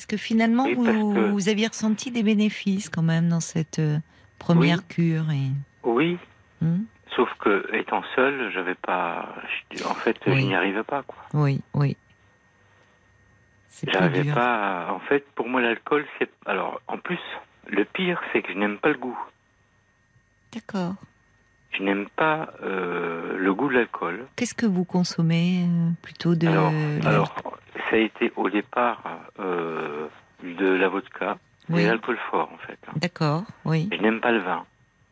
Parce 0.00 0.06
que 0.06 0.16
finalement, 0.16 0.64
Oui, 0.64 0.72
vous, 0.76 0.84
parce 0.86 0.96
que- 0.96 1.30
vous 1.30 1.48
aviez 1.50 1.66
ressenti 1.66 2.10
des 2.10 2.22
bénéfices 2.22 2.88
quand 2.88 3.02
même 3.02 3.28
dans 3.28 3.40
cette 3.40 3.80
euh, 3.80 3.98
première 4.38 4.78
Oui. 4.78 4.84
cure. 4.88 5.30
Et... 5.30 5.50
oui. 5.82 6.16
Hmm? 6.62 6.84
Sauf 7.14 7.28
que, 7.38 7.68
étant 7.76 8.02
seul, 8.16 8.50
j'avais 8.50 8.76
pas. 8.76 9.28
je- 9.70 9.84
En 9.84 9.92
fait, 9.92 10.16
Oui. 10.26 10.40
je 10.40 10.46
n'y 10.46 10.54
arrivais 10.54 10.84
pas, 10.84 11.02
quoi. 11.02 11.18
Oui, 11.34 11.60
oui. 11.74 11.98
J'arrivais 13.86 14.32
pas. 14.32 14.86
à- 14.88 14.92
En 14.94 15.00
fait, 15.00 15.26
pour 15.34 15.50
moi, 15.50 15.60
l'alcool, 15.60 16.06
c'est. 16.18 16.30
Alors, 16.46 16.80
en 16.88 16.96
plus, 16.96 17.20
le 17.66 17.84
pire, 17.84 18.22
c'est 18.32 18.40
que 18.40 18.54
je 18.54 18.58
n'aime 18.58 18.78
pas 18.78 18.88
le 18.88 18.98
goût. 18.98 19.18
D'accord. 20.54 20.94
Je 21.72 21.82
n'aime 21.82 22.08
pas 22.16 22.52
euh, 22.62 23.36
le 23.38 23.54
goût 23.54 23.68
de 23.68 23.74
l'alcool. 23.74 24.26
Qu'est-ce 24.36 24.54
que 24.54 24.66
vous 24.66 24.84
consommez 24.84 25.64
euh, 25.64 25.90
plutôt 26.02 26.34
de 26.34 26.48
alors, 26.48 26.72
alors, 27.06 27.34
ça 27.88 27.96
a 27.96 27.98
été 27.98 28.32
au 28.36 28.50
départ 28.50 29.02
euh, 29.38 30.06
de 30.42 30.66
la 30.66 30.88
vodka, 30.88 31.38
Oui. 31.68 31.82
et 31.82 31.86
l'alcool 31.86 32.18
fort, 32.30 32.50
en 32.52 32.58
fait. 32.66 32.78
D'accord, 32.96 33.44
oui, 33.64 33.88
Je 33.92 33.98
n'aime 34.02 34.20
pas 34.20 34.32
le 34.32 34.40
vin. 34.40 34.64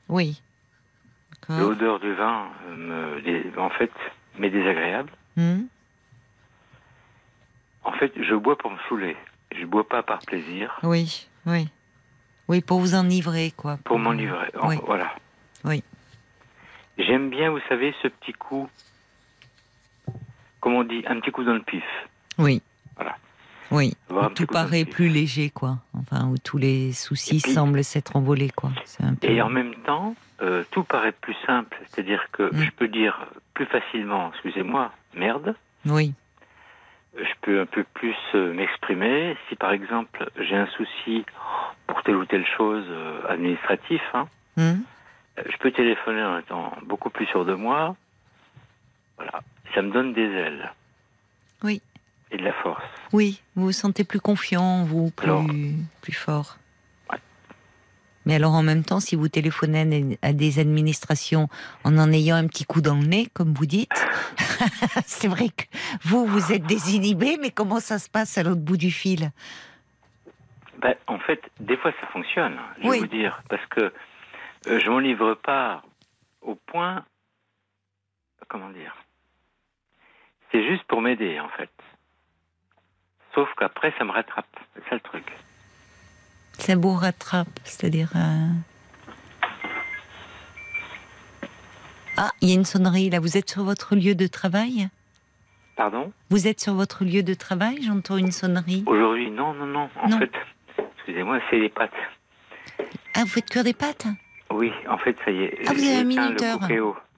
oui. 0.08 0.40
L'odeur 1.50 1.98
du 1.98 2.12
vin, 2.12 2.48
me, 2.76 3.58
en 3.58 3.70
fait, 3.70 3.90
m'est 4.38 4.50
désagréable. 4.50 5.10
Hmm 5.38 5.62
En 7.84 7.92
fait, 7.92 8.12
je 8.20 8.34
bois 8.34 8.58
pour 8.58 8.70
me 8.70 8.76
saouler. 8.86 9.16
Je 9.58 9.64
bois 9.64 9.88
pas 9.88 10.02
par 10.02 10.18
plaisir, 10.18 10.78
Oui, 10.82 11.26
oui. 11.46 11.68
Oui, 12.48 12.60
pour 12.60 12.80
vous 12.80 12.94
enivrer, 12.94 13.50
quoi. 13.56 13.78
pour 13.84 13.98
m'enivrer. 13.98 14.50
Oui. 14.62 14.76
Voilà. 14.84 15.14
Oui. 15.64 15.82
J'aime 16.98 17.30
bien, 17.30 17.50
vous 17.50 17.60
savez, 17.68 17.94
ce 18.02 18.08
petit 18.08 18.32
coup, 18.32 18.68
comme 20.60 20.74
on 20.74 20.84
dit, 20.84 21.04
un 21.06 21.20
petit 21.20 21.30
coup 21.30 21.44
dans 21.44 21.54
le 21.54 21.62
pif. 21.62 21.84
Oui. 22.38 22.60
Voilà. 22.96 23.16
Oui. 23.70 23.94
Tout 24.34 24.46
paraît 24.46 24.84
plus 24.84 25.08
léger, 25.08 25.50
quoi. 25.50 25.76
Enfin, 25.94 26.26
où 26.28 26.36
tous 26.38 26.58
les 26.58 26.92
soucis 26.92 27.40
puis- 27.42 27.52
semblent 27.52 27.84
s'être 27.84 28.16
envolés, 28.16 28.50
quoi. 28.50 28.70
C'est 28.84 29.04
un 29.04 29.14
peu... 29.14 29.28
Et 29.28 29.40
en 29.42 29.50
même 29.50 29.74
temps, 29.86 30.16
euh, 30.42 30.64
tout 30.70 30.82
paraît 30.84 31.12
plus 31.12 31.36
simple. 31.46 31.78
C'est-à-dire 31.88 32.26
que 32.32 32.44
Mm. 32.54 32.62
je 32.62 32.70
peux 32.72 32.88
dire 32.88 33.26
plus 33.54 33.66
facilement, 33.66 34.30
excusez-moi, 34.32 34.90
merde. 35.14 35.54
Oui, 35.86 36.14
Je 37.16 37.32
peux 37.42 37.60
un 37.60 37.66
peu 37.66 37.84
plus 37.94 38.14
euh, 38.36 38.52
m'exprimer. 38.54 39.36
Si 39.48 39.56
par 39.56 39.72
exemple 39.72 40.28
j'ai 40.38 40.54
un 40.54 40.66
souci 40.68 41.24
pour 41.88 42.00
telle 42.04 42.14
ou 42.16 42.24
telle 42.26 42.46
chose 42.56 42.84
euh, 42.88 43.20
administratif, 43.28 44.00
hein, 44.14 44.26
euh, 44.58 44.74
je 45.50 45.56
peux 45.58 45.70
téléphoner 45.72 46.22
en 46.22 46.38
étant 46.38 46.72
beaucoup 46.86 47.10
plus 47.10 47.26
sûr 47.26 47.44
de 47.44 47.54
moi. 47.54 47.96
Voilà, 49.16 49.40
ça 49.74 49.82
me 49.82 49.90
donne 49.92 50.12
des 50.12 50.22
ailes. 50.26 50.72
Oui. 51.62 51.82
Et 52.30 52.36
de 52.36 52.44
la 52.44 52.52
force. 52.52 52.84
Oui, 53.12 53.42
vous 53.56 53.64
vous 53.66 53.72
sentez 53.72 54.04
plus 54.04 54.20
confiant, 54.20 54.84
vous, 54.84 55.10
plus, 55.10 55.26
Alors- 55.26 55.46
plus 56.02 56.12
fort. 56.12 56.58
Ouais. 57.10 57.18
Mais 58.26 58.34
alors 58.34 58.52
en 58.52 58.62
même 58.62 58.84
temps, 58.84 59.00
si 59.00 59.16
vous 59.16 59.28
téléphonez 59.28 60.18
à 60.22 60.32
des 60.32 60.58
administrations 60.58 61.48
en 61.84 61.96
en 61.98 62.12
ayant 62.12 62.36
un 62.36 62.46
petit 62.46 62.64
coup 62.64 62.80
dans 62.82 62.96
le 62.96 63.06
nez, 63.06 63.28
comme 63.32 63.54
vous 63.54 63.66
dites, 63.66 63.90
c'est 65.06 65.28
vrai 65.28 65.48
que 65.48 65.64
vous, 66.04 66.26
vous 66.26 66.52
êtes 66.52 66.64
désinhibé, 66.64 67.38
mais 67.40 67.50
comment 67.50 67.80
ça 67.80 67.98
se 67.98 68.10
passe 68.10 68.36
à 68.38 68.42
l'autre 68.42 68.60
bout 68.60 68.76
du 68.76 68.90
fil? 68.90 69.30
Ben, 70.80 70.94
en 71.08 71.18
fait, 71.18 71.40
des 71.58 71.76
fois 71.76 71.92
ça 72.00 72.06
fonctionne, 72.08 72.56
je 72.82 72.86
Oui. 72.88 72.96
vais 72.96 73.00
vous 73.00 73.06
dire, 73.08 73.42
parce 73.48 73.64
que 73.66 73.80
euh, 73.80 73.90
je 74.66 74.90
m'en 74.90 74.98
livre 74.98 75.34
pas 75.34 75.82
au 76.40 76.54
point. 76.54 77.04
Comment 78.48 78.70
dire 78.70 78.96
C'est 80.50 80.66
juste 80.66 80.84
pour 80.84 81.02
m'aider, 81.02 81.38
en 81.40 81.48
fait. 81.50 81.70
Sauf 83.34 83.48
qu'après, 83.58 83.92
ça 83.98 84.04
me 84.04 84.10
rattrape. 84.10 84.46
C'est 84.74 84.88
ça 84.88 84.94
le 84.94 85.00
truc. 85.00 85.26
Ça 86.54 86.74
vous 86.76 86.94
rattrape, 86.94 87.48
c'est-à-dire... 87.64 88.10
euh, 88.16 88.48
Ah, 92.16 92.30
il 92.40 92.48
y 92.48 92.52
a 92.52 92.54
une 92.56 92.64
sonnerie 92.64 93.10
là. 93.10 93.20
Vous 93.20 93.36
êtes 93.36 93.48
sur 93.48 93.62
votre 93.62 93.94
lieu 93.94 94.14
de 94.16 94.26
travail? 94.26 94.88
Pardon? 95.76 96.12
Vous 96.30 96.48
êtes 96.48 96.60
sur 96.60 96.74
votre 96.74 97.04
lieu 97.04 97.22
de 97.22 97.34
travail? 97.34 97.80
J'entends 97.82 98.16
une 98.16 98.32
sonnerie. 98.32 98.82
Aujourd'hui, 98.86 99.30
non, 99.30 99.54
non, 99.54 99.66
non. 99.66 99.88
En 100.02 100.08
Non. 100.08 100.18
fait, 100.18 100.32
excusez-moi, 100.96 101.38
c'est 101.48 101.58
les 101.60 101.68
pattes. 101.68 101.92
Ah, 103.14 103.20
vous 103.20 103.28
faites 103.28 103.48
cuire 103.48 103.62
des 103.62 103.72
pâtes 103.74 104.06
Oui, 104.52 104.72
en 104.88 104.98
fait, 104.98 105.16
ça 105.24 105.30
y 105.30 105.42
est. 105.42 105.58
Ah, 105.66 105.72
vous 105.74 105.84
avez 105.84 105.96
un 105.96 106.04
minuteur. 106.04 106.58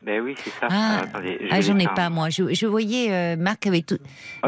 Ben 0.03 0.23
oui, 0.23 0.35
c'est 0.39 0.51
ça. 0.51 0.69
Ah, 0.71 1.03
ah 1.51 1.61
j'en 1.61 1.79
ai 1.79 1.87
pas 1.87 2.09
moi. 2.09 2.31
Je, 2.31 2.55
je 2.55 2.67
voyais 2.67 3.13
euh, 3.13 3.37
Marc 3.37 3.67
avait 3.67 3.83
tout, 3.83 3.99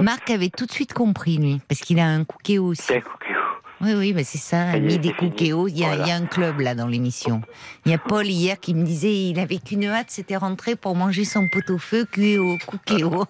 Marc 0.00 0.30
avait 0.30 0.48
tout 0.48 0.64
de 0.64 0.72
suite 0.72 0.94
compris 0.94 1.36
lui, 1.36 1.60
parce 1.68 1.82
qu'il 1.82 2.00
a 2.00 2.06
un 2.06 2.24
cookéo 2.24 2.64
aussi. 2.68 2.82
C'est 2.82 2.96
un 2.96 3.00
cookéo. 3.00 3.36
Oui, 3.82 3.94
oui, 3.94 4.12
bah 4.12 4.24
c'est 4.24 4.38
ça, 4.38 4.78
mis 4.78 4.98
des 4.98 5.12
cookéos. 5.12 5.68
Il, 5.68 5.78
y 5.78 5.84
a, 5.84 5.94
il 5.96 6.06
y 6.06 6.10
a 6.10 6.14
un 6.14 6.24
club 6.24 6.60
là 6.60 6.74
dans 6.74 6.86
l'émission. 6.86 7.42
Il 7.84 7.92
y 7.92 7.94
a 7.94 7.98
Paul 7.98 8.26
hier 8.26 8.60
qui 8.60 8.74
me 8.74 8.84
disait 8.84 9.12
il 9.12 9.38
avait 9.38 9.58
qu'une 9.58 9.84
hâte, 9.84 10.10
c'était 10.10 10.36
rentré 10.36 10.74
pour 10.74 10.96
manger 10.96 11.24
son 11.24 11.48
pot-au-feu 11.48 12.06
cuit 12.06 12.38
au 12.38 12.56
cookéo. 12.66 13.24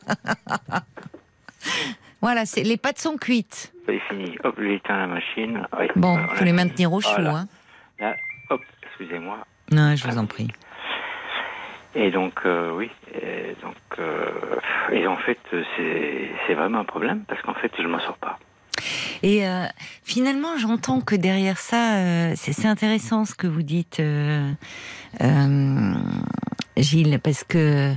voilà, 2.21 2.45
les 2.57 2.77
pâtes 2.77 2.99
sont 2.99 3.17
cuites. 3.17 3.73
C'est 3.87 3.99
fini. 4.09 4.37
Hop, 4.45 4.55
j'éteins 4.61 4.99
la 4.99 5.07
machine. 5.09 5.67
bon, 5.97 6.19
il 6.31 6.37
faut 6.37 6.45
les 6.45 6.53
maintenir 6.53 6.93
au 6.93 7.01
chaud. 7.01 7.17
Hein. 7.19 7.49
Là, 7.99 8.15
excusez-moi. 8.93 9.39
Non, 9.71 9.97
je 9.97 10.07
vous 10.07 10.19
en 10.19 10.27
prie. 10.27 10.49
Et 11.95 12.11
donc, 12.11 12.41
euh, 12.47 12.73
oui, 12.75 12.91
et 13.15 13.55
donc, 13.63 13.77
euh, 13.99 14.31
et 14.91 15.07
en 15.07 15.17
fait, 15.17 15.39
c'est 15.77 16.55
vraiment 16.55 16.79
un 16.81 16.85
problème 16.85 17.25
parce 17.29 17.41
qu'en 17.43 17.55
fait, 17.55 17.71
je 17.79 17.87
m'en 17.87 18.01
sors 18.01 18.17
pas. 18.17 18.39
Et 19.23 19.47
euh, 19.47 19.67
finalement, 20.03 20.57
j'entends 20.57 21.01
que 21.01 21.15
derrière 21.15 21.59
ça, 21.59 22.35
c'est 22.35 22.67
intéressant 22.67 23.25
ce 23.25 23.35
que 23.35 23.47
vous 23.47 23.63
dites, 23.63 24.03
Gilles, 26.77 27.21
parce 27.23 27.45
que 27.45 27.93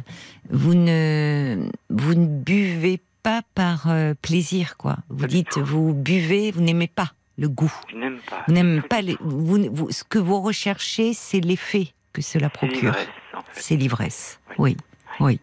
vous 0.50 0.76
ne 0.76 1.70
vous 1.90 2.14
ne 2.16 2.28
buvez 2.28 3.00
pas 3.24 3.42
par 3.56 3.88
plaisir, 4.22 4.76
quoi. 4.78 4.98
Vous 5.10 5.26
dites, 5.26 5.58
vous 5.58 5.94
buvez, 5.94 6.52
vous 6.52 6.62
n'aimez 6.62 6.88
pas 6.88 7.14
le 7.38 7.50
goût. 7.50 7.74
Je 7.90 7.96
n'aime 7.96 8.20
pas. 8.30 8.44
Vous 8.48 8.54
n'aimez 8.54 8.82
pas 8.82 9.02
les, 9.02 9.18
vous, 9.20 9.92
ce 9.92 10.04
que 10.04 10.20
vous 10.20 10.42
recherchez, 10.42 11.14
c'est 11.14 11.40
l'effet 11.40 11.88
que 12.14 12.22
cela 12.22 12.50
procure. 12.50 12.96
C'est 13.52 13.76
l'ivresse. 13.76 14.40
Oui, 14.58 14.78
oui. 15.20 15.40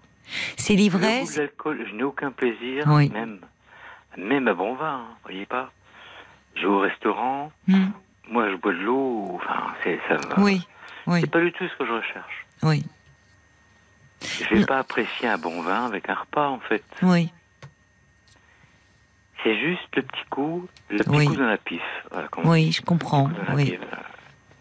C'est 0.57 0.74
l'ivresse. 0.74 1.38
je 1.38 1.95
n'ai 1.95 2.03
aucun 2.03 2.30
plaisir, 2.30 2.86
même, 2.86 3.40
même 4.16 4.49
à 4.49 4.55
bon 4.55 4.74
vin, 4.74 4.99
vous 4.99 5.30
voyez 5.30 5.47
pas. 5.47 5.70
Je 6.55 6.62
vais 6.62 6.66
au 6.66 6.80
restaurant, 6.80 7.51
hmm. 7.66 7.86
moi 8.28 8.51
je 8.51 8.57
bois 8.57 8.72
de 8.72 8.78
l'eau, 8.78 9.30
enfin, 9.34 9.74
c'est 9.82 9.99
ça. 10.09 10.18
Oui, 10.38 10.66
oui. 11.07 11.20
C'est 11.20 11.30
pas 11.30 11.40
du 11.40 11.53
tout 11.53 11.66
ce 11.66 11.76
que 11.76 11.86
je 11.86 11.93
recherche. 11.93 12.47
Oui. 12.62 12.84
Je 14.22 14.55
vais 14.55 14.66
pas 14.66 14.78
apprécier 14.78 15.28
un 15.28 15.38
bon 15.38 15.62
vin 15.62 15.86
avec 15.86 16.09
un 16.09 16.14
repas, 16.14 16.49
en 16.49 16.61
fait. 16.61 16.84
Oui. 17.03 17.32
C'est 19.43 19.59
juste 19.59 19.88
le 19.97 20.03
petit 20.03 20.24
coup, 20.30 20.68
le 20.90 20.99
petit 20.99 21.26
coup 21.26 21.36
dans 21.36 21.47
la 21.47 21.59
pif. 21.59 21.82
oui, 22.45 22.72
je 22.72 22.82
comprends. 22.82 23.30
Oui. 23.55 23.78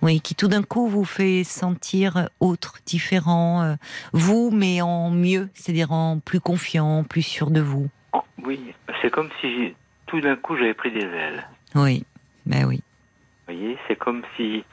Oui, 0.01 0.19
qui 0.19 0.33
tout 0.33 0.47
d'un 0.47 0.63
coup 0.63 0.87
vous 0.87 1.05
fait 1.05 1.43
sentir 1.43 2.29
autre, 2.39 2.79
différent, 2.87 3.61
euh, 3.61 3.75
vous, 4.13 4.49
mais 4.51 4.81
en 4.81 5.11
mieux, 5.11 5.49
c'est-à-dire 5.53 5.91
en 5.91 6.19
plus 6.19 6.39
confiant, 6.39 7.03
plus 7.03 7.21
sûr 7.21 7.51
de 7.51 7.61
vous. 7.61 7.87
Oh, 8.13 8.23
oui, 8.43 8.73
c'est 9.01 9.11
comme 9.11 9.29
si 9.39 9.75
tout 10.07 10.19
d'un 10.19 10.35
coup 10.35 10.57
j'avais 10.57 10.73
pris 10.73 10.91
des 10.91 11.05
ailes. 11.05 11.47
Oui, 11.75 12.03
ben 12.47 12.65
oui. 12.65 12.77
Vous 13.47 13.53
voyez, 13.53 13.77
c'est 13.87 13.95
comme 13.95 14.23
si. 14.35 14.63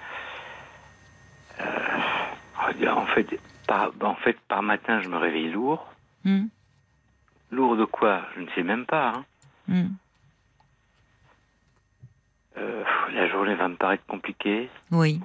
Euh, 1.60 2.86
en, 2.88 3.06
fait, 3.06 3.26
par, 3.66 3.90
en 4.00 4.14
fait, 4.14 4.38
par 4.48 4.62
matin, 4.62 5.02
je 5.02 5.08
me 5.08 5.18
réveille 5.18 5.50
lourd. 5.50 5.92
Hmm. 6.24 6.46
Lourd 7.50 7.76
de 7.76 7.84
quoi? 7.84 8.22
Je 8.36 8.40
ne 8.40 8.48
sais 8.54 8.62
même 8.62 8.86
pas. 8.86 9.12
Hein. 9.14 9.24
Hmm. 9.68 9.88
Euh, 12.56 12.84
la 13.12 13.28
journée 13.28 13.54
va 13.54 13.68
me 13.68 13.76
paraître 13.76 14.04
compliquée. 14.06 14.68
Oui. 14.90 15.20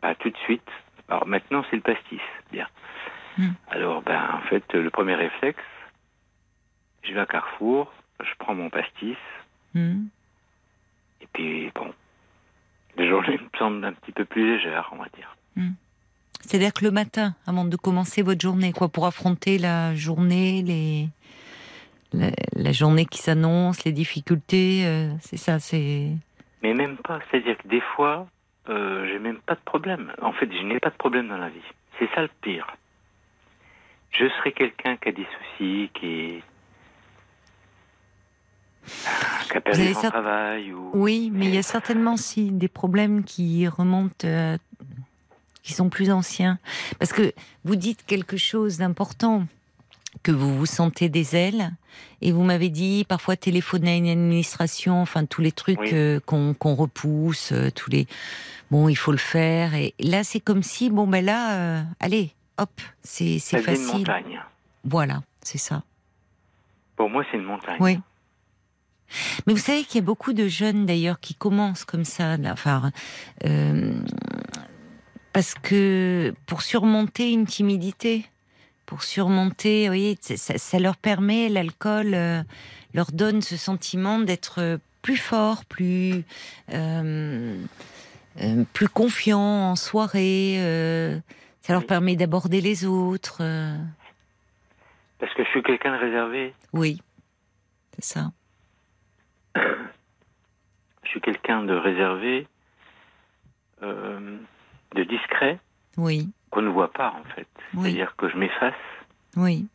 Bah, 0.00 0.14
tout 0.14 0.30
de 0.30 0.36
suite. 0.38 0.68
Alors 1.08 1.26
maintenant, 1.26 1.64
c'est 1.70 1.76
le 1.76 1.82
pastis. 1.82 2.20
Bien. 2.50 2.68
Hmm. 3.36 3.50
Alors, 3.68 4.02
ben, 4.02 4.22
en 4.34 4.48
fait, 4.48 4.64
le 4.72 4.90
premier 4.90 5.14
réflexe, 5.14 5.62
je 7.02 7.12
vais 7.12 7.20
à 7.20 7.26
Carrefour, 7.26 7.92
je 8.20 8.30
prends 8.38 8.54
mon 8.54 8.70
pastis. 8.70 9.16
Hmm. 9.74 10.04
Et 11.20 11.28
puis, 11.32 11.70
bon, 11.74 11.92
les 12.96 13.08
journées 13.08 13.38
me 13.38 13.58
semblent 13.58 13.84
un 13.84 13.92
petit 13.92 14.12
peu 14.12 14.24
plus 14.24 14.56
légères, 14.56 14.88
on 14.92 14.96
va 14.96 15.08
dire. 15.16 15.36
C'est-à-dire 16.42 16.72
que 16.72 16.84
le 16.84 16.90
matin, 16.90 17.34
avant 17.46 17.64
de 17.64 17.76
commencer 17.76 18.22
votre 18.22 18.40
journée, 18.40 18.72
quoi, 18.72 18.88
pour 18.88 19.06
affronter 19.06 19.58
la 19.58 19.94
journée, 19.94 20.62
les 20.62 21.08
la, 22.12 22.72
journée 22.72 23.06
qui 23.06 23.18
s'annonce, 23.18 23.84
les 23.84 23.92
difficultés, 23.92 24.84
euh, 24.86 25.10
c'est 25.20 25.36
ça, 25.36 25.58
c'est. 25.58 26.10
Mais 26.62 26.74
même 26.74 26.96
pas. 26.96 27.20
C'est-à-dire 27.30 27.56
que 27.58 27.68
des 27.68 27.80
fois, 27.94 28.26
euh, 28.68 29.06
j'ai 29.08 29.18
même 29.18 29.38
pas 29.38 29.54
de 29.54 29.60
problème. 29.64 30.12
En 30.20 30.32
fait, 30.32 30.50
je 30.52 30.62
n'ai 30.62 30.78
pas 30.78 30.90
de 30.90 30.96
problème 30.96 31.28
dans 31.28 31.38
la 31.38 31.48
vie. 31.48 31.60
C'est 31.98 32.08
ça 32.14 32.22
le 32.22 32.30
pire. 32.40 32.66
Je 34.10 34.28
serais 34.28 34.52
quelqu'un 34.52 34.96
qui 34.96 35.08
a 35.08 35.12
des 35.12 35.26
soucis, 35.26 35.90
qui, 35.94 36.42
qui 39.50 39.56
a 39.56 39.60
perdu 39.60 39.94
son 39.94 40.10
travail. 40.10 40.72
Ou... 40.72 40.90
Oui, 40.94 41.30
mais 41.32 41.46
il 41.46 41.54
y 41.54 41.58
a 41.58 41.62
certainement 41.62 42.14
aussi 42.14 42.50
des 42.50 42.68
problèmes 42.68 43.24
qui 43.24 43.66
remontent, 43.66 44.26
euh, 44.26 44.58
qui 45.62 45.72
sont 45.72 45.88
plus 45.88 46.10
anciens. 46.10 46.58
Parce 46.98 47.12
que 47.12 47.32
vous 47.64 47.76
dites 47.76 48.04
quelque 48.04 48.36
chose 48.36 48.78
d'important 48.78 49.46
que 50.22 50.30
vous 50.30 50.56
vous 50.56 50.66
sentez 50.66 51.08
des 51.08 51.36
ailes 51.36 51.72
et 52.20 52.32
vous 52.32 52.42
m'avez 52.42 52.68
dit 52.68 53.04
parfois 53.08 53.36
téléphoner 53.36 53.92
à 53.92 53.96
une 53.96 54.08
administration, 54.08 55.00
enfin 55.02 55.24
tous 55.24 55.40
les 55.42 55.52
trucs 55.52 55.92
euh, 55.92 56.20
qu'on 56.20 56.74
repousse, 56.74 57.52
euh, 57.52 57.70
tous 57.70 57.90
les 57.90 58.06
bon 58.70 58.88
il 58.88 58.94
faut 58.94 59.12
le 59.12 59.18
faire 59.18 59.74
et 59.74 59.94
là 59.98 60.24
c'est 60.24 60.40
comme 60.40 60.62
si 60.62 60.90
bon 60.90 61.06
ben 61.06 61.24
là 61.24 61.54
euh, 61.54 61.82
allez 62.00 62.32
hop 62.58 62.70
c'est 63.02 63.38
c'est 63.38 63.58
facile. 63.58 63.86
Une 63.86 63.98
montagne. 63.98 64.40
Voilà 64.84 65.22
c'est 65.42 65.58
ça. 65.58 65.82
Pour 66.96 67.10
moi 67.10 67.24
c'est 67.30 67.36
une 67.36 67.44
montagne. 67.44 67.76
Oui. 67.80 67.98
Mais 69.46 69.52
vous 69.52 69.58
savez 69.58 69.84
qu'il 69.84 69.96
y 69.96 70.02
a 70.02 70.06
beaucoup 70.06 70.32
de 70.32 70.48
jeunes 70.48 70.86
d'ailleurs 70.86 71.20
qui 71.20 71.34
commencent 71.34 71.84
comme 71.84 72.04
ça, 72.06 72.38
enfin, 72.46 72.92
parce 75.34 75.52
que 75.54 76.34
pour 76.46 76.62
surmonter 76.62 77.30
une 77.30 77.44
timidité, 77.44 78.24
pour 78.92 79.04
surmonter. 79.04 79.88
Oui, 79.88 80.18
ça, 80.20 80.58
ça 80.58 80.78
leur 80.78 80.98
permet, 80.98 81.48
l'alcool 81.48 82.12
euh, 82.12 82.42
leur 82.92 83.10
donne 83.10 83.40
ce 83.40 83.56
sentiment 83.56 84.18
d'être 84.18 84.78
plus 85.00 85.16
fort, 85.16 85.64
plus 85.64 86.24
euh, 86.74 87.56
euh, 88.42 88.64
plus 88.74 88.90
confiant 88.90 89.70
en 89.70 89.76
soirée. 89.76 90.58
ça 91.62 91.72
leur 91.72 91.86
permet 91.86 92.16
d'aborder 92.16 92.60
les 92.60 92.84
autres. 92.84 93.38
Parce 95.18 95.32
que 95.32 95.42
je 95.42 95.48
suis 95.48 95.62
quelqu'un 95.62 95.92
de 95.92 95.98
réservé. 95.98 96.54
Oui, 96.74 97.00
c'est 97.94 98.04
ça. 98.04 98.30
Je 99.56 101.08
suis 101.08 101.22
quelqu'un 101.22 101.62
de 101.62 101.72
réservé, 101.72 102.46
de 103.80 105.04
discret. 105.04 105.58
Oui 105.96 106.28
qu'on 106.52 106.62
ne 106.62 106.68
voit 106.68 106.92
pas 106.92 107.14
en 107.18 107.24
fait. 107.34 107.48
C'est-à-dire 107.74 108.14
que 108.16 108.28
je 108.28 108.36
m'efface. 108.36 108.74
Oui. 109.36 109.66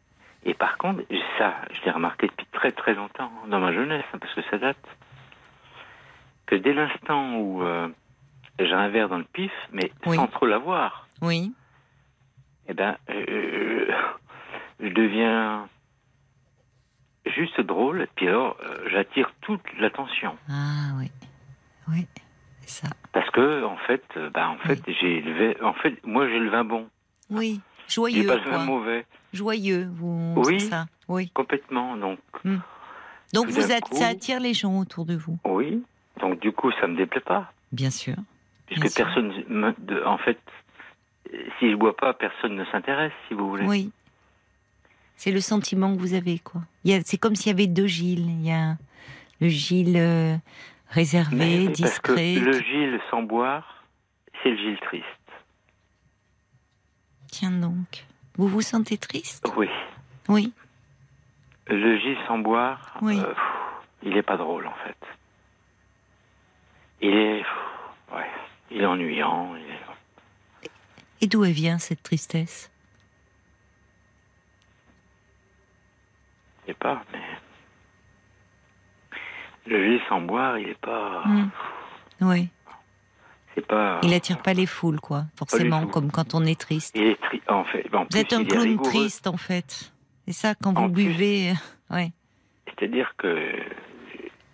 Et 0.45 0.53
par 0.53 0.77
contre, 0.77 1.01
ça, 1.37 1.55
je 1.71 1.83
l'ai 1.83 1.91
remarqué 1.91 2.27
depuis 2.27 2.45
très 2.53 2.71
très 2.71 2.93
longtemps, 2.93 3.31
hein, 3.43 3.47
dans 3.49 3.59
ma 3.59 3.73
jeunesse, 3.73 4.05
hein, 4.13 4.19
parce 4.19 4.33
que 4.33 4.41
ça 4.49 4.57
date, 4.59 4.77
que 6.45 6.55
dès 6.55 6.73
l'instant 6.73 7.35
où 7.35 7.63
euh, 7.63 7.89
j'ai 8.59 8.73
un 8.73 8.87
verre 8.89 9.09
dans 9.09 9.17
le 9.17 9.25
pif, 9.25 9.51
mais 9.73 9.91
sans 10.05 10.27
trop 10.27 10.45
l'avoir, 10.45 11.07
oui. 11.21 11.53
eh 12.67 12.73
ben, 12.73 12.95
euh, 13.09 13.91
je 14.79 14.89
deviens 14.89 15.67
juste 17.25 17.59
drôle, 17.59 18.03
et 18.03 18.09
puis 18.15 18.27
alors 18.27 18.55
euh, 18.63 18.87
j'attire 18.91 19.31
toute 19.41 19.63
l'attention. 19.79 20.37
Ah 20.47 20.91
oui, 20.97 21.11
oui. 21.89 22.07
Parce 23.13 23.29
que 23.31 23.63
en 23.63 23.77
fait, 23.77 24.03
euh, 24.17 24.29
bah, 24.29 24.49
en 24.49 24.57
fait, 24.57 24.81
j'ai 24.87 25.17
élevé. 25.17 25.57
En 25.61 25.73
fait, 25.73 25.95
moi, 26.05 26.27
j'ai 26.27 26.39
le 26.39 26.49
vin 26.49 26.63
bon. 26.63 26.87
Oui, 27.29 27.61
joyeux. 27.87 28.21
J'ai 28.21 28.27
pas 28.27 28.35
le 28.35 28.49
vin 28.49 28.65
mauvais. 28.65 29.05
Joyeux, 29.33 29.89
vous. 29.93 30.33
Oui. 30.37 30.59
Ça. 30.59 30.85
Oui. 31.07 31.29
Complètement. 31.33 31.97
Donc. 31.97 32.19
Hmm. 32.43 32.57
Donc 33.33 33.47
vous 33.47 33.71
êtes, 33.71 33.85
ça 33.91 34.07
attire 34.07 34.39
les 34.39 34.53
gens 34.53 34.79
autour 34.79 35.05
de 35.05 35.15
vous. 35.15 35.37
Oui. 35.45 35.83
Donc 36.21 36.39
du 36.39 36.51
coup, 36.51 36.71
ça 36.79 36.87
me 36.87 36.95
déplaît 36.95 37.21
pas. 37.21 37.51
Bien 37.71 37.89
sûr. 37.89 38.15
Puisque 38.67 38.95
personne, 38.95 39.31
en 40.05 40.17
fait, 40.17 40.39
si 41.59 41.71
je 41.71 41.75
bois 41.75 41.95
pas, 41.95 42.13
personne 42.13 42.55
ne 42.55 42.65
s'intéresse, 42.65 43.13
si 43.27 43.33
vous 43.33 43.49
voulez. 43.49 43.65
Oui. 43.65 43.91
C'est 45.15 45.31
le 45.31 45.41
sentiment 45.41 45.93
que 45.95 45.99
vous 45.99 46.13
avez, 46.13 46.39
quoi. 46.39 46.61
C'est 47.03 47.17
comme 47.17 47.35
s'il 47.35 47.51
y 47.51 47.55
avait 47.55 47.67
deux 47.67 47.87
Gilles. 47.87 48.29
Il 48.29 48.45
y 48.45 48.51
a 48.51 48.77
le 49.41 49.47
Gilles 49.47 49.97
euh, 49.97 50.35
réservé, 50.89 51.67
discret. 51.67 52.35
Parce 52.35 52.39
que 52.39 52.45
le 52.45 52.53
Gilles 52.61 53.01
sans 53.09 53.23
boire, 53.23 53.83
c'est 54.41 54.49
le 54.49 54.57
Gilles 54.57 54.79
triste. 54.79 55.05
Tiens 57.27 57.51
donc. 57.51 58.05
Vous 58.35 58.47
vous 58.47 58.61
sentez 58.61 58.97
triste? 58.97 59.51
Oui. 59.55 59.69
Oui. 60.29 60.53
Le 61.67 61.97
Gilles 61.97 62.17
sans 62.27 62.39
boire, 62.39 62.97
euh, 63.03 63.33
il 64.03 64.13
n'est 64.13 64.23
pas 64.23 64.37
drôle 64.37 64.67
en 64.67 64.75
fait. 64.85 64.97
Il 67.01 67.13
est, 67.13 67.43
ouais, 68.13 68.29
il 68.71 68.81
est 68.81 68.85
ennuyant. 68.85 69.55
Il 69.55 69.63
est... 69.63 70.71
Et 71.21 71.27
d'où 71.27 71.43
elle 71.43 71.51
vient 71.51 71.77
cette 71.77 72.03
tristesse? 72.03 72.71
Je 76.61 76.67
sais 76.67 76.73
pas, 76.73 77.03
mais 77.11 77.21
le 79.67 79.83
lait 79.83 80.01
sans 80.09 80.21
boire, 80.21 80.57
il 80.57 80.69
est 80.69 80.79
pas. 80.79 81.23
Hmm. 81.25 81.49
Oui. 82.21 82.49
C'est 83.55 83.65
pas. 83.65 83.99
Il 84.03 84.13
attire 84.13 84.41
pas 84.41 84.53
les 84.53 84.65
foules, 84.65 84.99
quoi. 84.99 85.23
Forcément, 85.35 85.87
comme 85.87 86.11
quand 86.11 86.35
on 86.35 86.45
est 86.45 86.59
triste. 86.59 86.95
Il 86.95 87.07
est 87.07 87.17
en 87.47 87.63
fait. 87.63 87.85
vous 87.91 88.17
êtes 88.17 88.33
un 88.33 88.43
clown 88.43 88.79
triste, 88.81 89.27
en 89.27 89.37
fait. 89.37 89.91
C'est 90.25 90.33
ça, 90.33 90.55
quand 90.55 90.73
vous 90.73 90.89
buvez. 90.89 91.53
ouais. 91.89 92.11
C'est-à-dire 92.65 93.13
que 93.17 93.51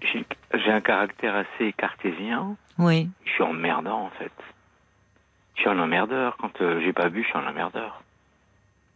j'ai 0.01 0.72
un 0.72 0.82
caractère 0.82 1.36
assez 1.36 1.74
cartésien. 1.74 2.55
Oui. 2.78 3.09
Je 3.26 3.32
suis 3.32 3.43
emmerdant, 3.43 4.05
en 4.05 4.09
fait. 4.11 4.32
Je 5.55 5.61
suis 5.61 5.70
un 5.70 5.80
emmerdeur. 5.80 6.38
Quand 6.38 6.61
euh, 6.61 6.82
j'ai 6.84 6.93
pas 6.93 7.09
bu, 7.09 7.24
je 7.24 7.28
suis 7.28 7.38
un 7.38 7.47
emmerdeur. 7.47 8.01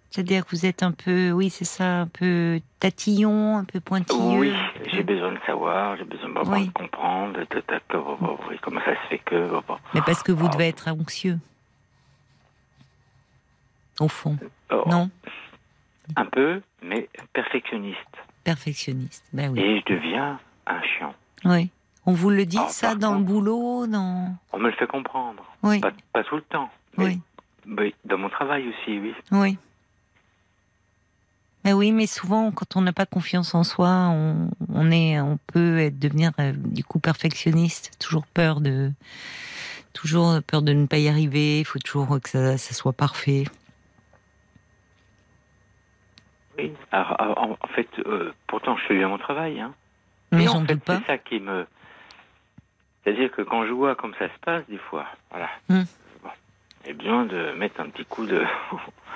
C'est-à-dire 0.09 0.45
que 0.45 0.51
vous 0.51 0.65
êtes 0.65 0.83
un 0.83 0.91
peu, 0.91 1.31
oui, 1.31 1.49
c'est 1.49 1.65
ça, 1.65 2.01
un 2.01 2.07
peu 2.07 2.59
tatillon, 2.79 3.57
un 3.57 3.65
peu 3.65 3.79
pointilleux. 3.79 4.39
Oui, 4.39 4.53
j'ai 4.91 5.03
besoin 5.03 5.33
de 5.33 5.39
savoir, 5.45 5.97
j'ai 5.97 6.05
besoin 6.05 6.29
de 6.29 6.71
comprendre, 6.71 7.39
comment 8.61 8.79
ça 8.81 8.95
se 9.03 9.07
fait 9.09 9.19
que. 9.19 9.49
Mais 9.93 10.01
parce 10.05 10.23
que 10.23 10.31
vous 10.31 10.47
ah. 10.47 10.53
devez 10.53 10.67
être 10.69 10.87
anxieux. 10.87 11.37
Au 13.99 14.07
fond. 14.07 14.37
Oh. 14.71 14.83
Non? 14.87 15.09
Un 16.15 16.25
peu, 16.25 16.61
mais 16.81 17.09
perfectionniste. 17.33 17.97
Perfectionniste, 18.43 19.25
ben 19.33 19.51
oui. 19.51 19.59
Et 19.59 19.79
je 19.81 19.93
deviens 19.93 20.39
un 20.67 20.81
chiant. 20.81 21.13
Oui. 21.43 21.69
On 22.05 22.13
vous 22.13 22.29
le 22.29 22.45
dit, 22.45 22.57
ah, 22.59 22.69
ça, 22.69 22.95
dans 22.95 23.15
le 23.15 23.23
boulot 23.23 23.85
dans... 23.87 24.33
On 24.53 24.59
me 24.59 24.69
le 24.69 24.75
fait 24.75 24.87
comprendre. 24.87 25.43
Oui. 25.63 25.81
Pas, 25.81 26.23
tout 26.23 26.37
le 26.37 26.41
temps. 26.43 26.69
oui. 26.97 27.19
Dans 28.05 28.17
mon 28.17 28.29
travail 28.29 28.69
aussi, 28.69 28.97
oui. 28.97 29.13
Oui. 29.31 29.57
Mais 31.67 31.73
oui, 31.73 31.91
mais 31.91 32.07
souvent, 32.07 32.49
quand 32.51 32.77
on 32.77 32.81
n'a 32.81 32.93
pas 32.93 33.05
confiance 33.05 33.53
en 33.53 33.65
soi, 33.65 33.89
on, 33.89 34.89
est, 34.89 35.19
on 35.19 35.37
peut 35.51 35.79
être, 35.79 35.99
devenir 35.99 36.31
euh, 36.39 36.53
du 36.55 36.85
coup 36.85 36.97
perfectionniste. 36.97 37.91
Toujours 37.99 38.25
peur 38.25 38.61
de, 38.61 38.91
toujours 39.91 40.41
peur 40.47 40.61
de 40.61 40.71
ne 40.71 40.85
pas 40.85 40.97
y 40.97 41.09
arriver. 41.09 41.59
Il 41.59 41.65
faut 41.65 41.79
toujours 41.79 42.21
que 42.21 42.29
ça, 42.29 42.57
soit 42.57 42.93
parfait. 42.93 43.43
Oui. 46.57 46.71
Alors, 46.93 47.57
en, 47.61 47.67
fait, 47.75 47.89
euh, 48.05 48.31
pourtant, 48.47 48.77
je 48.77 48.85
fais 48.85 48.95
bien 48.95 49.09
mon 49.09 49.17
travail. 49.17 49.59
Hein. 49.59 49.73
Mais 50.31 50.45
j'en 50.45 50.61
doute 50.61 50.79
pas. 50.79 50.99
C'est 50.99 51.07
ça 51.07 51.17
qui 51.17 51.41
me. 51.41 51.67
C'est-à-dire 53.03 53.29
que 53.29 53.41
quand 53.41 53.65
je 53.65 53.73
vois 53.73 53.95
comme 53.95 54.13
ça 54.17 54.29
se 54.29 54.39
passe, 54.39 54.63
des 54.69 54.77
fois, 54.77 55.05
voilà, 55.31 55.49
hmm. 55.67 55.83
j'ai 56.85 56.93
besoin 56.93 57.25
de 57.25 57.51
mettre 57.57 57.81
un 57.81 57.89
petit 57.89 58.05
coup 58.05 58.25
de. 58.25 58.41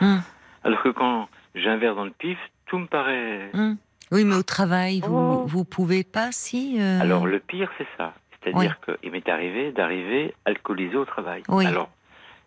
Hmm. 0.02 0.20
Alors 0.66 0.84
que 0.84 0.90
quand 0.90 1.30
j'ai 1.56 1.70
un 1.70 1.78
verre 1.78 1.96
dans 1.96 2.06
le 2.06 2.12
pif, 2.12 2.38
tout 2.66 2.78
me 2.78 2.88
paraît. 2.88 3.50
Hmm. 3.54 3.76
Oui, 4.12 4.26
mais 4.26 4.36
au 4.36 4.44
travail, 4.44 5.00
vous 5.02 5.16
oh. 5.16 5.46
vous 5.46 5.64
pouvez 5.64 6.04
pas 6.04 6.32
si. 6.32 6.78
Euh, 6.80 7.00
Alors 7.00 7.26
le 7.26 7.40
pire, 7.40 7.72
c'est 7.78 7.88
ça. 7.98 8.14
C'est-à-dire 8.44 8.80
qu'il 8.82 9.12
m'est 9.12 9.30
arrivé 9.30 9.72
d'arriver 9.72 10.34
alcoolisé 10.46 10.96
au 10.96 11.06
travail. 11.06 11.44
Oui. 11.48 11.66
Alors 11.66 11.90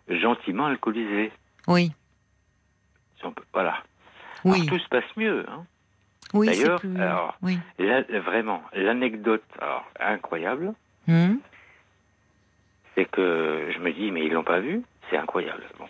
gentiment 0.09 0.65
alcoolisé. 0.67 1.31
Oui. 1.67 1.91
Voilà. 3.53 3.77
Oui. 4.43 4.61
Alors, 4.61 4.67
tout 4.67 4.79
se 4.79 4.89
passe 4.89 5.17
mieux. 5.17 5.45
Hein. 5.49 5.65
Oui, 6.33 6.47
D'ailleurs, 6.47 6.79
plus... 6.79 6.95
alors 6.99 7.37
oui. 7.41 7.57
vraiment, 7.79 8.61
l'anecdote 8.73 9.43
incroyable, 9.99 10.73
hmm. 11.07 11.35
c'est 12.93 13.05
que 13.05 13.71
je 13.73 13.79
me 13.79 13.91
dis 13.93 14.11
mais 14.11 14.25
ils 14.25 14.33
l'ont 14.33 14.43
pas 14.43 14.59
vu, 14.59 14.83
c'est 15.09 15.17
incroyable. 15.17 15.63
Bon. 15.79 15.87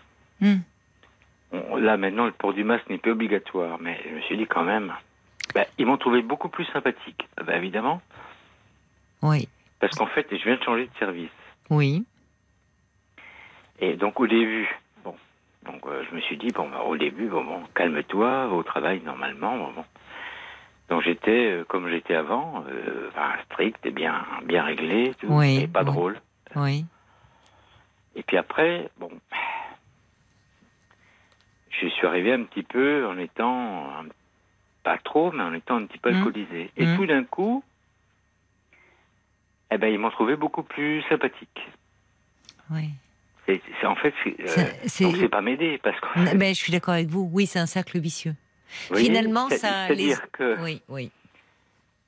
Là 1.51 1.97
maintenant 1.97 2.25
le 2.25 2.31
port 2.31 2.53
du 2.53 2.63
masque 2.63 2.89
n'est 2.89 2.97
plus 2.97 3.11
obligatoire, 3.11 3.77
mais 3.79 3.99
je 4.09 4.15
me 4.15 4.21
suis 4.21 4.37
dit 4.37 4.45
quand 4.45 4.63
même, 4.63 4.93
bah, 5.53 5.65
ils 5.77 5.85
m'ont 5.85 5.97
trouvé 5.97 6.21
beaucoup 6.21 6.49
plus 6.49 6.65
sympathique, 6.65 7.27
bah, 7.45 7.55
évidemment. 7.55 8.01
Oui. 9.21 9.47
Parce 9.79 9.95
qu'en 9.95 10.07
fait, 10.07 10.27
je 10.31 10.43
viens 10.43 10.57
de 10.57 10.63
changer 10.63 10.85
de 10.85 10.97
service. 10.99 11.29
Oui. 11.69 12.05
Et 13.79 13.95
donc 13.95 14.19
au 14.19 14.27
début, 14.27 14.67
bon, 15.03 15.15
donc 15.65 15.85
euh, 15.85 16.03
je 16.09 16.15
me 16.15 16.21
suis 16.21 16.37
dit 16.37 16.47
bon, 16.49 16.69
bah, 16.69 16.81
au 16.83 16.97
début, 16.97 17.27
bon, 17.27 17.43
bon 17.43 17.61
calme-toi, 17.73 18.49
au 18.49 18.63
travail 18.63 19.01
normalement, 19.03 19.57
bon. 19.57 19.83
Donc 20.89 21.01
j'étais 21.01 21.51
euh, 21.51 21.63
comme 21.65 21.89
j'étais 21.89 22.15
avant, 22.15 22.63
euh, 22.69 23.09
strict 23.45 23.85
et 23.85 23.91
bien, 23.91 24.25
bien 24.43 24.63
réglé, 24.63 25.13
tout, 25.19 25.27
oui, 25.29 25.67
pas 25.67 25.83
drôle. 25.83 26.19
Oui. 26.55 26.85
Et 28.15 28.23
puis 28.23 28.37
après, 28.37 28.89
bon, 28.97 29.09
je 31.81 31.87
suis 31.87 32.07
arrivé 32.07 32.33
un 32.33 32.43
petit 32.43 32.63
peu 32.63 33.05
en 33.07 33.17
étant, 33.17 33.87
pas 34.83 34.97
trop, 34.97 35.31
mais 35.31 35.43
en 35.43 35.53
étant 35.53 35.77
un 35.77 35.85
petit 35.85 35.97
peu 35.97 36.11
mmh. 36.11 36.15
alcoolisé. 36.15 36.71
Et 36.77 36.85
mmh. 36.85 36.95
tout 36.97 37.05
d'un 37.05 37.23
coup, 37.23 37.63
eh 39.71 39.77
ben, 39.77 39.87
ils 39.87 39.99
m'ont 39.99 40.11
trouvé 40.11 40.35
beaucoup 40.35 40.63
plus 40.63 41.01
sympathique. 41.09 41.61
Oui. 42.71 42.89
C'est, 43.45 43.61
en 43.85 43.95
fait, 43.95 44.13
c'est, 44.87 45.05
euh, 45.05 45.29
pas 45.29 45.41
m'aider 45.41 45.79
parce 45.83 45.99
que. 45.99 46.35
Ben, 46.35 46.55
je 46.55 46.59
suis 46.59 46.71
d'accord 46.71 46.95
avec 46.95 47.07
vous. 47.07 47.29
Oui, 47.31 47.45
c'est 47.45 47.59
un 47.59 47.67
cercle 47.67 47.99
vicieux. 47.99 48.33
Finalement, 48.67 49.49
ça. 49.49 49.87
C'est-à-dire 49.87 50.31
que. 50.31 50.59
Oui, 50.63 50.81
oui. 50.89 51.11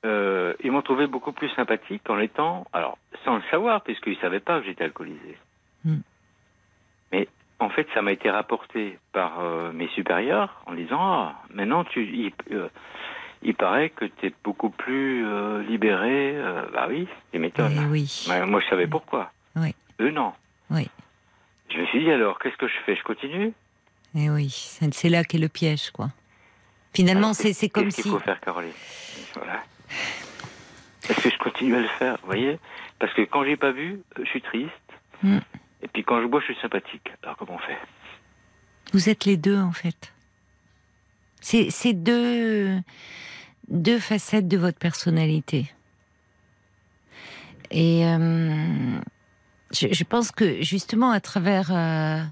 Euh, 0.04 0.54
ils 0.62 0.70
m'ont 0.72 0.82
trouvé 0.82 1.06
beaucoup 1.06 1.32
plus 1.32 1.48
sympathique 1.50 2.08
en 2.08 2.18
étant, 2.18 2.66
alors 2.72 2.98
sans 3.24 3.36
le 3.36 3.42
savoir, 3.50 3.82
puisqu'ils 3.82 4.14
ne 4.14 4.20
savaient 4.20 4.40
pas 4.40 4.60
que 4.60 4.66
j'étais 4.66 4.84
alcoolisé. 4.84 5.36
Mmh. 5.84 5.98
Mais 7.12 7.28
en 7.60 7.70
fait, 7.70 7.86
ça 7.94 8.02
m'a 8.02 8.12
été 8.12 8.30
rapporté 8.30 8.98
par 9.12 9.40
euh, 9.40 9.72
mes 9.72 9.88
supérieurs 9.88 10.62
en 10.66 10.74
disant 10.74 11.00
ah, 11.00 11.42
maintenant 11.52 11.84
tu, 11.84 12.04
il, 12.04 12.32
euh, 12.52 12.68
il 13.42 13.54
paraît 13.54 13.90
que 13.90 14.04
tu 14.04 14.26
es 14.26 14.34
beaucoup 14.44 14.70
plus 14.70 15.26
euh, 15.26 15.62
libéré. 15.62 16.36
bah 16.72 16.86
oui, 16.88 17.08
c'est 17.32 17.38
m'étonne. 17.38 17.74
Eh 17.76 17.86
oui. 17.86 18.26
moi, 18.46 18.60
je 18.60 18.68
savais 18.68 18.86
pourquoi. 18.86 19.32
Oui. 19.56 19.74
Eux, 20.00 20.10
non. 20.10 20.32
Oui. 20.70 20.88
Je 21.70 21.80
me 21.80 21.86
suis 21.86 22.00
dit 22.00 22.10
alors, 22.10 22.38
qu'est-ce 22.38 22.56
que 22.56 22.68
je 22.68 22.78
fais? 22.86 22.94
Je 22.94 23.02
continue? 23.02 23.52
Et 24.14 24.24
eh 24.24 24.30
oui, 24.30 24.48
c'est 24.50 25.08
là 25.10 25.22
qu'est 25.22 25.38
le 25.38 25.48
piège, 25.48 25.90
quoi. 25.90 26.08
Finalement, 26.94 27.34
c'est 27.34 27.68
comme 27.68 27.90
si. 27.90 27.96
Qu'est-ce 27.96 28.02
qu'il 28.02 28.12
faut 28.12 28.18
faire, 28.20 28.40
Caroline 28.40 28.72
Voilà. 29.34 29.62
Est-ce 31.08 31.20
que 31.20 31.30
je 31.30 31.38
continue 31.38 31.76
à 31.76 31.80
le 31.80 31.88
faire 31.88 32.16
Vous 32.22 32.26
voyez? 32.26 32.58
Parce 32.98 33.12
que 33.14 33.22
quand 33.22 33.44
j'ai 33.44 33.56
pas 33.56 33.72
vu, 33.72 34.00
je 34.18 34.24
suis 34.24 34.42
triste. 34.42 34.72
Mm. 35.22 35.38
Et 35.82 35.88
puis 35.88 36.04
quand 36.04 36.20
je 36.20 36.26
bois, 36.26 36.40
je 36.40 36.52
suis 36.52 36.60
sympathique. 36.60 37.08
Alors 37.22 37.36
comment 37.36 37.54
on 37.54 37.58
fait? 37.58 37.78
Vous 38.92 39.08
êtes 39.08 39.24
les 39.24 39.36
deux 39.36 39.58
en 39.58 39.72
fait. 39.72 40.12
C'est 41.40 41.92
deux, 41.92 42.78
deux 43.68 43.98
facettes 43.98 44.48
de 44.48 44.56
votre 44.56 44.78
personnalité. 44.78 45.70
Et 47.70 48.04
euh, 48.06 48.98
je, 49.72 50.04
pense 50.04 50.32
que 50.32 50.62
justement 50.62 51.10
à 51.10 51.20
travers... 51.20 51.70
Euh, 51.72 52.22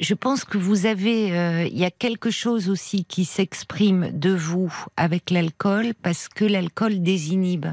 je 0.00 0.14
pense 0.14 0.44
que 0.44 0.58
vous 0.58 0.86
avez, 0.86 1.36
euh, 1.36 1.64
il 1.64 1.78
y 1.78 1.84
a 1.84 1.90
quelque 1.90 2.30
chose 2.30 2.68
aussi 2.68 3.04
qui 3.04 3.24
s'exprime 3.24 4.10
de 4.12 4.30
vous 4.30 4.72
avec 4.96 5.30
l'alcool 5.30 5.94
parce 6.02 6.28
que 6.28 6.44
l'alcool 6.44 7.02
désinhibe. 7.02 7.66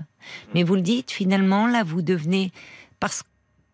Mais 0.54 0.64
vous 0.64 0.76
le 0.76 0.82
dites 0.82 1.12
finalement, 1.12 1.68
là, 1.68 1.84
vous 1.84 2.02
devenez 2.02 2.52
parce 3.00 3.24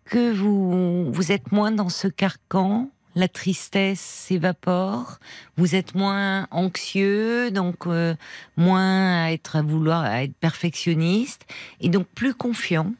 que 0.10 0.34
vous, 0.34 1.12
vous 1.12 1.32
êtes 1.32 1.52
moins 1.52 1.72
dans 1.72 1.90
ce 1.90 2.08
carcan, 2.08 2.90
la 3.16 3.28
tristesse 3.28 4.00
s'évapore, 4.00 5.20
vous 5.58 5.76
êtes 5.76 5.96
moins 5.96 6.48
anxieux, 6.52 7.52
donc 7.52 7.88
euh, 7.88 8.16
moins 8.58 9.26
à 9.26 9.32
être 9.32 9.56
à 9.56 9.62
vouloir 9.62 10.04
à 10.04 10.24
être 10.24 10.36
perfectionniste, 10.36 11.46
et 11.80 11.90
donc 11.90 12.08
plus 12.08 12.34
confiant. 12.34 12.94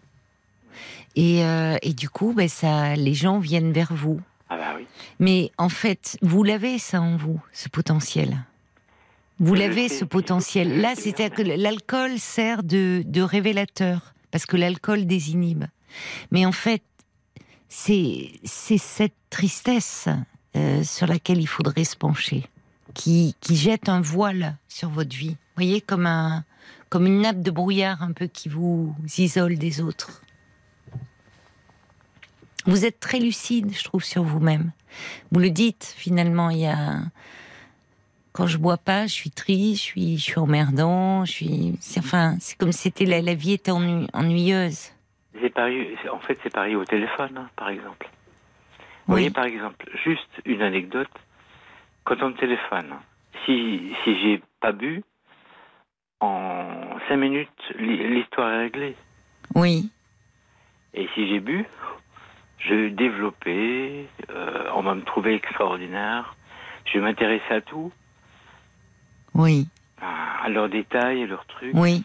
Et, 1.16 1.44
euh, 1.44 1.78
et 1.82 1.94
du 1.94 2.10
coup, 2.10 2.34
ben 2.34 2.48
ça, 2.48 2.96
les 2.96 3.14
gens 3.14 3.40
viennent 3.40 3.72
vers 3.74 3.94
vous. 3.94 4.22
Ah 4.50 4.58
bah 4.58 4.74
oui. 4.78 4.86
Mais 5.20 5.52
en 5.58 5.70
fait, 5.70 6.18
vous 6.22 6.44
l'avez 6.44 6.78
ça 6.80 7.02
en 7.02 7.18
vous, 7.18 7.42
ce 7.52 7.70
potentiel. 7.70 8.38
Vous 9.40 9.56
l'avez 9.56 9.90
ce 9.90 10.06
potentiel. 10.06 10.82
Là, 10.82 10.94
c'est-à-dire 10.96 11.36
que 11.36 11.42
l'alcool 11.42 12.20
sert 12.20 12.62
de, 12.62 13.04
de 13.06 13.22
révélateur, 13.22 14.14
parce 14.32 14.46
que 14.46 14.58
l'alcool 14.58 15.06
désinhibe. 15.06 15.66
Mais 16.32 16.46
en 16.46 16.52
fait, 16.52 16.84
c'est 17.70 18.32
cette 18.44 19.14
tristesse 19.30 20.10
euh, 20.56 20.84
sur 20.84 21.06
laquelle 21.06 21.40
il 21.40 21.48
faudrait 21.48 21.84
se 21.84 21.96
pencher, 21.96 22.46
qui, 22.96 23.36
jette 23.50 23.88
un 23.88 24.02
voile 24.02 24.58
sur 24.68 24.90
votre 24.90 25.16
vie. 25.16 25.30
Vous 25.30 25.64
voyez, 25.64 25.80
comme, 25.80 26.08
un, 26.08 26.44
comme 26.90 27.06
une 27.06 27.22
nappe 27.22 27.42
de 27.42 27.52
brouillard 27.52 28.02
un 28.02 28.12
peu 28.12 28.26
qui 28.26 28.50
vous 28.50 28.96
isole 29.18 29.58
des 29.58 29.82
autres. 29.82 30.22
Vous 32.66 32.86
êtes 32.86 33.00
très 33.00 33.20
lucide, 33.20 33.72
je 33.74 33.84
trouve, 33.84 34.04
sur 34.04 34.24
vous-même. 34.24 34.72
Vous 35.32 35.40
le 35.40 35.52
dites, 35.52 35.94
finalement, 35.96 36.50
il 36.50 36.60
y 36.60 36.68
a. 36.68 37.00
Quand 38.32 38.48
je 38.48 38.58
bois 38.58 38.78
pas, 38.78 39.08
je 39.08 39.14
suis 39.14 39.32
triste, 39.32 39.84
je 39.96 40.18
suis, 40.18 40.38
emmerdant, 40.38 41.26
je 41.26 41.32
suis. 41.32 41.80
Enfin, 41.98 42.38
c'est 42.40 42.58
comme 42.58 42.72
si 42.72 42.92
la, 43.06 43.22
la 43.22 43.34
vie 43.34 43.54
était 43.54 43.72
ennuyeuse 43.72 44.92
en 46.12 46.20
fait, 46.20 46.40
c'est 46.44 46.54
pareil 46.54 46.76
au 46.76 46.86
téléphone, 46.86 47.38
hein, 47.38 47.50
par 47.56 47.70
exemple. 47.70 48.10
Vous 49.06 49.14
voyez, 49.14 49.32
par 49.32 49.46
exemple, 49.46 49.90
juste 50.04 50.30
une 50.46 50.62
anecdote. 50.62 51.10
Quand 52.04 52.22
on 52.22 52.30
me 52.30 52.36
téléphone, 52.36 52.94
si, 53.46 53.94
si 54.04 54.20
j'ai 54.22 54.42
pas 54.60 54.72
bu, 54.72 55.04
en 56.20 56.98
cinq 57.08 57.18
minutes, 57.18 57.50
l'histoire 57.78 58.52
est 58.52 58.60
réglée. 58.60 58.96
Oui. 59.56 59.90
Et 60.94 61.08
si 61.16 61.28
j'ai 61.28 61.40
bu, 61.40 61.66
je 62.60 62.74
vais 62.74 62.90
développer, 62.90 64.08
euh, 64.30 64.70
on 64.76 64.82
va 64.82 64.96
me 64.96 65.04
trouver 65.04 65.36
extraordinaire, 65.36 66.36
je 66.86 67.00
vais 67.00 67.06
m'intéresser 67.06 67.54
à 67.54 67.62
tout. 67.62 67.92
Oui. 69.34 69.68
À 70.02 70.50
leurs 70.50 70.70
détails, 70.70 71.24
à 71.24 71.26
leurs 71.26 71.46
trucs. 71.46 71.74
Oui. 71.74 72.04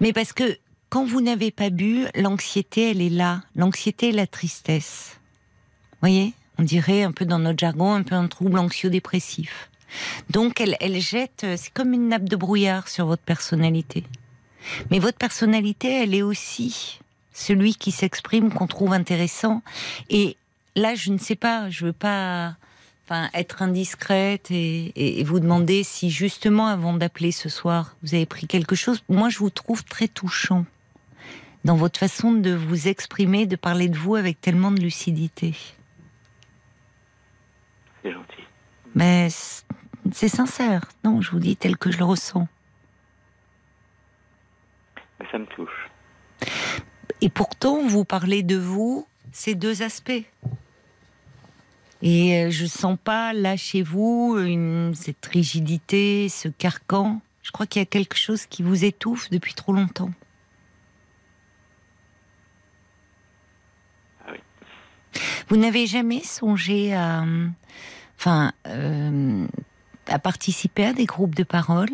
Mais 0.00 0.12
parce 0.12 0.32
que 0.32 0.44
quand 0.88 1.04
vous 1.04 1.20
n'avez 1.20 1.50
pas 1.50 1.70
bu, 1.70 2.06
l'anxiété, 2.14 2.90
elle 2.90 3.02
est 3.02 3.10
là. 3.10 3.42
L'anxiété 3.54 4.08
et 4.08 4.12
la 4.12 4.26
tristesse. 4.26 5.18
Voyez? 6.00 6.32
On 6.58 6.62
dirait 6.62 7.02
un 7.02 7.12
peu 7.12 7.26
dans 7.26 7.38
notre 7.38 7.58
jargon, 7.58 7.92
un 7.92 8.02
peu 8.02 8.14
un 8.14 8.28
trouble 8.28 8.58
anxio-dépressif. 8.58 9.70
Donc 10.30 10.60
elle, 10.60 10.76
elle 10.80 11.00
jette, 11.00 11.44
euh, 11.44 11.54
c'est 11.56 11.72
comme 11.72 11.92
une 11.92 12.08
nappe 12.08 12.28
de 12.28 12.36
brouillard 12.36 12.88
sur 12.88 13.06
votre 13.06 13.22
personnalité. 13.22 14.04
Mais 14.90 14.98
votre 14.98 15.18
personnalité, 15.18 16.02
elle 16.02 16.14
est 16.14 16.22
aussi 16.22 17.00
celui 17.32 17.74
qui 17.74 17.90
s'exprime, 17.90 18.52
qu'on 18.52 18.66
trouve 18.66 18.92
intéressant. 18.92 19.62
Et 20.08 20.36
là, 20.74 20.94
je 20.94 21.12
ne 21.12 21.18
sais 21.18 21.36
pas, 21.36 21.68
je 21.70 21.86
veux 21.86 21.92
pas 21.92 22.56
enfin, 23.04 23.28
être 23.34 23.62
indiscrète 23.62 24.50
et, 24.50 25.22
vous 25.24 25.40
demander 25.40 25.84
si 25.84 26.10
justement, 26.10 26.66
avant 26.66 26.94
d'appeler 26.94 27.32
ce 27.32 27.48
soir, 27.48 27.96
vous 28.02 28.14
avez 28.14 28.26
pris 28.26 28.46
quelque 28.46 28.74
chose. 28.74 29.02
Moi, 29.08 29.28
je 29.28 29.38
vous 29.38 29.50
trouve 29.50 29.84
très 29.84 30.08
touchant 30.08 30.64
dans 31.66 31.74
votre 31.74 31.98
façon 31.98 32.32
de 32.32 32.54
vous 32.54 32.86
exprimer, 32.86 33.44
de 33.44 33.56
parler 33.56 33.88
de 33.88 33.98
vous 33.98 34.14
avec 34.14 34.40
tellement 34.40 34.70
de 34.70 34.80
lucidité. 34.80 35.54
C'est 38.02 38.12
gentil. 38.12 38.44
Mais 38.94 39.28
c'est 40.12 40.28
sincère. 40.28 40.84
Non, 41.04 41.20
je 41.20 41.32
vous 41.32 41.40
dis 41.40 41.56
tel 41.56 41.76
que 41.76 41.90
je 41.90 41.98
le 41.98 42.04
ressens. 42.04 42.46
Ça 45.32 45.38
me 45.38 45.46
touche. 45.46 45.90
Et 47.20 47.28
pourtant, 47.28 47.84
vous 47.86 48.04
parlez 48.04 48.44
de 48.44 48.56
vous, 48.56 49.08
ces 49.32 49.56
deux 49.56 49.82
aspects. 49.82 50.24
Et 52.00 52.44
euh, 52.44 52.50
je 52.50 52.66
sens 52.66 52.96
pas 53.02 53.32
là 53.32 53.56
chez 53.56 53.82
vous 53.82 54.36
une, 54.38 54.94
cette 54.94 55.26
rigidité, 55.26 56.28
ce 56.28 56.48
carcan. 56.48 57.20
Je 57.42 57.50
crois 57.50 57.66
qu'il 57.66 57.80
y 57.80 57.82
a 57.82 57.86
quelque 57.86 58.16
chose 58.16 58.46
qui 58.46 58.62
vous 58.62 58.84
étouffe 58.84 59.30
depuis 59.30 59.54
trop 59.54 59.72
longtemps. 59.72 60.12
Ah 64.26 64.30
oui. 64.32 64.38
Vous 65.48 65.56
n'avez 65.56 65.86
jamais 65.86 66.22
songé 66.22 66.94
à, 66.94 67.24
enfin, 68.18 68.52
euh, 68.66 69.46
à 70.06 70.18
participer 70.18 70.86
à 70.86 70.92
des 70.92 71.06
groupes 71.06 71.34
de 71.34 71.44
parole? 71.44 71.90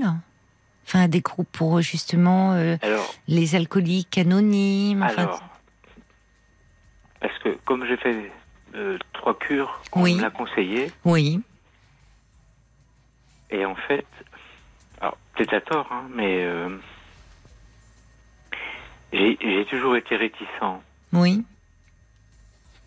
Enfin, 0.84 1.08
des 1.08 1.20
groupes 1.20 1.50
pour 1.52 1.80
justement 1.80 2.52
euh, 2.52 2.76
les 3.28 3.54
alcooliques 3.54 4.18
anonymes. 4.18 5.02
Alors, 5.02 5.42
parce 7.20 7.38
que 7.38 7.56
comme 7.64 7.86
j'ai 7.86 7.96
fait 7.96 8.32
euh, 8.74 8.98
trois 9.12 9.38
cures, 9.38 9.80
on 9.92 10.02
me 10.02 10.20
l'a 10.20 10.30
conseillé. 10.30 10.90
Oui. 11.04 11.40
Et 13.50 13.64
en 13.64 13.76
fait, 13.76 14.06
alors 15.00 15.16
peut-être 15.34 15.54
à 15.54 15.60
tort, 15.60 15.88
hein, 15.92 16.04
mais 16.14 16.44
euh, 16.44 16.68
j'ai 19.12 19.66
toujours 19.70 19.96
été 19.96 20.16
réticent. 20.16 20.80
Oui. 21.12 21.44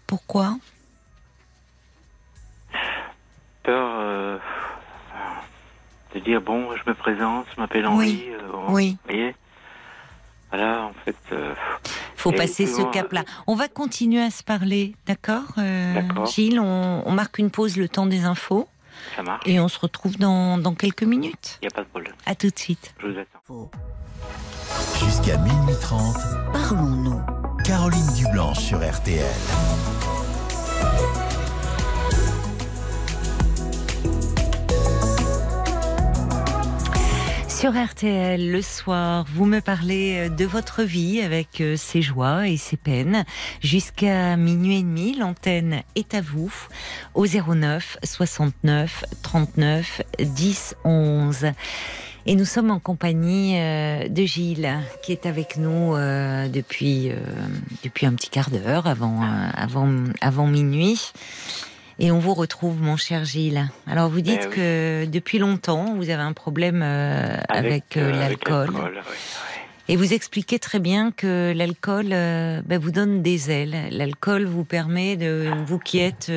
Pourquoi? 0.08 0.58
Peur 3.64 4.40
de 6.16 6.20
dire 6.22 6.42
bon, 6.42 6.70
je 6.76 6.90
me 6.90 6.96
présente, 6.96 7.46
je 7.54 7.62
m'appelle 7.62 7.86
Henri. 7.86 8.26
Oui. 8.28 8.30
Euh, 8.32 8.52
oui. 8.70 8.98
Vous 9.04 9.12
voyez 9.12 9.36
Voilà, 10.50 10.84
en 10.84 10.94
fait. 11.04 11.16
Euh, 11.32 11.54
faut 12.16 12.32
passer 12.32 12.66
ce 12.66 12.82
cap-là. 12.82 13.24
On 13.46 13.56
va 13.56 13.68
continuer 13.68 14.22
à 14.22 14.32
se 14.32 14.42
parler, 14.42 14.96
d'accord 15.06 15.44
euh, 15.60 16.02
Gilles, 16.26 16.60
on, 16.60 17.12
marque 17.12 17.38
une 17.38 17.52
pause 17.52 17.78
le 17.78 17.88
temps 17.88 18.08
des 18.08 18.24
infos. 18.24 18.68
Ça 19.16 19.22
marche. 19.22 19.44
Et 19.46 19.60
on 19.60 19.68
se 19.68 19.78
retrouve 19.78 20.18
dans, 20.18 20.58
dans 20.58 20.74
quelques 20.74 21.04
minutes. 21.04 21.60
Il 21.62 21.66
n'y 21.66 21.68
a 21.68 21.76
pas 21.76 21.84
de 21.84 21.88
problème. 21.88 22.14
À 22.26 22.34
tout 22.34 22.50
de 22.50 22.58
suite. 22.58 22.96
Je 23.00 23.08
vous 23.08 23.20
attends. 23.20 23.70
Jusqu'à 25.06 25.38
minuit 25.38 25.76
30. 25.82 26.16
Parlons-nous. 26.54 27.22
Caroline 27.66 28.14
Dublanche 28.16 28.60
sur 28.60 28.78
RTL. 28.78 29.26
Sur 37.50 37.74
RTL, 37.74 38.52
le 38.52 38.62
soir, 38.62 39.26
vous 39.34 39.46
me 39.46 39.62
parlez 39.62 40.28
euh, 40.28 40.30
de 40.30 40.46
votre 40.46 40.84
vie 40.84 41.22
avec 41.22 41.60
euh, 41.60 41.76
ses 41.76 42.04
joies 42.04 42.48
et 42.48 42.58
ses 42.58 42.78
peines. 42.78 43.26
Jusqu'à 43.62 44.38
minuit 44.38 44.78
et 44.78 44.84
demi, 44.84 45.18
l'antenne 45.18 45.82
est 45.96 46.14
à 46.14 46.22
vous 46.22 46.54
au 47.16 47.26
09 47.26 47.98
69 48.04 49.06
39 49.24 50.04
10 50.20 50.76
11. 50.84 51.48
Et 52.26 52.36
nous 52.36 52.46
sommes 52.46 52.72
en 52.72 52.80
compagnie 52.80 53.60
euh, 53.60 54.08
de 54.08 54.24
Gilles, 54.24 54.80
qui 55.04 55.12
est 55.12 55.26
avec 55.26 55.58
nous 55.58 55.94
depuis 55.96 57.12
depuis 57.84 58.06
un 58.06 58.14
petit 58.14 58.30
quart 58.30 58.50
d'heure 58.50 58.88
avant 58.88 59.22
avant 59.22 59.90
avant 60.22 60.48
minuit. 60.48 61.12
Et 61.98 62.12
on 62.12 62.20
vous 62.20 62.34
retrouve, 62.34 62.82
mon 62.82 62.98
cher 62.98 63.24
Gilles. 63.24 63.70
Alors, 63.88 64.10
vous 64.10 64.22
dites 64.22 64.48
eh 64.52 64.56
que 64.56 65.06
depuis 65.06 65.40
longtemps, 65.40 65.96
vous 65.96 66.10
avez 66.10 66.22
un 66.22 66.34
problème 66.34 66.82
euh, 66.84 67.38
avec, 67.48 67.96
euh, 67.96 68.12
euh, 68.12 68.20
l'alcool. 68.20 68.70
Et 69.88 69.98
vous 69.98 70.14
expliquez 70.14 70.58
très 70.58 70.80
bien 70.80 71.12
que 71.12 71.54
l'alcool 71.56 72.10
ben, 72.10 72.80
vous 72.80 72.92
donne 72.92 73.22
des 73.22 73.52
ailes. 73.52 73.90
L'alcool 73.92 74.46
vous 74.46 74.66
permet 74.66 75.16
de, 75.16 75.52
vous 75.66 75.78
qui 75.78 76.00
êtes 76.00 76.32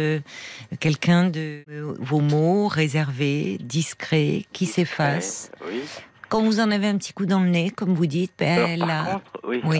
quelqu'un 0.80 1.30
de 1.30 1.64
vos 1.98 2.20
mots 2.20 2.68
réservés, 2.68 3.56
discrets, 3.58 4.44
qui 4.52 4.66
s'efface. 4.66 5.50
Oui. 5.66 5.80
Quand 6.28 6.42
vous 6.42 6.60
en 6.60 6.70
avez 6.70 6.86
un 6.88 6.98
petit 6.98 7.14
coup 7.14 7.24
dans 7.24 7.40
le 7.40 7.48
nez, 7.48 7.70
comme 7.70 7.94
vous 7.94 8.06
dites, 8.06 8.34
ben, 8.38 8.78
là. 8.78 9.22
oui. 9.44 9.62
oui. 9.64 9.78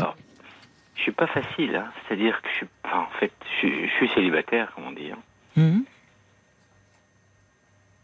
je 0.97 1.03
suis 1.03 1.13
pas 1.13 1.27
facile. 1.27 1.77
Hein. 1.77 1.93
C'est-à-dire 2.07 2.41
que 2.41 2.49
je 2.49 2.55
suis, 2.55 2.67
en 2.85 3.07
fait, 3.21 3.33
je, 3.61 3.87
suis 3.97 4.09
célibataire, 4.15 4.73
comme 4.75 4.87
on 4.87 4.93
dit. 4.93 5.11
Hein. 5.13 5.19
Hmm. 5.57 5.81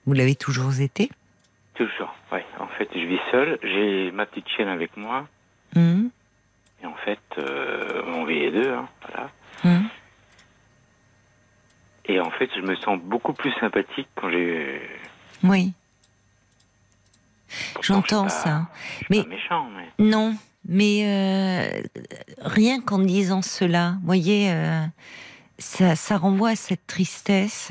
Vous 0.04 0.12
l'avez 0.12 0.34
toujours 0.34 0.78
été? 0.78 1.08
Toujours, 1.74 2.14
oui. 2.32 2.40
En 2.60 2.66
fait, 2.66 2.88
je 2.94 3.00
vis 3.00 3.20
seul. 3.30 3.58
J'ai 3.62 4.10
ma 4.10 4.26
petite 4.26 4.48
chienne 4.48 4.68
avec 4.68 4.94
moi. 4.98 5.26
Hmm. 5.74 6.08
Et 6.82 6.86
en 6.86 6.94
fait, 7.04 7.20
euh, 7.38 8.02
on 8.06 8.24
vit 8.24 8.40
les 8.40 8.50
deux, 8.50 8.72
hein, 8.72 8.88
voilà. 9.02 9.30
Hmm. 9.64 9.86
Et 12.06 12.20
en 12.20 12.30
fait, 12.30 12.50
je 12.54 12.60
me 12.60 12.76
sens 12.76 12.98
beaucoup 13.00 13.32
plus 13.32 13.52
sympathique 13.60 14.08
quand 14.14 14.30
j'ai. 14.30 14.80
Oui. 15.42 15.72
J'entends 17.80 18.28
ça. 18.28 18.66
mais... 19.10 19.22
Pas 19.22 19.28
méchant, 19.28 19.68
mais. 19.76 20.04
Non, 20.04 20.36
mais 20.66 21.02
euh, 21.04 21.82
rien 22.40 22.80
qu'en 22.80 22.98
disant 22.98 23.42
cela, 23.42 23.96
vous 24.00 24.06
voyez, 24.06 24.50
euh, 24.50 24.84
ça, 25.58 26.16
renvoie 26.16 26.50
à 26.50 26.56
cette 26.56 26.86
tristesse 26.86 27.70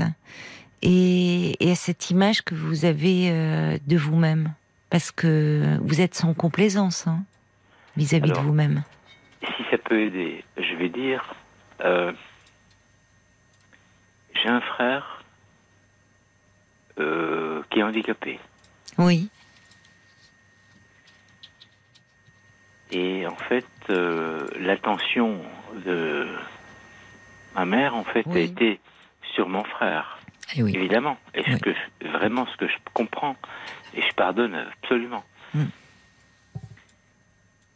et, 0.81 1.55
à 1.61 1.75
cette 1.75 2.09
image 2.11 2.43
que 2.43 2.55
vous 2.55 2.85
avez 2.85 3.29
euh, 3.31 3.77
de 3.87 3.97
vous-même. 3.97 4.53
Parce 4.89 5.11
que 5.11 5.79
vous 5.81 6.01
êtes 6.01 6.13
sans 6.13 6.35
complaisance 6.35 7.07
hein, 7.07 7.23
vis-à-vis 7.97 8.31
de 8.31 8.39
vous-même. 8.39 8.83
Si 9.41 9.63
ça 9.69 9.77
peut 9.77 10.01
aider, 10.01 10.43
je 10.57 10.75
vais 10.75 10.89
dire, 10.89 11.33
euh, 11.81 12.11
j'ai 14.33 14.49
un 14.49 14.61
frère 14.61 15.23
euh, 16.99 17.61
qui 17.69 17.79
est 17.79 17.83
handicapé. 17.83 18.39
Oui. 18.97 19.29
Et 22.91 23.25
en 23.25 23.35
fait, 23.35 23.65
l'attention 24.59 25.41
de 25.85 26.27
Ma 27.55 27.65
mère, 27.65 27.95
en 27.95 28.03
fait, 28.03 28.25
a 28.27 28.39
été 28.39 28.79
sur 29.33 29.47
mon 29.47 29.63
frère. 29.63 30.19
Eh 30.55 30.59
Évidemment. 30.59 31.17
Et 31.33 31.43
ce 31.43 31.57
que 31.57 31.69
vraiment 32.17 32.45
ce 32.47 32.57
que 32.57 32.67
je 32.67 32.75
comprends. 32.93 33.35
Et 33.95 34.01
je 34.01 34.13
pardonne 34.15 34.55
absolument. 34.55 35.23
Hmm. 35.53 35.65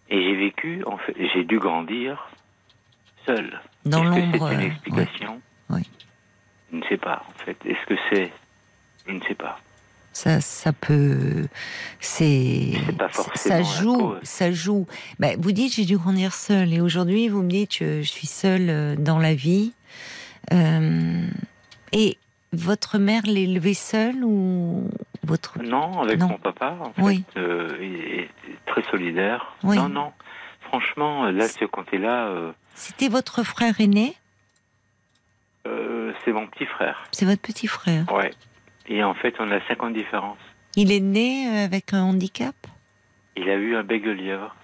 Et 0.09 0.23
j'ai 0.23 0.35
vécu, 0.35 0.83
en 0.85 0.97
fait, 0.97 1.15
j'ai 1.33 1.43
dû 1.43 1.59
grandir 1.59 2.29
seul. 3.25 3.59
Dans 3.85 4.03
l'ombre. 4.03 4.47
C'est 4.49 4.55
une 4.55 4.61
explication. 4.61 5.41
Oui. 5.69 5.81
Je 6.71 6.77
ne 6.77 6.83
sais 6.83 6.97
pas, 6.97 7.23
en 7.27 7.43
fait. 7.43 7.57
Est-ce 7.65 7.85
que 7.85 7.95
c'est. 8.09 8.31
Je 9.05 9.13
ne 9.13 9.21
sais 9.21 9.35
pas. 9.35 9.59
Ça, 10.13 10.41
ça 10.41 10.73
peut, 10.73 11.45
c'est, 11.99 12.71
ça 13.35 13.61
joue, 13.61 14.15
ça 14.23 14.51
joue. 14.51 14.87
Bah, 15.19 15.27
vous 15.37 15.51
dites 15.51 15.75
j'ai 15.75 15.85
dû 15.85 15.95
grandir 15.95 16.33
seul 16.33 16.73
et 16.73 16.81
aujourd'hui 16.81 17.27
vous 17.27 17.43
me 17.43 17.49
dites 17.49 17.77
je, 17.77 18.01
suis 18.01 18.25
seule 18.25 18.69
euh, 18.71 18.95
dans 18.95 19.19
la 19.19 19.35
vie. 19.35 19.73
Euh, 20.53 21.27
Et 21.91 22.17
votre 22.51 22.97
mère 22.97 23.21
l'élevait 23.27 23.75
seule 23.75 24.23
ou 24.23 24.89
votre 25.21 25.61
Non, 25.61 26.01
avec 26.01 26.19
mon 26.19 26.39
papa. 26.39 26.75
En 26.81 26.93
fait, 26.93 27.01
oui. 27.03 27.23
Euh, 27.37 28.25
très 28.67 28.83
solidaire. 28.83 29.55
Non, 29.63 29.89
non. 29.89 30.13
Franchement, 30.61 31.25
là, 31.25 31.47
ce 31.47 31.65
côté-là. 31.65 32.27
Euh, 32.27 32.51
C'était 32.75 33.07
votre 33.07 33.43
frère 33.43 33.79
aîné 33.79 34.15
euh, 35.65 36.13
C'est 36.23 36.31
mon 36.31 36.45
petit 36.47 36.65
frère. 36.65 37.03
C'est 37.11 37.25
votre 37.25 37.41
petit 37.41 37.67
frère. 37.67 38.11
Ouais. 38.13 38.31
Et 38.87 39.03
en 39.03 39.13
fait, 39.13 39.35
on 39.39 39.49
a 39.51 39.59
5 39.67 39.83
ans 39.83 39.89
de 39.89 39.95
différence. 39.95 40.37
Il 40.75 40.91
est 40.91 40.99
né 40.99 41.47
avec 41.63 41.93
un 41.93 42.03
handicap? 42.03 42.55
Il 43.35 43.49
a 43.49 43.55
eu 43.55 43.75
un 43.75 43.83
bec 43.83 44.03
de 44.03 44.11
lièvre. 44.11 44.55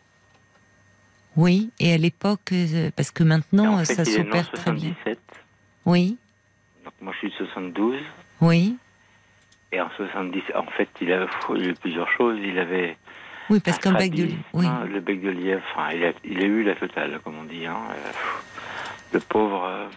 Oui, 1.35 1.71
et 1.79 1.93
à 1.93 1.97
l'époque, 1.97 2.51
euh, 2.51 2.91
parce 2.95 3.11
que 3.11 3.23
maintenant, 3.23 3.75
en 3.75 3.77
fait, 3.79 3.95
ça 3.95 4.05
s'opère 4.05 4.51
très 4.51 4.71
bien. 4.71 4.93
Oui. 5.85 6.17
Donc 6.85 6.93
moi, 7.01 7.13
je 7.13 7.27
suis 7.27 7.29
de 7.29 7.45
72. 7.47 7.99
Oui. 8.41 8.77
Et 9.71 9.81
en 9.81 9.89
70, 9.97 10.43
en 10.55 10.65
fait, 10.65 10.89
il 11.01 11.11
a 11.11 11.25
eu 11.55 11.73
plusieurs 11.73 12.09
choses. 12.11 12.37
Il 12.43 12.59
avait. 12.59 12.97
Oui, 13.49 13.59
parce 13.59 13.77
qu'un 13.77 13.93
bec 13.93 14.13
de 14.13 14.29
oui. 14.53 14.65
Hein, 14.65 14.85
le 14.91 14.99
bec 14.99 15.21
de 15.21 15.29
lièvre, 15.29 15.63
enfin, 15.73 15.91
il 15.93 16.03
a, 16.05 16.11
il 16.23 16.39
a, 16.39 16.45
eu 16.45 16.63
la 16.63 16.75
totale, 16.75 17.19
comme 17.23 17.37
on 17.37 17.43
dit. 17.43 17.65
Hein. 17.65 17.79
Le 19.11 19.19
pauvre. 19.19 19.65
Euh. 19.65 19.87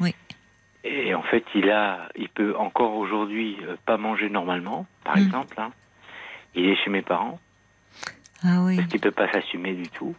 Oui. 0.00 0.14
Et 0.84 1.14
en 1.14 1.22
fait, 1.22 1.44
il 1.54 1.70
a, 1.70 2.08
il 2.16 2.28
peut 2.28 2.56
encore 2.56 2.94
aujourd'hui 2.94 3.56
euh, 3.62 3.76
pas 3.86 3.96
manger 3.96 4.28
normalement, 4.28 4.86
par 5.04 5.16
mm. 5.16 5.22
exemple. 5.22 5.60
Hein. 5.60 5.70
Il 6.54 6.66
est 6.66 6.76
chez 6.76 6.90
mes 6.90 7.02
parents. 7.02 7.38
Ah 8.44 8.62
oui. 8.62 8.76
Parce 8.76 8.88
qu'il 8.88 9.00
peut 9.00 9.10
pas 9.10 9.30
s'assumer 9.32 9.74
du 9.74 9.88
tout. 9.88 10.14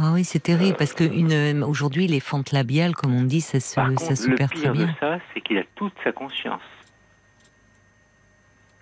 Ah 0.00 0.12
oui, 0.12 0.24
c'est 0.24 0.38
terrible 0.38 0.76
parce 0.76 0.94
que 0.94 1.02
une, 1.02 1.64
aujourd'hui 1.64 2.06
les 2.06 2.20
fentes 2.20 2.52
labiales, 2.52 2.94
comme 2.94 3.14
on 3.14 3.24
dit, 3.24 3.40
ça 3.40 3.58
se, 3.58 3.74
ça 3.74 4.16
se 4.16 4.30
perd 4.30 4.52
très 4.52 4.70
bien. 4.70 4.86
Le 4.86 4.92
pire 4.92 4.94
de 4.94 4.98
ça, 5.00 5.18
c'est 5.34 5.40
qu'il 5.40 5.58
a 5.58 5.64
toute 5.74 5.92
sa 6.04 6.12
conscience. 6.12 6.62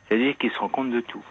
C'est-à-dire 0.06 0.36
qu'il 0.36 0.50
se 0.50 0.58
rend 0.58 0.68
compte 0.68 0.90
de 0.90 1.00
tout. 1.00 1.24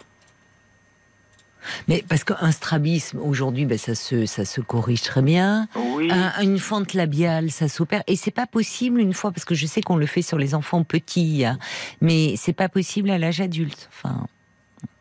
Mais 1.88 2.04
parce 2.08 2.24
qu'un 2.24 2.52
strabisme, 2.52 3.18
aujourd'hui, 3.18 3.64
ben, 3.66 3.78
ça, 3.78 3.94
se, 3.94 4.26
ça 4.26 4.44
se 4.44 4.60
corrige 4.60 5.02
très 5.02 5.22
bien. 5.22 5.68
Oui. 5.76 6.10
une 6.42 6.58
fente 6.58 6.94
labiale, 6.94 7.50
ça 7.50 7.68
s'opère. 7.68 8.02
Et 8.06 8.16
c'est 8.16 8.30
pas 8.30 8.46
possible 8.46 9.00
une 9.00 9.14
fois, 9.14 9.32
parce 9.32 9.44
que 9.44 9.54
je 9.54 9.66
sais 9.66 9.80
qu'on 9.80 9.96
le 9.96 10.06
fait 10.06 10.22
sur 10.22 10.38
les 10.38 10.54
enfants 10.54 10.84
petits, 10.84 11.44
hein, 11.44 11.58
mais 12.00 12.34
c'est 12.36 12.52
pas 12.52 12.68
possible 12.68 13.10
à 13.10 13.18
l'âge 13.18 13.40
adulte. 13.40 13.88
Enfin. 13.92 14.26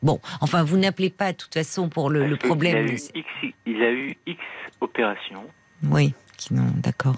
Bon, 0.03 0.20
enfin, 0.41 0.63
vous 0.63 0.78
n'appelez 0.78 1.09
pas 1.09 1.32
de 1.32 1.38
toute 1.38 1.53
façon 1.53 1.89
pour 1.89 2.09
le, 2.09 2.38
problème. 2.38 2.86
Il 2.86 2.91
a, 2.91 2.93
eu 2.93 2.99
X, 3.16 3.55
il 3.66 3.82
a 3.82 3.91
eu 3.91 4.18
X 4.28 4.39
opérations. 4.80 5.43
Oui, 5.84 6.13
qui 6.38 6.53
d'accord. 6.53 7.18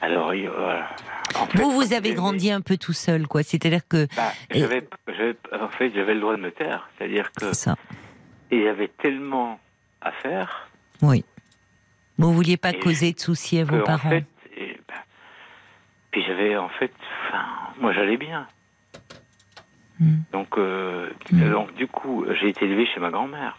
Alors, 0.00 0.32
voilà. 0.32 0.88
vous, 1.54 1.70
vous 1.72 1.92
avez 1.92 2.14
grandi 2.14 2.50
un 2.50 2.60
peu 2.60 2.76
tout 2.76 2.92
seul, 2.92 3.26
quoi. 3.26 3.42
C'est-à-dire 3.42 3.86
que. 3.86 4.06
Bah, 4.16 4.32
en 5.60 5.68
fait, 5.68 5.92
j'avais 5.94 6.14
le 6.14 6.20
droit 6.20 6.36
de 6.36 6.40
me 6.40 6.50
taire. 6.50 6.88
C'est-à-dire 6.96 7.30
que. 7.32 7.52
Ça. 7.52 7.76
Et 8.50 8.56
il 8.56 8.62
y 8.62 8.68
avait 8.68 8.88
tellement 8.88 9.60
à 10.00 10.10
faire. 10.12 10.68
Oui. 11.02 11.24
Vous 12.18 12.32
vouliez 12.32 12.56
pas 12.56 12.72
causer 12.72 13.12
de 13.12 13.20
soucis 13.20 13.58
à 13.60 13.64
vos 13.64 13.82
parents. 13.82 14.08
En 14.08 14.12
fait, 14.12 14.26
bah, 14.88 14.94
puis 16.10 16.22
j'avais, 16.26 16.56
en 16.56 16.68
fait, 16.68 16.92
enfin, 17.26 17.44
moi 17.80 17.92
j'allais 17.92 18.16
bien. 18.16 18.46
Hmm. 19.98 20.18
Donc, 20.32 20.58
euh, 20.58 21.10
hmm. 21.30 21.50
donc, 21.50 21.74
du 21.74 21.86
coup, 21.86 22.24
j'ai 22.40 22.48
été 22.48 22.64
élevé 22.64 22.86
chez 22.86 23.00
ma 23.00 23.10
grand-mère. 23.10 23.56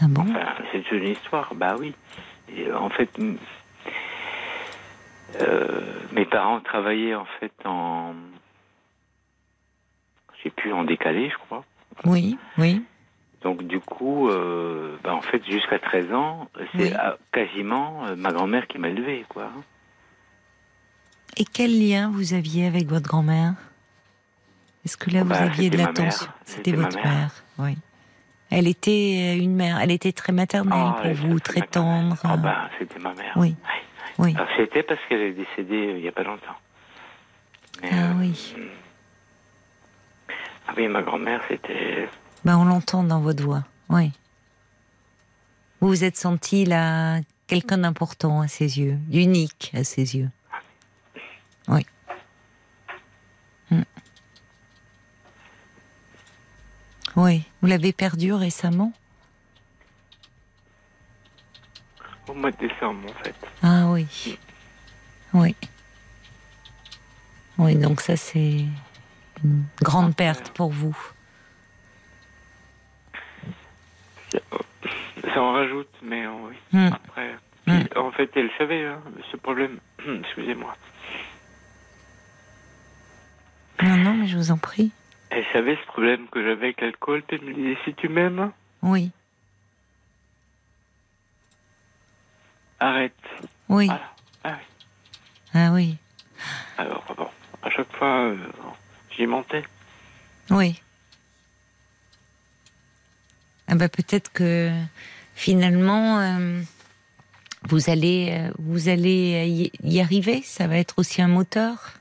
Ah 0.00 0.06
bon? 0.08 0.24
C'est 0.72 0.90
une 0.92 1.08
histoire, 1.08 1.54
bah 1.54 1.76
oui. 1.78 1.94
Et, 2.48 2.72
en 2.72 2.90
fait, 2.90 3.10
euh, 5.40 5.80
mes 6.12 6.24
parents 6.24 6.60
travaillaient 6.60 7.14
en 7.14 7.26
fait 7.40 7.52
en. 7.64 8.14
J'ai 10.42 10.50
pu 10.50 10.72
en 10.72 10.84
décaler, 10.84 11.30
je 11.30 11.36
crois. 11.36 11.64
Oui, 12.04 12.36
oui. 12.58 12.82
Donc 13.42 13.62
du 13.62 13.80
coup, 13.80 14.28
euh, 14.28 14.96
bah, 15.02 15.14
en 15.14 15.22
fait, 15.22 15.44
jusqu'à 15.44 15.78
13 15.78 16.12
ans, 16.12 16.48
c'est 16.76 16.94
quasiment 17.32 18.06
euh, 18.06 18.16
ma 18.16 18.32
grand-mère 18.32 18.66
qui 18.66 18.78
m'a 18.78 18.88
élevé, 18.88 19.24
quoi. 19.28 19.50
Et 21.36 21.44
quel 21.44 21.78
lien 21.78 22.10
vous 22.10 22.34
aviez 22.34 22.66
avec 22.66 22.86
votre 22.86 23.06
grand-mère? 23.06 23.54
Est-ce 24.84 24.96
que 24.96 25.10
là, 25.10 25.22
vous 25.22 25.30
bah, 25.30 25.42
aviez 25.42 25.70
de 25.70 25.78
l'attention? 25.78 26.26
C'était 26.44 26.72
votre 26.72 26.96
mère. 26.96 27.06
mère. 27.06 27.44
oui. 27.58 27.76
Elle 28.54 28.68
était 28.68 29.38
une 29.38 29.54
mère, 29.54 29.78
elle 29.80 29.90
était 29.90 30.12
très 30.12 30.32
maternelle 30.32 30.92
ah, 30.94 31.00
pour 31.02 31.12
vous, 31.14 31.40
très 31.40 31.62
tendre. 31.62 32.16
Ah 32.22 32.36
ben, 32.36 32.68
c'était 32.78 32.98
ma 32.98 33.14
mère. 33.14 33.32
Oui. 33.36 33.56
Oui. 33.64 33.91
C'était 34.56 34.82
parce 34.82 35.00
qu'elle 35.08 35.20
est 35.20 35.32
décédée 35.32 35.86
euh, 35.88 35.96
il 35.96 36.02
n'y 36.02 36.08
a 36.08 36.12
pas 36.12 36.22
longtemps. 36.22 36.56
ah 37.82 37.86
euh, 37.86 38.12
oui. 38.18 38.54
Ah 40.68 40.72
oui, 40.76 40.88
ma 40.88 41.02
grand-mère, 41.02 41.42
c'était. 41.48 42.08
Ben, 42.44 42.58
on 42.58 42.64
l'entend 42.64 43.02
dans 43.02 43.20
votre 43.20 43.42
voix, 43.42 43.64
oui. 43.88 44.12
Vous 45.80 45.88
vous 45.88 46.04
êtes 46.04 46.16
senti 46.16 46.64
là 46.64 47.20
quelqu'un 47.46 47.78
d'important 47.78 48.40
à 48.40 48.48
ses 48.48 48.78
yeux, 48.78 48.98
unique 49.10 49.72
à 49.74 49.84
ses 49.84 50.16
yeux. 50.16 50.30
Oui. 51.68 51.84
Hmm. 53.70 53.82
Oui. 57.16 57.42
Vous 57.60 57.68
l'avez 57.68 57.92
perdu 57.92 58.32
récemment? 58.32 58.92
Au 62.32 62.34
mois 62.34 62.50
de 62.50 62.56
décembre, 62.56 63.10
en 63.10 63.22
fait. 63.22 63.34
Ah 63.62 63.88
oui. 63.88 64.38
Oui. 65.34 65.54
Oui, 67.58 67.74
donc 67.74 68.00
ça, 68.00 68.16
c'est 68.16 68.64
une 69.44 69.64
grande 69.82 70.16
perte 70.16 70.50
pour 70.52 70.70
vous. 70.70 70.96
Ça 74.32 75.42
en 75.42 75.52
rajoute, 75.52 75.90
mais 76.02 76.26
oui. 76.26 76.54
Hmm. 76.72 76.88
Après, 76.90 77.36
hmm. 77.66 77.82
en 77.96 78.10
fait, 78.12 78.30
elle 78.34 78.50
savait 78.56 78.86
hein, 78.86 79.02
ce 79.30 79.36
problème. 79.36 79.78
Excusez-moi. 80.24 80.74
Non, 83.82 83.96
non, 83.98 84.14
mais 84.14 84.26
je 84.26 84.38
vous 84.38 84.50
en 84.52 84.56
prie. 84.56 84.90
Elle 85.28 85.44
savait 85.52 85.76
ce 85.76 85.86
problème 85.86 86.28
que 86.28 86.42
j'avais 86.42 86.68
avec 86.68 86.80
l'alcool, 86.80 87.22
elle 87.28 87.42
me 87.42 87.52
disait 87.52 87.76
si 87.84 87.92
tu 87.92 88.08
m'aimes. 88.08 88.52
Oui. 88.80 89.10
Arrête. 92.82 93.14
Oui. 93.68 93.88
Ah 93.90 94.00
oui. 94.44 94.50
Ah 95.54 95.72
oui. 95.72 95.96
Alors, 96.78 97.04
bon, 97.16 97.28
à 97.62 97.70
chaque 97.70 97.92
fois, 97.96 98.26
euh, 98.26 98.36
j'y 99.10 99.26
mentais. 99.26 99.64
Oui. 100.50 100.80
Ah 103.68 103.74
bah 103.74 103.88
peut-être 103.88 104.32
que 104.32 104.70
finalement, 105.34 106.18
euh, 106.18 106.60
vous 107.68 107.90
allez, 107.90 108.30
euh, 108.32 108.52
vous 108.58 108.88
allez 108.88 109.70
y 109.82 110.00
arriver. 110.00 110.42
Ça 110.42 110.66
va 110.66 110.76
être 110.78 110.98
aussi 110.98 111.22
un 111.22 111.28
moteur 111.28 111.92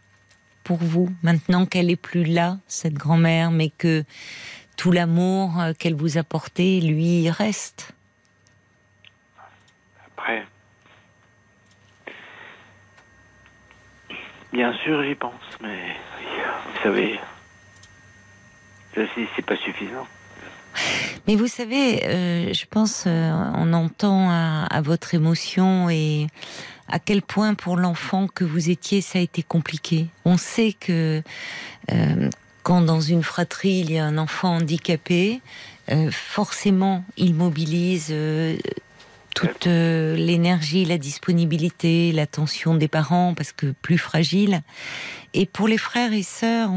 pour 0.64 0.78
vous. 0.78 1.10
Maintenant 1.24 1.66
qu'elle 1.66 1.90
est 1.90 1.96
plus 1.96 2.24
là, 2.24 2.58
cette 2.68 2.96
grand-mère, 2.96 3.52
mais 3.52 3.70
que 3.70 4.04
tout 4.76 4.92
l'amour 4.92 5.62
qu'elle 5.78 5.96
vous 5.96 6.18
apportait, 6.18 6.80
lui, 6.82 7.30
reste. 7.30 7.94
Après, 10.18 10.46
Bien 14.52 14.74
sûr, 14.74 15.02
j'y 15.04 15.16
pense, 15.16 15.34
mais 15.62 15.96
vous 16.76 16.84
savez, 16.84 17.20
c'est 19.36 19.46
pas 19.46 19.56
suffisant. 19.56 20.08
Mais 21.28 21.36
vous 21.36 21.48
savez, 21.48 22.04
euh, 22.06 22.54
je 22.54 22.66
pense, 22.66 23.06
euh, 23.08 23.32
on 23.56 23.74
entend 23.74 24.30
à, 24.30 24.82
votre 24.82 25.14
émotion 25.14 25.90
et 25.90 26.28
à 26.88 27.00
quel 27.00 27.22
point 27.22 27.54
pour 27.54 27.78
l'enfant 27.78 28.28
que 28.28 28.44
vous 28.44 28.70
étiez, 28.70 29.02
ça 29.02 29.20
a 29.20 29.22
été 29.22 29.44
compliqué. 29.44 30.08
On 30.26 30.38
sait 30.38 30.74
que 30.74 31.22
euh, 31.92 32.30
quand 32.64 32.82
dans 32.82 33.02
une 33.02 33.24
fratrie 33.24 33.80
il 33.80 33.92
y 33.92 34.00
a 34.00 34.06
un 34.06 34.18
enfant 34.18 34.56
handicapé, 34.58 35.42
forcément 36.12 37.04
il 37.18 37.36
mobilise 37.36 38.14
toute 39.34 39.68
euh, 39.68 40.16
l'énergie, 40.16 40.86
la 40.86 40.98
disponibilité, 40.98 42.12
l'attention 42.12 42.76
des 42.76 42.88
parents, 42.88 43.34
parce 43.34 43.52
que 43.52 43.74
plus 43.82 43.98
fragile. 43.98 44.62
Et 45.34 45.46
pour 45.46 45.68
les 45.68 45.78
frères 45.78 46.14
et 46.14 46.24
sœurs, 46.24 46.72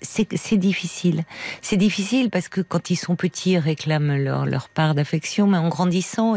c'est 0.00 0.56
difficile. 0.56 1.24
C'est 1.60 1.76
difficile 1.76 2.30
parce 2.30 2.48
que 2.48 2.60
quand 2.60 2.90
ils 2.90 2.96
sont 2.96 3.16
petits, 3.16 3.52
ils 3.52 3.58
réclament 3.58 4.16
leur, 4.16 4.46
leur 4.46 4.68
part 4.68 4.94
d'affection, 4.94 5.46
mais 5.46 5.58
en 5.58 5.68
grandissant, 5.68 6.34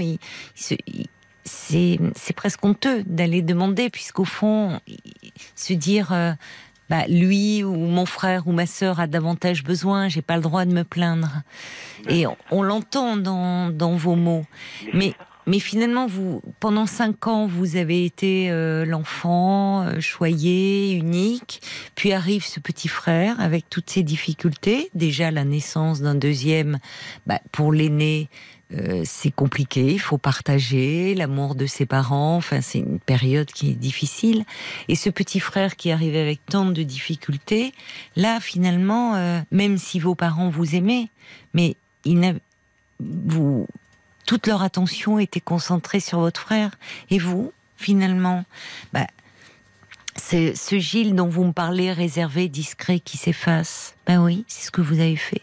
c'est 0.56 2.34
presque 2.36 2.64
honteux 2.64 3.04
d'aller 3.04 3.42
demander, 3.42 3.90
puisqu'au 3.90 4.26
fond, 4.26 4.80
se 5.56 5.74
dire 5.74 6.12
euh, 6.12 6.34
bah, 6.90 7.08
lui 7.08 7.64
ou 7.64 7.76
mon 7.76 8.06
frère 8.06 8.48
ou 8.48 8.52
ma 8.52 8.66
sœur 8.66 9.00
a 9.00 9.08
davantage 9.08 9.64
besoin, 9.64 10.08
j'ai 10.08 10.22
pas 10.22 10.36
le 10.36 10.42
droit 10.42 10.66
de 10.66 10.74
me 10.74 10.84
plaindre. 10.84 11.42
Et 12.10 12.26
on, 12.52 12.62
l'entend 12.62 13.18
dans, 13.18 13.70
dans, 13.70 13.96
vos 13.96 14.16
mots. 14.16 14.46
Mais 14.94 15.14
mais 15.48 15.60
finalement, 15.60 16.08
vous, 16.08 16.42
pendant 16.60 16.88
cinq 16.88 17.28
ans, 17.28 17.46
vous 17.46 17.76
avez 17.76 18.04
été 18.04 18.50
euh, 18.50 18.84
l'enfant 18.84 19.84
euh, 19.84 20.00
choyé, 20.00 20.94
unique. 20.94 21.62
Puis 21.94 22.14
arrive 22.14 22.44
ce 22.44 22.60
petit 22.60 22.88
frère 22.88 23.40
avec 23.40 23.70
toutes 23.70 23.92
ses 23.92 24.02
difficultés. 24.02 24.90
Déjà, 24.96 25.30
la 25.30 25.44
naissance 25.44 26.02
d'un 26.02 26.16
deuxième, 26.16 26.80
bah, 27.28 27.40
pour 27.52 27.72
l'aîné, 27.72 28.28
euh, 28.74 29.04
c'est 29.06 29.32
compliqué. 29.32 29.86
Il 29.94 30.00
faut 30.00 30.18
partager 30.18 31.14
l'amour 31.16 31.56
de 31.56 31.66
ses 31.66 31.86
parents. 31.86 32.36
Enfin, 32.36 32.62
c'est 32.62 32.80
une 32.80 33.00
période 33.00 33.48
qui 33.48 33.72
est 33.72 33.76
difficile. 33.76 34.46
Et 34.88 34.96
ce 34.96 35.10
petit 35.10 35.40
frère 35.40 35.76
qui 35.76 35.92
arrive 35.92 36.16
avec 36.16 36.46
tant 36.46 36.66
de 36.66 36.84
difficultés, 36.84 37.74
là, 38.16 38.40
finalement, 38.40 39.44
même 39.52 39.78
si 39.78 40.00
vos 40.00 40.16
parents 40.16 40.50
vous 40.50 40.76
aimaient, 40.76 41.10
mais 41.54 41.76
il 42.06 42.40
vous 43.00 43.68
toute 44.26 44.48
leur 44.48 44.64
attention 44.64 45.20
était 45.20 45.40
concentrée 45.40 46.00
sur 46.00 46.20
votre 46.20 46.42
frère. 46.42 46.72
Et 47.10 47.20
vous, 47.20 47.54
finalement, 47.78 48.44
bah, 48.92 49.08
ce 50.18 50.80
Gilles 50.80 51.16
dont 51.16 51.28
vous 51.28 51.46
me 51.46 51.54
parlez, 51.54 51.92
réservé, 51.92 52.50
discret, 52.50 53.00
qui 53.00 53.18
s'efface. 53.18 53.96
Ben 54.08 54.22
oui, 54.22 54.46
c'est 54.48 54.66
ce 54.66 54.72
que 54.72 54.82
vous 54.82 55.00
avez 55.00 55.16
fait. 55.16 55.42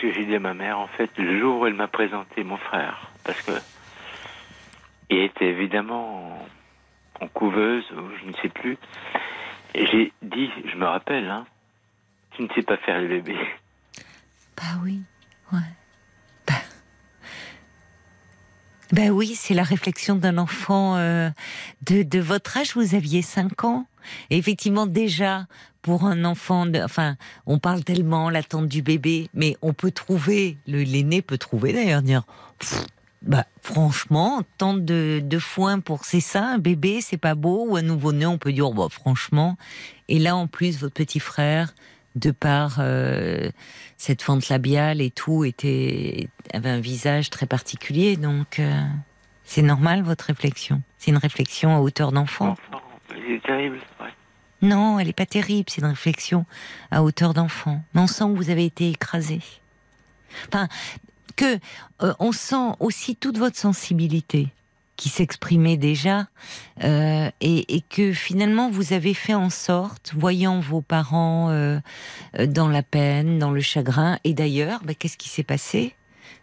Que 0.00 0.10
j'ai 0.12 0.24
dit 0.24 0.34
à 0.34 0.40
ma 0.40 0.54
mère, 0.54 0.78
en 0.78 0.86
fait, 0.86 1.10
le 1.18 1.38
jour 1.38 1.60
où 1.60 1.66
elle 1.66 1.74
m'a 1.74 1.86
présenté 1.86 2.42
mon 2.42 2.56
frère, 2.56 3.10
parce 3.22 3.40
que 3.42 3.52
il 5.10 5.18
était 5.18 5.48
évidemment 5.48 6.38
en, 7.20 7.28
couveuse, 7.28 7.84
ou 7.92 8.08
je 8.18 8.30
ne 8.30 8.32
sais 8.40 8.48
plus, 8.48 8.78
et 9.74 9.84
j'ai 9.86 10.12
dit, 10.22 10.50
je 10.64 10.76
me 10.76 10.86
rappelle, 10.86 11.28
hein, 11.28 11.44
tu 12.30 12.42
ne 12.42 12.48
sais 12.54 12.62
pas 12.62 12.78
faire 12.78 12.98
le 12.98 13.08
bébé. 13.08 13.36
Bah 14.56 14.80
oui, 14.82 15.02
ouais. 15.52 15.58
Ben 18.92 19.10
oui, 19.10 19.36
c'est 19.36 19.54
la 19.54 19.62
réflexion 19.62 20.16
d'un 20.16 20.36
enfant 20.36 20.96
euh, 20.96 21.30
de, 21.86 22.02
de, 22.02 22.18
votre 22.18 22.56
âge. 22.56 22.74
Vous 22.74 22.96
aviez 22.96 23.22
5 23.22 23.62
ans. 23.64 23.86
Effectivement, 24.30 24.86
déjà, 24.86 25.46
pour 25.82 26.04
un 26.04 26.24
enfant, 26.24 26.66
enfin, 26.82 27.16
on 27.46 27.58
parle 27.58 27.84
tellement 27.84 28.30
l'attente 28.30 28.68
du 28.68 28.82
bébé, 28.82 29.28
mais 29.34 29.56
on 29.62 29.72
peut 29.72 29.90
trouver, 29.90 30.58
l'aîné 30.66 31.22
peut 31.22 31.38
trouver 31.38 31.72
d'ailleurs, 31.72 32.02
dire, 32.02 32.24
bah, 33.22 33.44
franchement, 33.62 34.42
tant 34.58 34.74
de, 34.74 35.22
foin 35.38 35.80
pour 35.80 36.04
c'est 36.04 36.20
ça, 36.20 36.44
un 36.44 36.58
bébé, 36.58 37.00
c'est 37.00 37.18
pas 37.18 37.34
beau, 37.34 37.66
ou 37.68 37.76
un 37.76 37.82
nouveau-né, 37.82 38.26
on 38.26 38.38
peut 38.38 38.52
dire, 38.52 38.70
bah, 38.72 38.88
franchement. 38.90 39.56
Et 40.08 40.18
là, 40.18 40.36
en 40.36 40.46
plus, 40.46 40.78
votre 40.78 40.94
petit 40.94 41.20
frère, 41.20 41.74
de 42.16 42.30
par 42.30 42.78
euh, 42.80 43.50
cette 43.96 44.22
fente 44.22 44.48
labiale 44.48 45.00
et 45.00 45.10
tout, 45.10 45.44
avait 45.44 46.70
un 46.70 46.80
visage 46.80 47.30
très 47.30 47.46
particulier. 47.46 48.16
Donc, 48.16 48.58
euh, 48.58 48.82
c'est 49.44 49.62
normal 49.62 50.02
votre 50.02 50.24
réflexion. 50.26 50.82
C'est 50.98 51.10
une 51.10 51.18
réflexion 51.18 51.76
à 51.76 51.80
hauteur 51.80 52.12
d'enfant. 52.12 52.56
C'est 53.08 53.42
terrible, 53.42 53.78
Non, 54.62 54.98
elle 54.98 55.06
n'est 55.06 55.12
pas 55.12 55.26
terrible, 55.26 55.70
c'est 55.70 55.80
une 55.80 55.88
réflexion 55.88 56.44
à 56.90 57.02
hauteur 57.02 57.34
d'enfant. 57.34 57.82
Mais 57.94 58.00
on 58.02 58.06
sent 58.06 58.24
que 58.24 58.36
vous 58.36 58.50
avez 58.50 58.64
été 58.64 58.90
écrasé. 58.90 59.40
Enfin, 60.48 60.68
que 61.36 61.58
euh, 62.02 62.14
on 62.18 62.32
sent 62.32 62.74
aussi 62.78 63.16
toute 63.16 63.38
votre 63.38 63.56
sensibilité 63.56 64.48
qui 64.96 65.08
s'exprimait 65.08 65.78
déjà 65.78 66.26
euh, 66.84 67.30
et, 67.40 67.82
que 67.88 68.12
finalement 68.12 68.70
vous 68.70 68.92
avez 68.92 69.14
fait 69.14 69.32
en 69.32 69.48
sorte, 69.48 70.12
voyant 70.14 70.60
vos 70.60 70.82
parents 70.82 71.48
euh, 71.48 71.80
dans 72.46 72.68
la 72.68 72.82
peine, 72.82 73.38
dans 73.38 73.50
le 73.50 73.62
chagrin, 73.62 74.18
et 74.24 74.34
d'ailleurs, 74.34 74.80
bah, 74.84 74.92
qu'est-ce 74.92 75.16
qui 75.16 75.30
s'est 75.30 75.42
passé? 75.42 75.94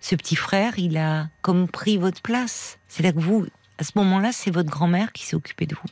Ce 0.01 0.15
petit 0.15 0.36
frère, 0.36 0.80
il 0.80 0.97
a 0.97 1.28
comme 1.43 1.68
pris 1.68 1.97
votre 1.97 2.22
place. 2.24 2.80
C'est 2.88 3.03
là 3.03 3.11
que 3.11 3.20
vous, 3.20 3.45
à 3.78 3.84
ce 3.84 3.91
moment-là, 3.95 4.32
c'est 4.32 4.49
votre 4.49 4.72
grand-mère 4.72 5.11
qui 5.11 5.24
s'est 5.24 5.36
occupée 5.36 5.68
de 5.68 5.76
vous. 5.76 5.89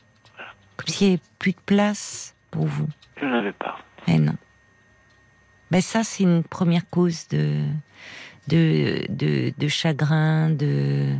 Comme 0.76 0.88
s'il 0.88 1.08
n'y 1.08 1.12
avait 1.14 1.22
plus 1.38 1.52
de 1.52 1.60
place 1.64 2.34
pour 2.50 2.66
vous. 2.66 2.88
Je 3.20 3.26
n'avais 3.26 3.52
pas. 3.52 3.78
Eh 4.06 4.18
non. 4.18 4.36
Ben 5.70 5.80
ça, 5.80 6.04
c'est 6.04 6.22
une 6.22 6.44
première 6.44 6.88
cause 6.90 7.26
de, 7.28 7.64
de, 8.48 9.04
de, 9.08 9.52
de 9.56 9.68
chagrin, 9.68 10.50
de 10.50 11.16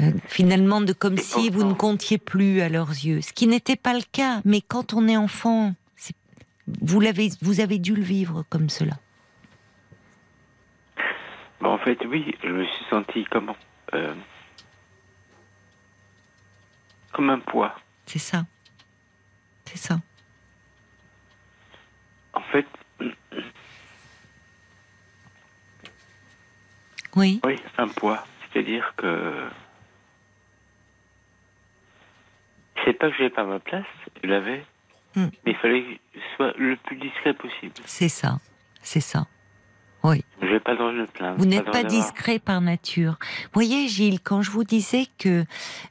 euh, 0.00 0.12
finalement 0.26 0.80
de 0.80 0.92
comme 0.92 1.16
si 1.16 1.50
vous 1.50 1.64
ne 1.64 1.72
comptiez 1.74 2.18
plus 2.18 2.60
à 2.60 2.68
leurs 2.68 2.90
yeux, 2.90 3.20
ce 3.20 3.32
qui 3.32 3.46
n'était 3.46 3.76
pas 3.76 3.94
le 3.94 4.02
cas. 4.12 4.40
Mais 4.44 4.60
quand 4.60 4.94
on 4.94 5.08
est 5.08 5.16
enfant, 5.16 5.74
vous 6.82 7.00
l'avez, 7.00 7.30
vous 7.42 7.60
avez 7.60 7.78
dû 7.78 7.94
le 7.94 8.02
vivre 8.02 8.44
comme 8.48 8.68
cela. 8.68 8.94
en 11.62 11.78
fait, 11.78 11.98
oui, 12.06 12.34
je 12.42 12.48
me 12.48 12.64
suis 12.64 12.84
senti 12.90 13.24
comment 13.30 13.56
euh, 13.94 14.14
Comme 17.12 17.30
un 17.30 17.40
poids. 17.40 17.74
C'est 18.06 18.18
ça. 18.18 18.44
C'est 19.68 19.78
ça. 19.78 20.00
En 22.32 22.40
fait. 22.40 22.66
Oui. 27.16 27.40
Oui, 27.44 27.56
un 27.76 27.88
poids. 27.88 28.24
C'est-à-dire 28.52 28.94
que 28.96 29.48
C'est 32.84 32.94
pas 32.94 33.10
que 33.10 33.16
j'avais 33.18 33.30
pas 33.30 33.44
ma 33.44 33.58
place, 33.58 33.84
je 34.22 34.28
l'avais, 34.28 34.64
hmm. 35.14 35.26
mais 35.44 35.52
il 35.52 35.56
fallait 35.56 35.82
que 35.82 35.98
je 36.14 36.36
sois 36.36 36.52
le 36.56 36.76
plus 36.76 36.96
discret 36.96 37.34
possible. 37.34 37.74
C'est 37.84 38.08
ça, 38.08 38.38
c'est 38.80 39.00
ça. 39.00 39.26
Oui. 40.08 40.24
Je 40.40 40.56
pas 40.58 40.74
le. 40.74 41.06
Vous 41.36 41.46
n'êtes 41.46 41.70
pas, 41.70 41.84
discret 41.84 42.38
par 42.38 42.60
nature. 42.60 43.18
Vous 43.20 43.50
voyez, 43.54 43.88
Gilles, 43.88 44.20
quand 44.20 44.42
je 44.42 44.50
vous 44.50 44.64
disais 44.64 45.06
que 45.18 45.44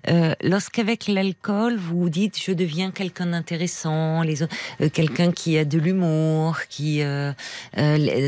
euh, 0.10 0.34
lorsqu'avec 0.42 1.08
l'alcool, 1.08 1.76
vous 1.78 2.10
dites 2.10 2.42
je 2.42 2.52
deviens 2.52 2.92
quelqu'un 2.92 3.28
d'intéressant, 3.28 4.24
les 4.24 4.44
euh, 4.44 4.48
quelqu'un 4.92 5.32
qui 5.32 5.58
a 5.58 5.66
de 5.66 5.78
l'humour, 5.78 6.60
qui 6.70 7.02
euh, 7.02 7.32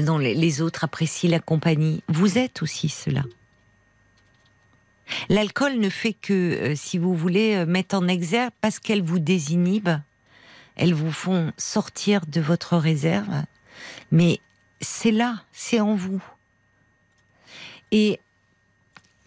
dont 0.05 0.17
les 0.17 0.61
autres 0.61 0.83
apprécient 0.83 1.31
la 1.31 1.39
compagnie, 1.39 2.03
vous 2.07 2.37
êtes 2.37 2.61
aussi 2.61 2.89
cela. 2.89 3.23
L'alcool 5.29 5.79
ne 5.79 5.89
fait 5.89 6.13
que, 6.13 6.73
si 6.75 6.99
vous 6.99 7.15
voulez, 7.15 7.65
mettre 7.65 7.95
en 7.95 8.07
exergue 8.07 8.51
parce 8.61 8.79
qu'elle 8.79 9.01
vous 9.01 9.17
désinhibe, 9.17 9.89
elles 10.75 10.93
vous 10.93 11.11
font 11.11 11.51
sortir 11.57 12.21
de 12.27 12.39
votre 12.39 12.77
réserve, 12.77 13.43
mais 14.11 14.39
c'est 14.81 15.11
là, 15.11 15.43
c'est 15.51 15.79
en 15.79 15.95
vous. 15.95 16.21
Et 17.91 18.19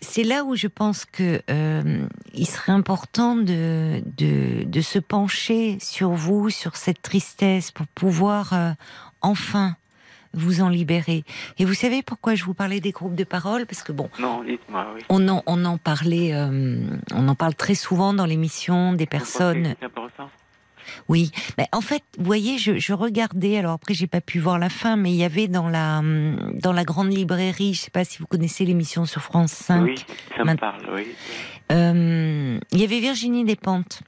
c'est 0.00 0.24
là 0.24 0.44
où 0.44 0.56
je 0.56 0.66
pense 0.66 1.04
que 1.04 1.42
euh, 1.50 2.06
il 2.34 2.46
serait 2.46 2.72
important 2.72 3.36
de, 3.36 4.02
de, 4.16 4.80
se 4.80 4.98
pencher 4.98 5.78
sur 5.80 6.10
vous, 6.10 6.50
sur 6.50 6.76
cette 6.76 7.02
tristesse, 7.02 7.70
pour 7.70 7.86
pouvoir 7.86 8.74
enfin 9.20 9.76
vous 10.34 10.62
en 10.62 10.68
libérer. 10.68 11.24
Et 11.58 11.64
vous 11.64 11.74
savez 11.74 12.02
pourquoi 12.02 12.34
je 12.34 12.44
vous 12.44 12.54
parlais 12.54 12.80
des 12.80 12.92
groupes 12.92 13.14
de 13.14 13.24
parole? 13.24 13.66
Parce 13.66 13.82
que 13.82 13.92
bon, 13.92 14.08
non, 14.18 14.42
dites-moi, 14.42 14.86
oui. 14.94 15.02
on 15.08 15.28
en 15.28 15.42
on 15.46 15.64
en 15.64 15.78
parlait, 15.78 16.34
euh, 16.34 16.80
on 17.14 17.28
en 17.28 17.34
parle 17.34 17.54
très 17.54 17.74
souvent 17.74 18.14
dans 18.14 18.26
l'émission 18.26 18.92
des 18.92 19.06
personnes. 19.06 19.74
Oui, 21.08 21.30
mais 21.58 21.66
en 21.72 21.80
fait, 21.80 22.02
vous 22.18 22.24
voyez, 22.24 22.58
je, 22.58 22.78
je 22.78 22.92
regardais. 22.92 23.58
Alors 23.58 23.72
après, 23.72 23.94
j'ai 23.94 24.06
pas 24.06 24.20
pu 24.20 24.38
voir 24.38 24.58
la 24.58 24.68
fin, 24.68 24.96
mais 24.96 25.10
il 25.10 25.16
y 25.16 25.24
avait 25.24 25.48
dans 25.48 25.68
la 25.68 26.02
dans 26.54 26.72
la 26.72 26.84
grande 26.84 27.12
librairie, 27.12 27.74
je 27.74 27.80
sais 27.80 27.90
pas 27.90 28.04
si 28.04 28.18
vous 28.18 28.26
connaissez 28.26 28.64
l'émission 28.64 29.04
sur 29.06 29.22
France 29.22 29.52
5. 29.52 29.82
Oui, 29.84 29.94
ça 30.36 30.44
me 30.44 30.54
parle. 30.56 30.82
Oui. 30.94 31.06
Euh, 31.70 32.58
il 32.72 32.80
y 32.80 32.84
avait 32.84 33.00
Virginie 33.00 33.44
Despentes 33.44 34.02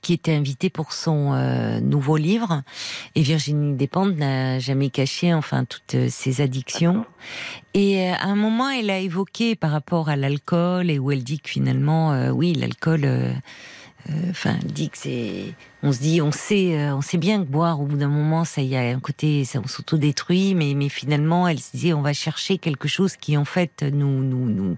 qui 0.00 0.12
était 0.12 0.34
invitée 0.34 0.70
pour 0.70 0.92
son 0.92 1.32
euh, 1.32 1.80
nouveau 1.80 2.16
livre. 2.16 2.62
Et 3.14 3.22
Virginie 3.22 3.74
Despentes 3.74 4.16
n'a 4.16 4.58
jamais 4.58 4.90
caché, 4.90 5.32
enfin, 5.34 5.64
toutes 5.64 5.94
euh, 5.94 6.08
ses 6.08 6.40
addictions. 6.40 7.04
Et 7.74 8.08
euh, 8.08 8.14
à 8.14 8.26
un 8.26 8.36
moment, 8.36 8.68
elle 8.70 8.90
a 8.90 8.98
évoqué 8.98 9.56
par 9.56 9.70
rapport 9.70 10.08
à 10.08 10.16
l'alcool 10.16 10.90
et 10.90 10.98
où 10.98 11.10
elle 11.10 11.24
dit 11.24 11.40
que 11.40 11.48
finalement, 11.48 12.30
oui, 12.30 12.54
l'alcool, 12.54 13.08
enfin, 14.30 14.56
dit 14.64 14.90
que 14.90 14.98
c'est, 14.98 15.54
on 15.84 15.92
se 15.92 16.00
dit, 16.00 16.20
on 16.20 16.32
sait, 16.32 16.90
on 16.90 17.02
sait 17.02 17.18
bien 17.18 17.44
que 17.44 17.48
boire 17.48 17.80
au 17.80 17.84
bout 17.84 17.96
d'un 17.96 18.08
moment, 18.08 18.44
ça 18.44 18.62
y 18.62 18.74
a 18.74 18.80
un 18.80 18.98
côté, 18.98 19.44
ça 19.44 19.60
on 19.62 19.68
s'autodétruit, 19.68 20.54
mais 20.54 20.74
mais 20.74 20.88
finalement, 20.88 21.46
elle 21.46 21.60
se 21.60 21.70
disait, 21.72 21.92
on 21.92 22.02
va 22.02 22.12
chercher 22.12 22.58
quelque 22.58 22.88
chose 22.88 23.16
qui 23.16 23.36
en 23.36 23.44
fait 23.44 23.82
nous 23.82 24.24
nous 24.24 24.48
nous 24.48 24.76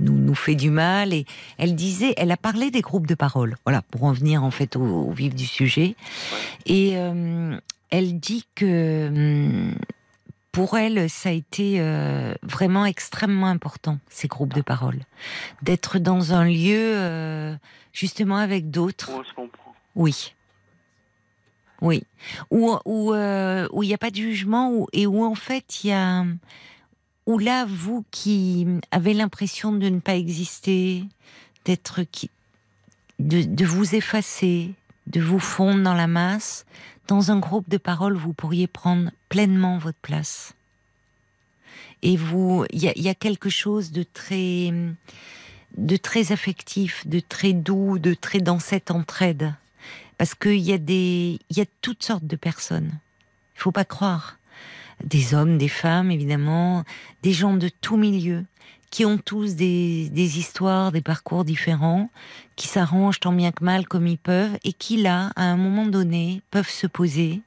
nous, 0.00 0.12
nous 0.12 0.34
fait 0.34 0.54
du 0.54 0.70
mal. 0.70 1.12
Et 1.12 1.26
elle 1.58 1.74
disait, 1.74 2.14
elle 2.16 2.30
a 2.30 2.36
parlé 2.36 2.70
des 2.70 2.80
groupes 2.80 3.06
de 3.06 3.14
parole. 3.14 3.56
Voilà, 3.64 3.82
pour 3.82 4.04
en 4.04 4.12
venir 4.12 4.44
en 4.44 4.50
fait 4.50 4.76
au, 4.76 5.10
vif 5.10 5.34
du 5.34 5.46
sujet. 5.46 5.96
Et 6.66 6.92
euh, 6.96 7.56
elle 7.90 8.18
dit 8.18 8.46
que 8.54 9.08
hum, 9.08 9.74
pour 10.52 10.76
elle, 10.76 11.08
ça 11.08 11.28
a 11.28 11.32
été 11.32 11.76
euh, 11.78 12.34
vraiment 12.42 12.84
extrêmement 12.84 13.46
important, 13.46 13.98
ces 14.08 14.28
groupes 14.28 14.54
de 14.54 14.62
parole. 14.62 14.98
D'être 15.62 15.98
dans 15.98 16.32
un 16.32 16.46
lieu, 16.46 16.94
euh, 16.96 17.54
justement, 17.92 18.36
avec 18.36 18.70
d'autres. 18.70 19.10
Oui. 19.94 20.34
Oui. 21.80 22.02
Où 22.50 22.76
il 22.84 23.68
où, 23.70 23.84
n'y 23.84 23.94
a 23.94 23.98
pas 23.98 24.10
de 24.10 24.16
jugement 24.16 24.86
et 24.92 25.06
où, 25.06 25.24
en 25.24 25.34
fait, 25.34 25.84
il 25.84 25.88
y 25.88 25.92
a 25.92 26.24
ou 27.28 27.38
là, 27.38 27.66
vous 27.66 28.06
qui 28.10 28.66
avez 28.90 29.12
l'impression 29.12 29.72
de 29.72 29.90
ne 29.90 30.00
pas 30.00 30.16
exister, 30.16 31.04
d'être 31.66 32.02
qui, 32.04 32.30
de, 33.18 33.42
de 33.42 33.66
vous 33.66 33.94
effacer, 33.94 34.72
de 35.06 35.20
vous 35.20 35.38
fondre 35.38 35.82
dans 35.82 35.92
la 35.92 36.06
masse, 36.06 36.64
dans 37.06 37.30
un 37.30 37.38
groupe 37.38 37.68
de 37.68 37.76
paroles, 37.76 38.16
vous 38.16 38.32
pourriez 38.32 38.66
prendre 38.66 39.10
pleinement 39.28 39.76
votre 39.76 39.98
place. 39.98 40.54
Et 42.00 42.16
vous, 42.16 42.64
il 42.70 42.82
y, 42.82 43.02
y 43.02 43.08
a, 43.10 43.14
quelque 43.14 43.50
chose 43.50 43.92
de 43.92 44.04
très, 44.04 44.72
de 45.76 45.96
très 45.98 46.32
affectif, 46.32 47.06
de 47.06 47.20
très 47.20 47.52
doux, 47.52 47.98
de 47.98 48.14
très 48.14 48.40
dans 48.40 48.58
cette 48.58 48.90
entraide, 48.90 49.52
parce 50.18 50.34
qu'il 50.34 50.58
y 50.58 50.72
a 50.72 50.78
des, 50.78 51.38
y 51.50 51.60
a 51.60 51.64
toutes 51.80 52.02
sortes 52.02 52.26
de 52.26 52.36
personnes. 52.36 52.92
Il 53.56 53.60
faut 53.60 53.72
pas 53.72 53.84
croire 53.84 54.38
des 55.04 55.32
hommes, 55.34 55.58
des 55.58 55.68
femmes, 55.68 56.10
évidemment, 56.10 56.84
des 57.22 57.32
gens 57.32 57.54
de 57.54 57.68
tout 57.68 57.96
milieu, 57.96 58.44
qui 58.90 59.04
ont 59.04 59.18
tous 59.18 59.54
des, 59.54 60.08
des 60.10 60.38
histoires, 60.38 60.92
des 60.92 61.02
parcours 61.02 61.44
différents, 61.44 62.10
qui 62.56 62.68
s'arrangent 62.68 63.20
tant 63.20 63.32
bien 63.32 63.52
que 63.52 63.64
mal 63.64 63.86
comme 63.86 64.06
ils 64.06 64.18
peuvent, 64.18 64.58
et 64.64 64.72
qui 64.72 65.00
là, 65.00 65.30
à 65.36 65.44
un 65.44 65.56
moment 65.56 65.86
donné, 65.86 66.42
peuvent 66.50 66.68
se 66.68 66.86
poser, 66.86 67.42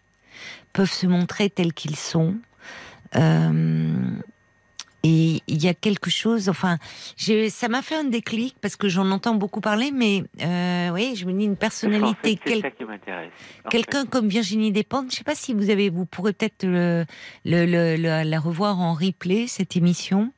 peuvent 0.72 0.92
se 0.92 1.08
montrer 1.08 1.50
tels 1.50 1.74
qu'ils 1.74 1.98
sont. 1.98 2.36
Euh, 3.16 3.94
et 5.04 5.42
il 5.48 5.64
y 5.64 5.68
a 5.68 5.74
quelque 5.74 6.10
chose, 6.12 6.48
enfin, 6.48 6.78
ça 7.18 7.68
m'a 7.68 7.82
fait 7.82 7.96
un 7.96 8.04
déclic 8.04 8.56
parce 8.62 8.76
que 8.76 8.88
j'en 8.88 9.10
entends 9.10 9.34
beaucoup 9.34 9.62
parler, 9.62 9.92
mais 9.92 10.24
euh, 10.42 10.90
oui, 10.90 11.16
je 11.16 11.26
me 11.26 11.34
dis 11.34 11.46
une 11.46 11.56
personnalité, 11.56 12.40
quel, 12.44 12.62
quelqu'un 13.70 14.06
comme 14.06 14.28
Virginie 14.28 14.72
Despentes. 14.72 15.06
Je 15.10 15.14
ne 15.14 15.18
sais 15.18 15.24
pas 15.24 15.36
si 15.36 15.54
vous 15.54 15.72
avez, 15.72 15.90
vous 15.90 16.06
pourrez 16.06 16.34
peut-être 16.34 16.64
le, 16.64 17.06
le, 17.46 17.66
le, 17.66 17.96
la 18.24 18.40
revoir 18.40 18.80
en 18.80 18.94
replay 18.94 19.48
cette 19.48 19.76
émission. 19.76 20.32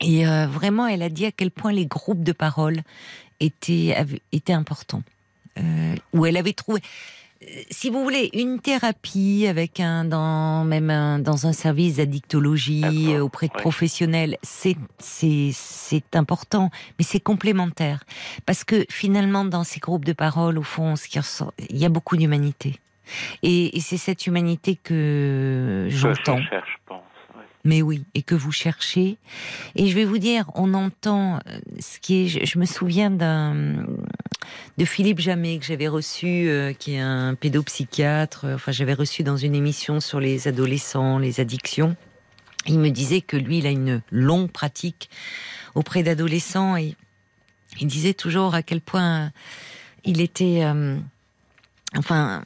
Et 0.00 0.26
euh, 0.26 0.46
vraiment, 0.46 0.86
elle 0.86 1.02
a 1.02 1.08
dit 1.08 1.26
à 1.26 1.32
quel 1.32 1.50
point 1.50 1.72
les 1.72 1.86
groupes 1.86 2.22
de 2.22 2.32
parole 2.32 2.82
étaient 3.40 3.96
étaient 4.32 4.52
importants. 4.52 5.02
Euh, 5.58 5.96
où 6.12 6.26
elle 6.26 6.36
avait 6.36 6.52
trouvé 6.52 6.80
si 7.70 7.88
vous 7.88 8.02
voulez, 8.02 8.28
une 8.34 8.60
thérapie 8.60 9.46
avec 9.48 9.80
un 9.80 10.04
dans 10.04 10.64
même 10.64 10.90
un, 10.90 11.18
dans 11.18 11.46
un 11.46 11.52
service 11.52 11.96
d'addictologie 11.96 13.16
auprès 13.18 13.48
de 13.48 13.52
professionnels, 13.52 14.36
c'est 14.42 14.76
c'est 14.98 15.50
c'est 15.52 16.16
important, 16.16 16.70
mais 16.98 17.04
c'est 17.04 17.20
complémentaire 17.20 18.04
parce 18.44 18.64
que 18.64 18.84
finalement 18.90 19.44
dans 19.44 19.64
ces 19.64 19.80
groupes 19.80 20.04
de 20.04 20.12
parole, 20.12 20.58
au 20.58 20.62
fond, 20.62 20.96
ce 20.96 21.08
qui 21.08 21.18
ressort, 21.18 21.54
il 21.70 21.78
y 21.78 21.86
a 21.86 21.88
beaucoup 21.88 22.16
d'humanité 22.16 22.78
et, 23.42 23.76
et 23.76 23.80
c'est 23.80 23.96
cette 23.96 24.26
humanité 24.26 24.76
que 24.76 25.88
j'entends 25.90 26.40
mais 27.64 27.82
oui, 27.82 28.04
et 28.14 28.22
que 28.22 28.34
vous 28.34 28.52
cherchez. 28.52 29.18
Et 29.76 29.86
je 29.86 29.94
vais 29.94 30.04
vous 30.04 30.18
dire, 30.18 30.50
on 30.54 30.74
entend 30.74 31.36
euh, 31.46 31.58
ce 31.78 31.98
qui 31.98 32.22
est. 32.22 32.46
Je, 32.46 32.58
me 32.58 32.64
souviens 32.64 33.10
d'un 33.10 33.84
de 34.78 34.84
Philippe 34.84 35.20
Jamet 35.20 35.58
que 35.58 35.64
j'avais 35.64 35.88
reçu, 35.88 36.48
euh, 36.48 36.72
qui 36.72 36.94
est 36.94 37.00
un 37.00 37.34
pédopsychiatre. 37.34 38.46
Enfin, 38.54 38.72
j'avais 38.72 38.94
reçu 38.94 39.22
dans 39.22 39.36
une 39.36 39.54
émission 39.54 40.00
sur 40.00 40.20
les 40.20 40.48
adolescents, 40.48 41.18
les 41.18 41.40
addictions. 41.40 41.96
Il 42.66 42.78
me 42.78 42.90
disait 42.90 43.20
que 43.20 43.36
lui, 43.36 43.58
il 43.58 43.66
a 43.66 43.70
une 43.70 44.02
longue 44.10 44.50
pratique 44.50 45.10
auprès 45.74 46.02
d'adolescents 46.02 46.76
et 46.76 46.94
il 47.80 47.86
disait 47.86 48.14
toujours 48.14 48.54
à 48.54 48.62
quel 48.62 48.80
point 48.80 49.32
il 50.04 50.20
était, 50.20 50.64
euh, 50.64 50.96
enfin, 51.96 52.42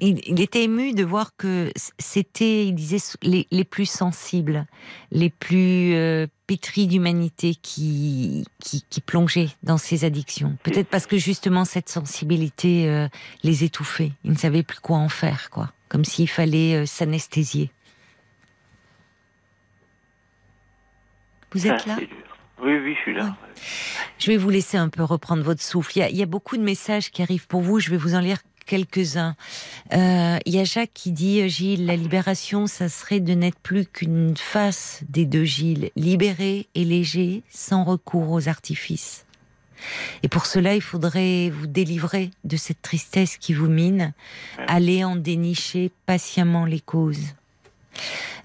il, 0.00 0.40
était 0.40 0.64
ému 0.64 0.92
de 0.92 1.04
voir 1.04 1.36
que 1.36 1.70
c'était, 1.98 2.66
il 2.66 2.74
disait, 2.74 2.98
les, 3.22 3.46
les, 3.50 3.64
plus 3.64 3.88
sensibles, 3.88 4.66
les 5.10 5.30
plus 5.30 5.94
euh, 5.94 6.26
pétris 6.46 6.86
d'humanité 6.86 7.54
qui, 7.54 8.44
qui, 8.60 8.84
qui, 8.88 9.00
plongeaient 9.00 9.50
dans 9.62 9.78
ces 9.78 10.04
addictions. 10.04 10.56
Peut-être 10.62 10.88
parce 10.88 11.06
que 11.06 11.18
justement 11.18 11.64
cette 11.64 11.88
sensibilité 11.88 12.88
euh, 12.88 13.08
les 13.42 13.64
étouffait. 13.64 14.12
Ils 14.24 14.32
ne 14.32 14.38
savaient 14.38 14.62
plus 14.62 14.80
quoi 14.80 14.98
en 14.98 15.08
faire, 15.08 15.50
quoi. 15.50 15.72
Comme 15.88 16.04
s'il 16.04 16.28
fallait 16.28 16.76
euh, 16.76 16.86
s'anesthésier. 16.86 17.70
Vous 21.52 21.66
êtes 21.66 21.84
là? 21.86 21.98
Oui, 22.62 22.76
oui, 22.76 22.94
je 22.94 23.00
suis 23.00 23.14
là. 23.14 23.36
Je 24.18 24.30
vais 24.30 24.36
vous 24.36 24.50
laisser 24.50 24.76
un 24.76 24.88
peu 24.88 25.02
reprendre 25.02 25.42
votre 25.42 25.62
souffle. 25.62 25.92
Il 25.96 26.00
y, 26.00 26.02
a, 26.02 26.10
il 26.10 26.16
y, 26.16 26.22
a, 26.22 26.26
beaucoup 26.26 26.56
de 26.56 26.62
messages 26.62 27.10
qui 27.10 27.22
arrivent 27.22 27.46
pour 27.46 27.62
vous. 27.62 27.80
Je 27.80 27.90
vais 27.90 27.96
vous 27.96 28.14
en 28.14 28.20
lire 28.20 28.38
quelques-uns. 28.70 29.34
Euh, 29.92 30.38
il 30.46 30.54
y 30.54 30.60
a 30.60 30.64
Jacques 30.64 30.94
qui 30.94 31.10
dit, 31.10 31.48
Gilles, 31.48 31.86
la 31.86 31.96
libération, 31.96 32.68
ça 32.68 32.88
serait 32.88 33.18
de 33.18 33.32
n'être 33.34 33.58
plus 33.58 33.84
qu'une 33.84 34.36
face 34.36 35.02
des 35.08 35.26
deux 35.26 35.42
Gilles, 35.42 35.90
libéré 35.96 36.68
et 36.76 36.84
léger, 36.84 37.42
sans 37.50 37.82
recours 37.82 38.30
aux 38.30 38.48
artifices. 38.48 39.26
Et 40.22 40.28
pour 40.28 40.46
cela, 40.46 40.76
il 40.76 40.82
faudrait 40.82 41.50
vous 41.50 41.66
délivrer 41.66 42.30
de 42.44 42.56
cette 42.56 42.80
tristesse 42.80 43.38
qui 43.38 43.54
vous 43.54 43.66
mine, 43.68 44.12
aller 44.68 45.02
en 45.02 45.16
dénicher 45.16 45.90
patiemment 46.06 46.64
les 46.64 46.80
causes. 46.80 47.34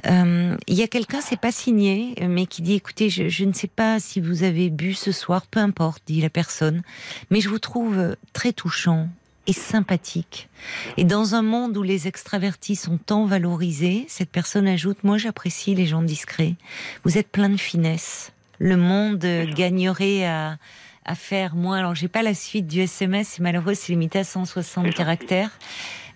Euh, 0.07 0.57
il 0.65 0.73
y 0.73 0.81
a 0.81 0.87
quelqu'un, 0.87 1.21
c'est 1.21 1.39
pas 1.39 1.51
signé, 1.51 2.15
mais 2.27 2.47
qui 2.47 2.63
dit 2.63 2.73
écoutez, 2.73 3.11
je, 3.11 3.29
je, 3.29 3.45
ne 3.45 3.53
sais 3.53 3.67
pas 3.67 3.99
si 3.99 4.21
vous 4.21 4.41
avez 4.41 4.71
bu 4.71 4.95
ce 4.95 5.11
soir, 5.11 5.45
peu 5.45 5.59
importe, 5.59 6.01
dit 6.07 6.21
la 6.21 6.31
personne, 6.31 6.81
mais 7.29 7.41
je 7.41 7.49
vous 7.49 7.59
trouve 7.59 8.15
très 8.33 8.53
touchant, 8.53 9.07
et 9.47 9.53
sympathique. 9.53 10.49
Et 10.97 11.03
dans 11.03 11.35
un 11.35 11.41
monde 11.41 11.77
où 11.77 11.83
les 11.83 12.07
extravertis 12.07 12.75
sont 12.75 12.97
tant 12.97 13.25
valorisés, 13.25 14.05
cette 14.07 14.31
personne 14.31 14.67
ajoute, 14.67 15.03
moi 15.03 15.17
j'apprécie 15.17 15.75
les 15.75 15.85
gens 15.85 16.01
discrets. 16.01 16.55
Vous 17.03 17.17
êtes 17.17 17.29
plein 17.29 17.49
de 17.49 17.57
finesse. 17.57 18.31
Le 18.59 18.77
monde 18.77 19.25
gagnerait 19.55 20.25
à, 20.25 20.57
à 21.05 21.15
faire 21.15 21.55
moins. 21.55 21.77
Alors 21.77 21.95
j'ai 21.95 22.07
pas 22.07 22.23
la 22.23 22.33
suite 22.33 22.67
du 22.67 22.81
SMS, 22.81 23.27
c'est 23.29 23.43
malheureux, 23.43 23.75
c'est 23.75 23.93
limité 23.93 24.19
à 24.19 24.23
160 24.23 24.93
caractères. 24.93 25.51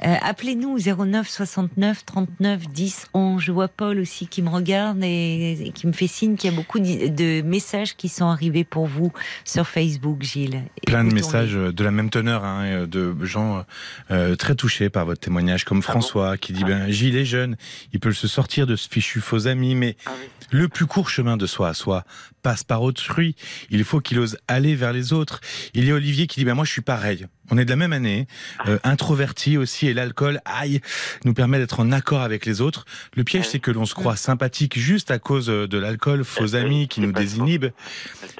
Euh, 0.05 0.15
appelez-nous 0.21 0.77
09 0.79 1.27
69 1.27 2.05
39 2.05 2.67
10 2.67 3.07
11. 3.13 3.41
Je 3.41 3.51
vois 3.51 3.67
Paul 3.67 3.99
aussi 3.99 4.27
qui 4.27 4.41
me 4.41 4.49
regarde 4.49 5.03
et, 5.03 5.71
qui 5.75 5.87
me 5.87 5.91
fait 5.91 6.07
signe 6.07 6.35
qu'il 6.35 6.51
y 6.51 6.53
a 6.53 6.55
beaucoup 6.55 6.79
de 6.79 7.41
messages 7.41 7.95
qui 7.95 8.09
sont 8.09 8.27
arrivés 8.27 8.63
pour 8.63 8.85
vous 8.85 9.11
sur 9.43 9.67
Facebook, 9.67 10.23
Gilles. 10.23 10.63
Plein 10.85 11.03
de 11.03 11.13
messages 11.13 11.53
de 11.53 11.83
la 11.83 11.91
même 11.91 12.09
teneur, 12.09 12.43
hein, 12.43 12.87
de 12.87 13.15
gens 13.25 13.65
euh, 14.11 14.35
très 14.35 14.55
touchés 14.55 14.89
par 14.89 15.05
votre 15.05 15.19
témoignage, 15.19 15.65
comme 15.65 15.79
ah 15.79 15.91
François 15.91 16.37
qui 16.37 16.53
dit 16.53 16.61
ah 16.63 16.67
ben 16.67 16.89
Gilles 16.89 17.17
est 17.17 17.25
jeune, 17.25 17.57
il 17.93 17.99
peut 17.99 18.13
se 18.13 18.27
sortir 18.27 18.67
de 18.67 18.75
ce 18.75 18.87
fichu 18.87 19.19
faux 19.19 19.47
ami, 19.47 19.75
mais 19.75 19.97
ah 20.05 20.11
le 20.51 20.67
plus 20.67 20.85
court 20.85 21.09
chemin 21.09 21.37
de 21.37 21.45
soi 21.45 21.69
à 21.69 21.73
soi 21.73 22.03
passe 22.41 22.63
par 22.63 22.81
autrui. 22.81 23.35
Il 23.69 23.83
faut 23.83 23.99
qu'il 23.99 24.19
ose 24.19 24.37
aller 24.47 24.75
vers 24.75 24.93
les 24.93 25.13
autres. 25.13 25.41
Il 25.73 25.85
y 25.85 25.91
a 25.91 25.95
Olivier 25.95 26.27
qui 26.27 26.39
dit 26.39 26.45
ben 26.45 26.55
moi 26.55 26.65
je 26.65 26.71
suis 26.71 26.81
pareil. 26.81 27.27
On 27.51 27.57
est 27.57 27.65
de 27.65 27.69
la 27.69 27.75
même 27.75 27.93
année, 27.93 28.27
euh, 28.67 28.77
introverti 28.83 29.57
aussi, 29.57 29.87
et 29.87 29.93
l'alcool, 29.93 30.39
aïe, 30.45 30.81
nous 31.25 31.33
permet 31.33 31.57
d'être 31.57 31.79
en 31.79 31.91
accord 31.91 32.21
avec 32.21 32.45
les 32.45 32.61
autres. 32.61 32.85
Le 33.15 33.23
piège, 33.23 33.47
c'est 33.47 33.59
que 33.59 33.71
l'on 33.71 33.85
se 33.85 33.95
croit 33.95 34.15
sympathique 34.15 34.77
juste 34.77 35.11
à 35.11 35.19
cause 35.19 35.49
euh, 35.49 35.67
de 35.67 35.77
l'alcool, 35.77 36.23
faux 36.23 36.55
amis 36.55 36.87
qui 36.87 37.01
nous 37.01 37.11
désinhibent. 37.11 37.71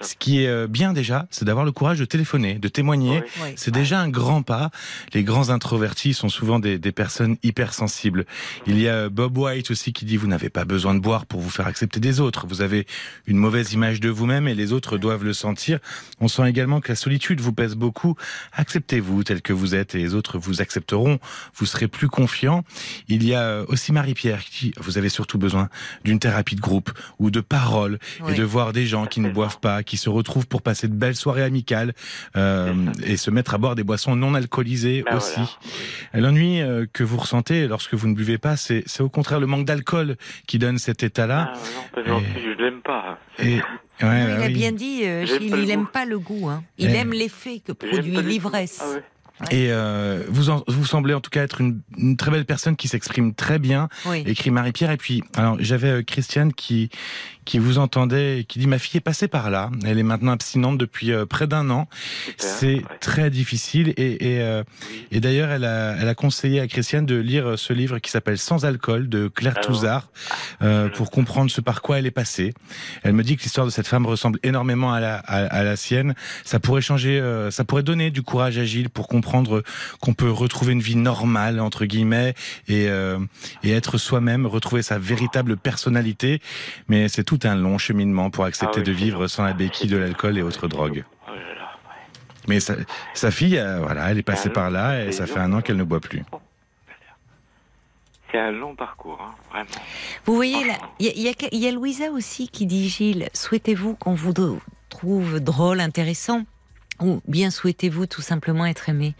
Ce 0.01 0.15
qui 0.15 0.43
est 0.43 0.47
euh, 0.47 0.67
bien 0.67 0.93
déjà, 0.93 1.27
c'est 1.31 1.45
d'avoir 1.45 1.65
le 1.65 1.71
courage 1.71 1.99
de 1.99 2.05
téléphoner, 2.05 2.55
de 2.55 2.67
témoigner. 2.67 3.23
C'est 3.55 3.71
déjà 3.71 3.99
un 3.99 4.09
grand 4.09 4.43
pas. 4.43 4.69
Les 5.13 5.23
grands 5.23 5.49
introvertis 5.49 6.13
sont 6.13 6.29
souvent 6.29 6.59
des, 6.59 6.77
des 6.77 6.91
personnes 6.91 7.37
hypersensibles. 7.43 8.25
Il 8.67 8.79
y 8.79 8.87
a 8.87 9.09
Bob 9.09 9.37
White 9.37 9.71
aussi 9.71 9.93
qui 9.93 10.05
dit 10.05 10.17
vous 10.17 10.27
n'avez 10.27 10.49
pas 10.49 10.65
besoin 10.65 10.93
de 10.93 10.99
boire 10.99 11.25
pour 11.25 11.41
vous 11.41 11.49
faire 11.49 11.67
accepter 11.67 11.99
des 11.99 12.19
autres. 12.19 12.45
Vous 12.47 12.61
avez 12.61 12.85
une 13.25 13.37
mauvaise 13.37 13.73
image 13.73 13.99
de 13.99 14.09
vous-même 14.09 14.47
et 14.47 14.55
les 14.55 14.71
autres 14.73 14.97
doivent 14.97 15.23
le 15.23 15.33
sentir. 15.33 15.79
On 16.19 16.27
sent 16.27 16.47
également 16.47 16.79
que 16.81 16.89
la 16.89 16.95
solitude 16.95 17.41
vous 17.41 17.53
pèse 17.53 17.75
beaucoup. 17.75 18.15
Acceptez 18.53 18.98
vous 18.99 19.23
tel 19.23 19.41
que 19.41 19.53
vous 19.53 19.75
êtes 19.75 19.95
et 19.95 19.99
les 19.99 20.15
autres 20.15 20.37
vous 20.37 20.61
accepteront, 20.61 21.19
vous 21.55 21.65
serez 21.65 21.87
plus 21.87 22.07
confiant. 22.07 22.63
Il 23.07 23.25
y 23.25 23.33
a 23.33 23.63
aussi 23.67 23.91
Marie-Pierre 23.91 24.43
qui 24.43 24.73
vous 24.77 24.97
avez 24.97 25.09
surtout 25.09 25.37
besoin 25.37 25.69
d'une 26.03 26.19
thérapie 26.19 26.55
de 26.55 26.61
groupe 26.61 26.91
ou 27.19 27.31
de 27.31 27.41
paroles 27.41 27.99
et 28.27 28.33
de 28.33 28.43
voir 28.43 28.73
des 28.73 28.85
gens 28.85 29.05
qui 29.05 29.19
ne 29.19 29.29
boivent 29.29 29.59
pas, 29.59 29.83
qui 29.83 29.97
se 29.97 30.09
retrouvent 30.09 30.47
pour 30.47 30.61
passer 30.61 30.87
de 30.87 30.93
belles 30.93 31.15
soirées 31.15 31.43
amicales 31.43 31.93
euh, 32.35 32.73
et 33.03 33.17
se 33.17 33.31
mettre 33.31 33.53
à 33.53 33.57
boire 33.57 33.75
des 33.75 33.83
boissons 33.83 34.15
non 34.15 34.33
alcoolisées 34.33 35.03
ben 35.03 35.17
aussi. 35.17 35.41
L'ennui 36.13 36.61
euh, 36.61 36.85
que 36.91 37.03
vous 37.03 37.17
ressentez 37.17 37.67
lorsque 37.67 37.93
vous 37.93 38.07
ne 38.07 38.15
buvez 38.15 38.37
pas, 38.37 38.55
c'est 38.55 38.83
au 38.99 39.09
contraire 39.09 39.39
le 39.39 39.47
manque 39.47 39.65
d'alcool 39.65 40.15
qui 40.47 40.59
donne 40.59 40.77
cet 40.77 41.03
état-là. 41.03 41.53
Ah, 41.53 41.99
non, 42.07 42.21
je 42.35 42.61
l'aime 42.61 42.81
pas. 42.81 43.19
Et, 43.39 43.59
il 44.01 44.43
a 44.43 44.49
bien 44.49 44.71
dit, 44.71 45.01
euh, 45.03 45.25
il 45.41 45.65
n'aime 45.65 45.87
pas 45.87 46.05
le 46.05 46.19
goût. 46.19 46.47
Hein. 46.49 46.63
Il 46.77 46.95
aime 46.95 47.11
l'effet 47.11 47.59
que 47.59 47.71
produit 47.71 48.21
l'ivresse. 48.21 48.81
Ah 48.81 48.99
Et 49.51 49.67
euh, 49.71 50.23
vous, 50.29 50.49
en, 50.49 50.63
vous 50.67 50.85
semblez 50.85 51.13
en 51.13 51.21
tout 51.21 51.29
cas 51.29 51.43
être 51.43 51.61
une, 51.61 51.81
une 51.97 52.17
très 52.17 52.29
belle 52.31 52.45
personne 52.45 52.75
qui 52.75 52.87
s'exprime 52.87 53.33
très 53.33 53.57
bien, 53.59 53.87
Oui. 54.05 54.23
écrit 54.25 54.51
Marie-Pierre. 54.51 54.91
Et 54.91 54.97
puis, 54.97 55.23
alors 55.35 55.57
j'avais 55.59 55.89
euh, 55.89 56.03
Christiane 56.03 56.53
qui 56.53 56.89
qui 57.45 57.57
vous 57.57 57.79
entendait 57.79 58.41
et 58.41 58.43
qui 58.43 58.59
dit 58.59 58.67
ma 58.67 58.77
fille 58.77 58.97
est 58.99 59.01
passée 59.01 59.27
par 59.27 59.49
là. 59.49 59.71
Elle 59.83 59.97
est 59.97 60.03
maintenant 60.03 60.33
abstinente 60.33 60.77
depuis 60.77 61.11
euh, 61.11 61.25
près 61.25 61.47
d'un 61.47 61.71
an. 61.71 61.87
C'est 62.37 62.75
ouais. 62.75 62.83
très 63.01 63.31
difficile 63.31 63.91
et 63.97 64.35
et, 64.35 64.41
euh, 64.41 64.63
Oui. 64.91 65.07
et 65.11 65.19
d'ailleurs 65.19 65.49
elle 65.49 65.65
a 65.65 65.95
elle 65.99 66.07
a 66.07 66.13
conseillé 66.13 66.59
à 66.59 66.67
Christiane 66.67 67.07
de 67.07 67.15
lire 67.15 67.47
euh, 67.51 67.57
ce 67.57 67.73
livre 67.73 67.97
qui 67.99 68.11
s'appelle 68.11 68.37
Sans 68.37 68.65
alcool 68.65 69.09
de 69.09 69.29
Claire 69.29 69.53
Alors, 69.57 69.65
Touzard 69.65 70.11
euh, 70.61 70.89
pour 70.89 71.09
comprendre 71.09 71.49
ce 71.49 71.59
par 71.61 71.81
quoi 71.81 71.97
elle 71.97 72.05
est 72.05 72.11
passée. 72.11 72.53
Elle 73.03 73.13
me 73.13 73.23
dit 73.23 73.35
que 73.35 73.41
l'histoire 73.41 73.65
de 73.65 73.71
cette 73.71 73.87
femme 73.87 74.05
ressemble 74.05 74.37
énormément 74.43 74.93
à 74.93 74.99
la 74.99 75.15
à, 75.15 75.37
à 75.45 75.63
la 75.63 75.75
sienne. 75.75 76.13
Ça 76.43 76.59
pourrait 76.59 76.81
changer, 76.81 77.19
euh, 77.19 77.49
ça 77.49 77.63
pourrait 77.63 77.83
donner 77.83 78.11
du 78.11 78.21
courage 78.21 78.59
à 78.59 78.63
Gilles 78.65 78.89
pour 78.91 79.07
comprendre 79.07 79.28
qu'on 80.01 80.13
peut 80.13 80.31
retrouver 80.31 80.73
une 80.73 80.81
vie 80.81 80.95
normale 80.95 81.59
entre 81.59 81.85
guillemets 81.85 82.33
et 82.67 82.89
euh, 82.89 83.19
et 83.63 83.71
être 83.71 83.97
soi-même, 83.97 84.45
retrouver 84.45 84.81
sa 84.81 84.97
véritable 84.97 85.57
personnalité. 85.57 86.41
Mais 86.87 87.07
c'est 87.07 87.23
tout 87.23 87.39
un 87.43 87.55
long 87.55 87.77
cheminement 87.77 88.29
pour 88.29 88.45
accepter 88.45 88.77
Ah 88.77 88.83
oui, 88.85 88.85
de 88.85 88.91
vivre 88.91 89.27
sans 89.27 89.43
la 89.43 89.53
béquille 89.53 89.89
de 89.89 89.97
l'alcool 89.97 90.37
et 90.37 90.41
autres 90.41 90.67
drogues. 90.67 91.03
Oh 91.27 91.31
là 91.31 91.35
là, 91.35 91.69
ouais. 91.87 92.19
Mais 92.47 92.59
sa, 92.59 92.75
sa 93.13 93.31
fille, 93.31 93.57
euh, 93.57 93.79
voilà, 93.79 94.09
elle 94.11 94.17
est 94.17 94.23
passée 94.23 94.49
Ah, 94.51 94.55
par 94.55 94.69
là 94.69 95.03
et 95.05 95.11
ça 95.11 95.27
fait 95.27 95.39
un 95.39 95.53
an 95.53 95.61
qu'elle 95.61 95.77
ne 95.77 95.83
boit 95.83 95.99
plus. 95.99 96.23
C'est 98.31 98.39
un 98.39 98.51
long 98.51 98.75
parcours, 98.75 99.19
hein, 99.21 99.33
vraiment. 99.49 99.69
Vous 100.25 100.35
voyez, 100.35 100.57
il 100.99 101.07
y, 101.07 101.29
y 101.29 101.57
y 101.57 101.67
a 101.67 101.71
Louisa 101.71 102.11
aussi 102.11 102.47
qui 102.47 102.67
dit 102.67 102.87
Gilles, 102.87 103.29
souhaitez-vous 103.33 103.95
qu'on 103.95 104.13
vous 104.13 104.33
trouve 104.89 105.39
drôle, 105.39 105.79
intéressant? 105.79 106.43
Ou 107.01 107.21
bien 107.27 107.49
souhaitez-vous 107.51 108.05
tout 108.07 108.21
simplement 108.21 108.65
être 108.65 108.89
aimé 108.89 109.15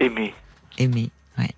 Aimer. 0.00 0.34
Aimé, 0.78 1.10
ouais. 1.38 1.50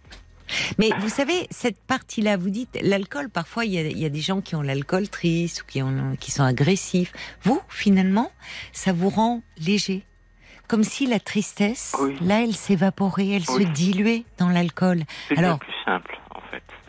Mais 0.78 0.90
vous 1.00 1.08
savez, 1.10 1.46
cette 1.50 1.78
partie-là, 1.78 2.36
vous 2.38 2.48
dites, 2.50 2.78
l'alcool, 2.82 3.28
parfois, 3.28 3.64
il 3.66 3.72
y 3.72 3.78
a, 3.78 3.82
il 3.82 3.98
y 3.98 4.06
a 4.06 4.08
des 4.08 4.20
gens 4.22 4.40
qui 4.40 4.54
ont 4.56 4.62
l'alcool 4.62 5.08
triste 5.08 5.62
ou 5.62 5.64
qui, 5.66 5.82
ont, 5.82 6.16
qui 6.18 6.30
sont 6.30 6.42
agressifs. 6.42 7.12
Vous, 7.42 7.60
finalement, 7.68 8.32
ça 8.72 8.92
vous 8.92 9.10
rend 9.10 9.42
léger. 9.58 10.02
Comme 10.68 10.84
si 10.84 11.06
la 11.06 11.20
tristesse, 11.20 11.94
Oui. 12.00 12.16
là, 12.22 12.42
elle 12.44 12.54
s'évaporait, 12.54 13.28
elle 13.28 13.44
se 13.44 13.62
diluait 13.62 14.24
dans 14.38 14.48
l'alcool. 14.48 15.02
C'est 15.28 15.34
bien 15.34 15.58
plus 15.58 15.72
simple. 15.84 16.18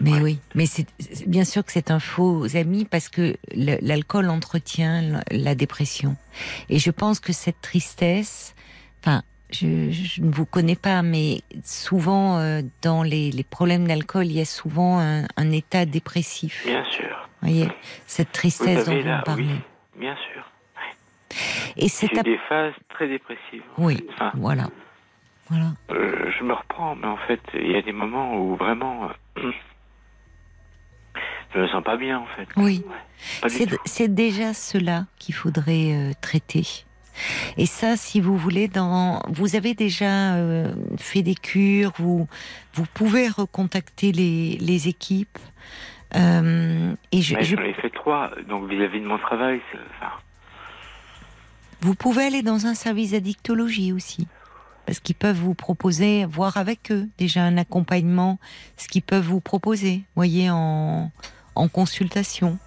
Mais 0.04 0.20
oui, 0.22 0.40
mais 0.56 0.66
c'est 0.66 0.86
bien 1.28 1.44
sûr 1.44 1.64
que 1.66 1.72
c'est 1.72 1.92
un 1.92 2.00
faux 2.00 2.56
ami 2.56 2.86
parce 2.86 3.08
que 3.10 3.36
l'alcool 3.56 4.30
entretient 4.30 5.22
la- 5.32 5.56
dépression. 5.56 6.16
Et 6.70 6.80
je 6.80 6.92
pense 6.92 7.20
que 7.20 7.34
cette 7.34 7.62
tristesse, 7.62 8.56
enfin, 9.02 9.22
je, 9.52 9.92
je 9.92 10.22
ne 10.22 10.32
vous 10.32 10.46
connais 10.46 10.76
pas, 10.78 11.02
mais 11.02 11.42
souvent 11.64 12.38
euh, 12.40 12.62
dans 12.82 13.04
les, 13.04 13.32
les 13.32 13.44
problèmes 13.44 13.88
d'alcool, 13.88 14.26
il 14.28 14.34
y 14.34 14.42
a 14.42 14.46
souvent 14.46 15.00
un, 15.00 15.24
un 15.38 15.52
état 15.52 15.86
dépressif. 15.86 16.64
Bien 16.66 16.84
sûr. 16.86 17.30
Vous 17.42 17.48
voyez, 17.50 17.68
cette 18.08 18.28
Vous 18.28 18.34
tristesse 18.34 18.86
dont 18.86 18.92
avez 18.94 19.02
vous 19.02 19.08
là, 19.08 19.18
me 19.20 19.24
parlez. 19.24 19.44
oui, 19.44 20.00
bien 20.00 20.16
sûr. 20.34 20.44
Et 21.78 21.88
c'est 21.90 22.18
à- 22.18 22.24
des 22.24 22.38
phases 22.50 22.74
très 22.90 23.08
dépressives. 23.08 23.64
oui. 23.78 24.06
Enfin, 24.14 24.32
voilà, 24.36 24.68
voilà. 25.50 25.68
euh, 25.92 26.32
je 26.38 26.44
me 26.44 26.54
reprends, 26.54 26.96
mais 26.96 27.08
en 27.08 27.18
fait, 27.28 27.40
il 27.54 27.72
y 27.72 27.76
a 27.76 27.82
des 27.82 27.94
moments 27.94 28.38
où 28.38 28.56
vraiment, 28.56 29.10
euh, 29.38 29.52
je 31.54 31.60
me 31.60 31.68
sens 31.68 31.84
pas 31.84 31.98
bien, 31.98 32.20
en 32.20 32.26
fait. 32.36 32.48
Oui. 32.58 32.84
C'est 33.86 34.14
déjà 34.14 34.54
cela 34.54 35.06
qu'il 35.18 35.36
faudrait 35.36 35.94
euh, 35.94 36.12
traiter. 36.22 36.66
Et 37.58 37.66
ça, 37.66 37.98
si 37.98 38.22
vous 38.22 38.38
voulez, 38.38 38.68
dans, 38.68 39.22
vous 39.28 39.56
avez 39.56 39.74
déjà 39.74 40.36
euh, 40.36 40.74
fait 40.98 41.22
des 41.22 41.36
cures, 41.36 41.92
vous, 41.98 42.28
vous 42.74 42.86
pouvez 42.94 43.28
recontacter 43.28 44.12
les, 44.12 44.58
les 44.60 44.88
équipes. 44.88 45.38
Euh, 46.16 46.94
et 47.12 47.22
je, 47.22 47.36
Mais 47.36 47.44
je- 47.44 47.56
ai 47.58 47.74
fait 47.74 47.90
trois, 47.90 48.32
donc 48.48 48.70
vis-à-vis 48.70 49.02
de 49.02 49.06
mon 49.06 49.18
travail, 49.18 49.62
enfin, 49.98 50.12
vous 51.82 51.96
pouvez 51.96 52.24
aller 52.26 52.42
dans 52.44 52.66
un 52.66 52.74
service 52.76 53.12
d'addictologie 53.12 53.92
aussi. 53.94 54.28
Parce 54.86 55.00
qu'ils 55.00 55.16
peuvent 55.16 55.38
vous 55.38 55.54
proposer, 55.54 56.26
voir 56.26 56.58
avec 56.58 56.92
eux 56.92 57.08
déjà 57.18 57.44
un 57.44 57.58
accompagnement, 57.58 58.40
ce 58.78 58.88
qu'ils 58.88 59.04
peuvent 59.04 59.24
vous 59.26 59.40
proposer, 59.42 60.04
voyez, 60.16 60.50
en, 60.50 61.12
en 61.56 61.68
consultation. 61.68 62.58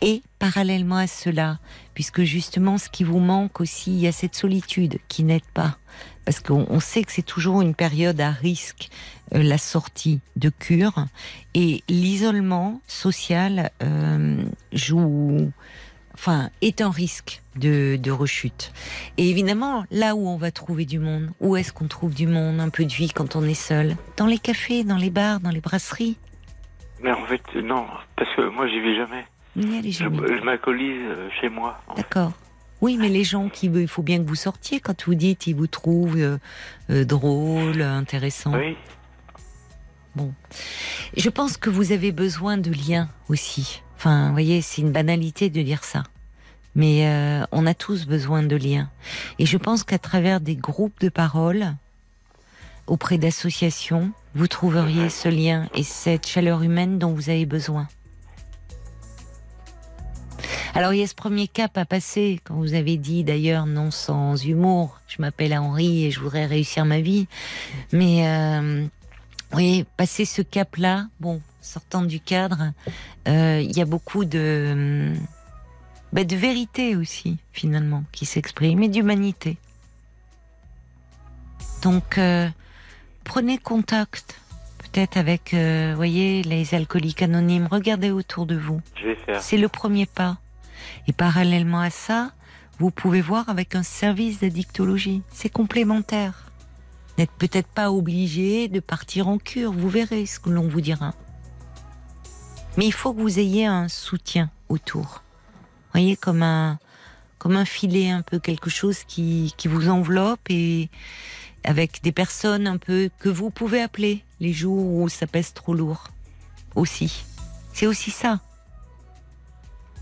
Et 0.00 0.22
parallèlement 0.38 0.96
à 0.96 1.06
cela, 1.06 1.58
puisque 1.94 2.22
justement 2.22 2.78
ce 2.78 2.88
qui 2.88 3.04
vous 3.04 3.20
manque 3.20 3.60
aussi, 3.60 3.92
il 3.92 4.00
y 4.00 4.06
a 4.06 4.12
cette 4.12 4.34
solitude 4.34 4.98
qui 5.08 5.24
n'aide 5.24 5.46
pas. 5.54 5.78
Parce 6.24 6.40
qu'on 6.40 6.66
on 6.68 6.80
sait 6.80 7.04
que 7.04 7.12
c'est 7.12 7.22
toujours 7.22 7.62
une 7.62 7.74
période 7.74 8.20
à 8.20 8.30
risque, 8.30 8.88
euh, 9.34 9.42
la 9.42 9.58
sortie 9.58 10.20
de 10.36 10.48
cure. 10.48 11.06
Et 11.54 11.82
l'isolement 11.88 12.80
social 12.86 13.70
euh, 13.82 14.42
joue, 14.72 15.52
enfin, 16.14 16.50
est 16.62 16.80
un 16.80 16.90
risque 16.90 17.42
de 17.56 18.10
rechute. 18.10 18.72
Et 19.18 19.30
évidemment, 19.30 19.84
là 19.90 20.16
où 20.16 20.26
on 20.26 20.36
va 20.36 20.50
trouver 20.50 20.86
du 20.86 20.98
monde, 20.98 21.30
où 21.40 21.56
est-ce 21.56 21.72
qu'on 21.72 21.86
trouve 21.86 22.14
du 22.14 22.26
monde, 22.26 22.58
un 22.58 22.70
peu 22.70 22.84
de 22.84 22.92
vie 22.92 23.10
quand 23.10 23.36
on 23.36 23.44
est 23.44 23.54
seul? 23.54 23.96
Dans 24.16 24.26
les 24.26 24.38
cafés, 24.38 24.82
dans 24.82 24.96
les 24.96 25.10
bars, 25.10 25.40
dans 25.40 25.50
les 25.50 25.60
brasseries? 25.60 26.16
Mais 27.04 27.12
en 27.12 27.24
fait, 27.26 27.42
non, 27.62 27.86
parce 28.16 28.34
que 28.34 28.48
moi, 28.48 28.66
j'y 28.66 28.80
vais 28.80 28.96
jamais. 28.96 29.26
Allez 29.56 29.92
Je, 29.92 29.98
jamais. 30.04 30.18
je 30.26 30.42
m'alcoolise 30.42 31.02
euh, 31.04 31.28
chez 31.40 31.48
moi. 31.48 31.78
D'accord. 31.96 32.32
Oui, 32.80 32.96
mais 32.98 33.08
les 33.08 33.24
gens 33.24 33.48
qui 33.48 33.66
il 33.66 33.88
faut 33.88 34.02
bien 34.02 34.18
que 34.22 34.28
vous 34.28 34.34
sortiez 34.34 34.80
quand 34.80 35.04
vous 35.04 35.14
dites 35.14 35.46
ils 35.46 35.54
vous 35.54 35.66
trouvent 35.68 36.16
euh, 36.16 36.38
euh, 36.90 37.04
drôle, 37.04 37.80
intéressant. 37.80 38.52
Oui, 38.54 38.76
Je 41.16 41.28
pense 41.30 41.56
que 41.56 41.70
vous 41.70 41.92
avez 41.92 42.10
besoin 42.12 42.56
de 42.58 42.70
liens 42.72 43.08
aussi. 43.28 43.82
Enfin, 43.96 44.26
vous 44.26 44.32
voyez, 44.32 44.60
c'est 44.60 44.82
une 44.82 44.92
banalité 44.92 45.50
de 45.50 45.62
dire 45.62 45.84
ça. 45.84 46.02
Mais 46.74 47.06
euh, 47.06 47.44
on 47.52 47.66
a 47.66 47.74
tous 47.74 48.06
besoin 48.06 48.42
de 48.42 48.56
liens. 48.56 48.90
Et 49.38 49.46
je 49.46 49.56
pense 49.56 49.84
qu'à 49.84 49.98
travers 49.98 50.40
des 50.40 50.56
groupes 50.56 51.00
de 51.00 51.08
parole, 51.08 51.74
auprès 52.86 53.16
d'associations, 53.16 54.10
vous 54.34 54.48
trouveriez 54.48 55.10
ce 55.10 55.28
lien 55.28 55.68
et 55.74 55.82
cette 55.82 56.26
chaleur 56.26 56.62
humaine 56.62 56.98
dont 56.98 57.12
vous 57.12 57.30
avez 57.30 57.46
besoin. 57.46 57.88
Alors 60.74 60.92
il 60.92 60.98
y 60.98 61.02
a 61.04 61.06
ce 61.06 61.14
premier 61.14 61.46
cap 61.46 61.78
à 61.78 61.84
passer, 61.84 62.40
quand 62.42 62.56
vous 62.56 62.74
avez 62.74 62.96
dit 62.96 63.22
d'ailleurs 63.22 63.66
non 63.66 63.92
sans 63.92 64.44
humour, 64.44 65.00
je 65.06 65.22
m'appelle 65.22 65.56
Henri 65.56 66.06
et 66.06 66.10
je 66.10 66.18
voudrais 66.18 66.46
réussir 66.46 66.84
ma 66.84 67.00
vie. 67.00 67.28
Mais 67.92 68.26
euh, 68.26 68.84
oui, 69.52 69.84
passer 69.96 70.24
ce 70.24 70.42
cap-là, 70.42 71.06
bon, 71.20 71.40
sortant 71.60 72.02
du 72.02 72.18
cadre, 72.18 72.72
euh, 73.28 73.60
il 73.62 73.76
y 73.76 73.80
a 73.80 73.84
beaucoup 73.84 74.24
de, 74.24 75.12
bah, 76.12 76.24
de 76.24 76.34
vérité 76.34 76.96
aussi, 76.96 77.38
finalement, 77.52 78.02
qui 78.10 78.26
s'exprime, 78.26 78.82
et 78.82 78.88
d'humanité. 78.88 79.56
Donc, 81.82 82.18
euh, 82.18 82.48
prenez 83.24 83.58
contact, 83.58 84.40
peut-être 84.78 85.16
avec, 85.16 85.54
euh, 85.54 85.92
voyez, 85.96 86.42
les 86.42 86.74
alcooliques 86.74 87.22
anonymes, 87.22 87.68
regardez 87.70 88.10
autour 88.10 88.46
de 88.46 88.56
vous. 88.56 88.80
je 88.96 89.08
vais 89.08 89.16
faire. 89.16 89.42
C'est 89.42 89.56
le 89.56 89.68
premier 89.68 90.06
pas. 90.06 90.38
Et 91.08 91.12
parallèlement 91.12 91.80
à 91.80 91.90
ça, 91.90 92.32
vous 92.78 92.90
pouvez 92.90 93.20
voir 93.20 93.48
avec 93.48 93.74
un 93.74 93.82
service 93.82 94.40
d'addictologie. 94.40 95.22
C'est 95.32 95.48
complémentaire. 95.48 96.50
Vous 97.08 97.22
n'êtes 97.22 97.32
peut-être 97.32 97.68
pas 97.68 97.90
obligé 97.90 98.68
de 98.68 98.80
partir 98.80 99.28
en 99.28 99.38
cure, 99.38 99.72
vous 99.72 99.88
verrez 99.88 100.26
ce 100.26 100.40
que 100.40 100.50
l'on 100.50 100.68
vous 100.68 100.80
dira. 100.80 101.14
Mais 102.76 102.86
il 102.86 102.92
faut 102.92 103.14
que 103.14 103.20
vous 103.20 103.38
ayez 103.38 103.66
un 103.66 103.88
soutien 103.88 104.50
autour. 104.68 105.22
Voyez, 105.92 106.16
comme 106.16 106.42
un, 106.42 106.78
comme 107.38 107.56
un 107.56 107.64
filet, 107.64 108.10
un 108.10 108.22
peu 108.22 108.40
quelque 108.40 108.68
chose 108.68 109.04
qui, 109.04 109.54
qui 109.56 109.68
vous 109.68 109.88
enveloppe 109.88 110.40
et 110.50 110.90
avec 111.64 112.02
des 112.02 112.12
personnes 112.12 112.66
un 112.66 112.76
peu 112.76 113.10
que 113.18 113.28
vous 113.28 113.50
pouvez 113.50 113.80
appeler 113.80 114.22
les 114.40 114.52
jours 114.52 114.94
où 114.94 115.08
ça 115.08 115.26
pèse 115.26 115.52
trop 115.54 115.74
lourd. 115.74 116.08
Aussi. 116.74 117.24
C'est 117.72 117.86
aussi 117.86 118.10
ça. 118.10 118.40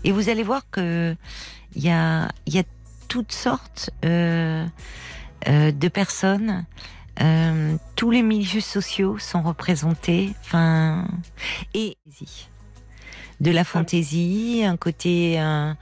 Et 0.03 0.11
vous 0.11 0.29
allez 0.29 0.43
voir 0.43 0.69
que 0.69 1.15
il 1.75 1.83
y 1.83 1.89
a, 1.89 2.29
il 2.45 2.53
y 2.53 2.59
a 2.59 2.63
toutes 3.07 3.31
sortes 3.31 3.91
euh, 4.05 4.65
euh, 5.47 5.71
de 5.71 5.87
personnes. 5.87 6.65
Euh, 7.21 7.75
tous 7.95 8.09
les 8.09 8.23
milieux 8.23 8.61
sociaux 8.61 9.17
sont 9.19 9.43
représentés. 9.43 10.33
Enfin, 10.41 11.07
et 11.73 11.97
de 13.39 13.51
la 13.51 13.63
fantaisie, 13.63 14.63
un 14.65 14.77
côté 14.77 15.37
un, 15.37 15.77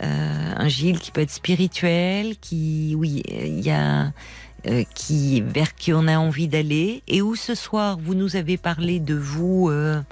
un 0.00 0.68
Gilles 0.68 0.98
qui 0.98 1.10
peut 1.10 1.22
être 1.22 1.30
spirituel, 1.30 2.36
qui 2.38 2.94
oui, 2.98 3.22
il 3.28 3.60
y 3.60 3.70
a 3.70 4.12
euh, 4.66 4.84
qui 4.94 5.40
vers 5.40 5.74
qui 5.74 5.92
on 5.92 6.06
a 6.08 6.18
envie 6.18 6.48
d'aller 6.48 7.02
et 7.06 7.22
où 7.22 7.34
ce 7.34 7.54
soir 7.54 7.98
vous 8.00 8.14
nous 8.14 8.36
avez 8.36 8.56
parlé 8.56 9.00
de 9.00 9.14
vous. 9.14 9.68
Euh, 9.70 10.02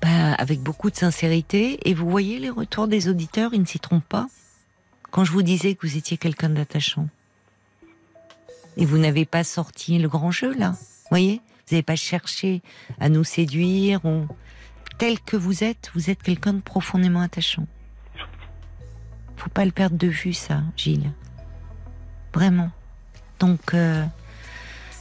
bah, 0.00 0.32
avec 0.38 0.60
beaucoup 0.60 0.90
de 0.90 0.96
sincérité. 0.96 1.78
Et 1.88 1.94
vous 1.94 2.08
voyez 2.08 2.38
les 2.38 2.50
retours 2.50 2.88
des 2.88 3.08
auditeurs, 3.08 3.52
ils 3.52 3.60
ne 3.60 3.66
s'y 3.66 3.78
trompent 3.78 4.08
pas. 4.08 4.28
Quand 5.10 5.24
je 5.24 5.32
vous 5.32 5.42
disais 5.42 5.74
que 5.74 5.86
vous 5.86 5.96
étiez 5.96 6.16
quelqu'un 6.16 6.48
d'attachant. 6.48 7.08
Et 8.76 8.86
vous 8.86 8.98
n'avez 8.98 9.26
pas 9.26 9.44
sorti 9.44 9.98
le 9.98 10.08
grand 10.08 10.30
jeu, 10.30 10.54
là. 10.54 10.76
Voyez? 11.10 11.42
Vous 11.66 11.74
n'avez 11.74 11.82
pas 11.82 11.96
cherché 11.96 12.62
à 12.98 13.08
nous 13.08 13.24
séduire 13.24 14.04
ou... 14.04 14.26
Tel 14.98 15.18
que 15.18 15.36
vous 15.36 15.64
êtes, 15.64 15.90
vous 15.94 16.10
êtes 16.10 16.22
quelqu'un 16.22 16.52
de 16.52 16.60
profondément 16.60 17.22
attachant. 17.22 17.66
Faut 19.36 19.48
pas 19.48 19.64
le 19.64 19.70
perdre 19.70 19.96
de 19.96 20.06
vue, 20.06 20.34
ça, 20.34 20.62
Gilles. 20.76 21.10
Vraiment. 22.34 22.70
Donc, 23.40 23.74
euh, 23.74 24.04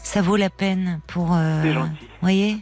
ça 0.04 0.22
vaut 0.22 0.36
la 0.38 0.50
peine 0.50 1.00
pour... 1.08 1.36
Euh, 1.36 1.86
voyez 2.22 2.58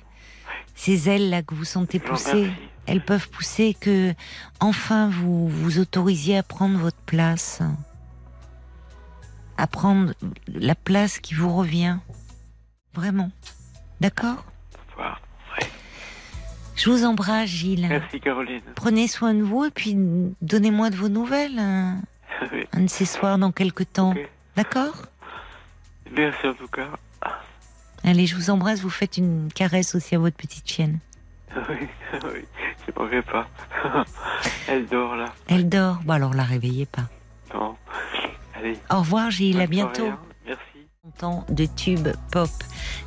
Ces 0.75 1.09
ailes-là 1.09 1.41
que 1.43 1.55
vous 1.55 1.65
sentez 1.65 1.99
pousser, 1.99 2.51
elles 2.85 3.03
peuvent 3.03 3.29
pousser 3.29 3.75
que, 3.79 4.13
enfin, 4.59 5.09
vous 5.09 5.47
vous 5.47 5.79
autorisiez 5.79 6.37
à 6.37 6.43
prendre 6.43 6.77
votre 6.77 7.01
place 7.05 7.61
à 9.57 9.67
prendre 9.67 10.13
la 10.47 10.75
place 10.75 11.19
qui 11.19 11.33
vous 11.33 11.53
revient. 11.53 11.97
Vraiment. 12.93 13.31
D'accord? 13.99 14.45
Je 16.75 16.91
vous 16.91 17.05
embrasse, 17.05 17.49
Gilles. 17.49 17.87
Merci, 17.89 18.19
Caroline. 18.19 18.61
Prenez 18.75 19.07
soin 19.07 19.33
de 19.33 19.41
vous 19.41 19.65
et 19.65 19.71
puis 19.71 19.97
donnez-moi 20.43 20.91
de 20.91 20.95
vos 20.95 21.09
nouvelles. 21.09 21.57
Hein. 21.57 22.01
Un 22.71 22.81
de 22.81 22.87
ces 22.87 23.05
soirs 23.05 23.39
dans 23.39 23.51
quelques 23.51 23.91
temps. 23.91 24.13
D'accord? 24.55 25.07
Merci 26.15 26.47
en 26.47 26.53
tout 26.53 26.67
cas. 26.67 26.87
Allez, 28.03 28.25
je 28.25 28.35
vous 28.35 28.49
embrasse. 28.49 28.81
Vous 28.81 28.89
faites 28.89 29.17
une 29.17 29.49
caresse 29.53 29.95
aussi 29.95 30.15
à 30.15 30.19
votre 30.19 30.37
petite 30.37 30.69
chienne. 30.69 30.99
Oui, 31.69 31.87
oui, 32.11 32.45
je 32.85 33.15
ne 33.15 33.21
pas. 33.21 33.47
Elle 34.67 34.85
dort 34.85 35.15
là. 35.15 35.25
Elle 35.47 35.67
dort. 35.67 35.97
Bon, 36.05 36.13
alors 36.13 36.33
la 36.33 36.43
réveillez 36.43 36.85
pas. 36.85 37.03
Non. 37.53 37.75
Au 38.89 38.99
revoir 38.99 39.31
Gilles, 39.31 39.61
à 39.61 39.67
bientôt. 39.67 40.11
Merci. 40.45 40.61
De 41.49 41.65
tube 41.65 42.09
pop 42.31 42.49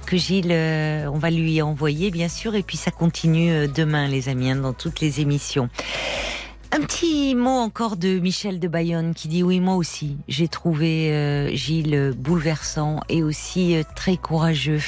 que 0.07 0.17
Gilles, 0.17 0.51
euh, 0.51 1.07
on 1.07 1.19
va 1.19 1.31
lui 1.31 1.63
envoyer 1.63 2.11
bien 2.11 2.29
sûr, 2.29 2.55
et 2.55 2.63
puis 2.63 2.77
ça 2.77 2.91
continue 2.91 3.53
euh, 3.53 3.67
demain 3.69 4.09
les 4.09 4.29
amis, 4.29 4.51
hein, 4.51 4.57
dans 4.57 4.73
toutes 4.73 5.01
les 5.01 5.21
émissions. 5.21 5.69
Un 6.73 6.83
petit 6.83 7.35
mot 7.35 7.51
encore 7.51 7.97
de 7.97 8.21
Michel 8.21 8.61
de 8.61 8.69
Bayonne 8.69 9.13
qui 9.13 9.27
dit 9.27 9.43
oui 9.43 9.59
moi 9.59 9.75
aussi 9.75 10.19
j'ai 10.29 10.47
trouvé 10.47 11.11
euh, 11.11 11.53
Gilles 11.53 12.13
bouleversant 12.17 13.01
et 13.09 13.25
aussi 13.25 13.75
euh, 13.75 13.83
très 13.97 14.17
courageux 14.17 14.81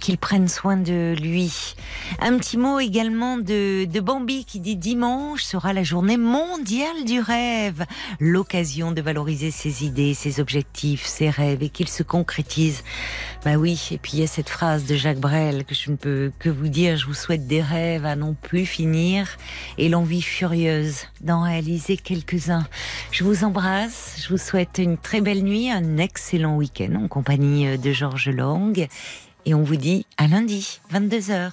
qu'il 0.00 0.18
prenne 0.18 0.48
soin 0.48 0.76
de 0.76 1.14
lui. 1.20 1.74
Un 2.20 2.38
petit 2.38 2.56
mot 2.56 2.80
également 2.80 3.36
de, 3.38 3.84
de 3.84 4.00
Bambi 4.00 4.44
qui 4.44 4.60
dit 4.60 4.76
dimanche 4.76 5.42
sera 5.42 5.72
la 5.72 5.82
journée 5.82 6.16
mondiale 6.16 7.04
du 7.04 7.20
rêve, 7.20 7.84
l'occasion 8.20 8.92
de 8.92 9.00
valoriser 9.00 9.50
ses 9.50 9.84
idées, 9.84 10.14
ses 10.14 10.40
objectifs, 10.40 11.04
ses 11.04 11.30
rêves 11.30 11.62
et 11.62 11.68
qu'ils 11.68 11.88
se 11.88 12.02
concrétisent. 12.02 12.84
Bah 13.44 13.56
oui 13.56 13.88
et 13.92 13.98
puis 13.98 14.12
il 14.14 14.20
y 14.20 14.22
a 14.24 14.26
cette 14.26 14.48
phrase 14.48 14.86
de 14.86 14.96
Jacques 14.96 15.20
Brel 15.20 15.64
que 15.64 15.74
je 15.74 15.90
ne 15.90 15.96
peux 15.96 16.32
que 16.38 16.48
vous 16.48 16.68
dire 16.68 16.96
je 16.96 17.06
vous 17.06 17.14
souhaite 17.14 17.46
des 17.46 17.62
rêves 17.62 18.04
à 18.04 18.16
non 18.16 18.34
plus 18.40 18.66
finir 18.66 19.28
et 19.78 19.88
l'envie 19.88 20.22
furieuse 20.22 21.02
d'en 21.20 21.42
réaliser 21.42 21.96
quelques-uns. 21.96 22.66
Je 23.10 23.24
vous 23.24 23.44
embrasse, 23.44 24.16
je 24.22 24.28
vous 24.28 24.38
souhaite 24.38 24.78
une 24.78 24.98
très 24.98 25.20
belle 25.20 25.42
nuit, 25.42 25.70
un 25.70 25.98
excellent 25.98 26.56
week-end 26.56 26.94
en 27.02 27.08
compagnie 27.08 27.78
de 27.78 27.92
Georges 27.92 28.30
Lang 28.30 28.88
et 29.46 29.54
on 29.54 29.62
vous 29.62 29.76
dit 29.76 30.04
à 30.18 30.26
lundi, 30.26 30.80
22h. 30.92 31.52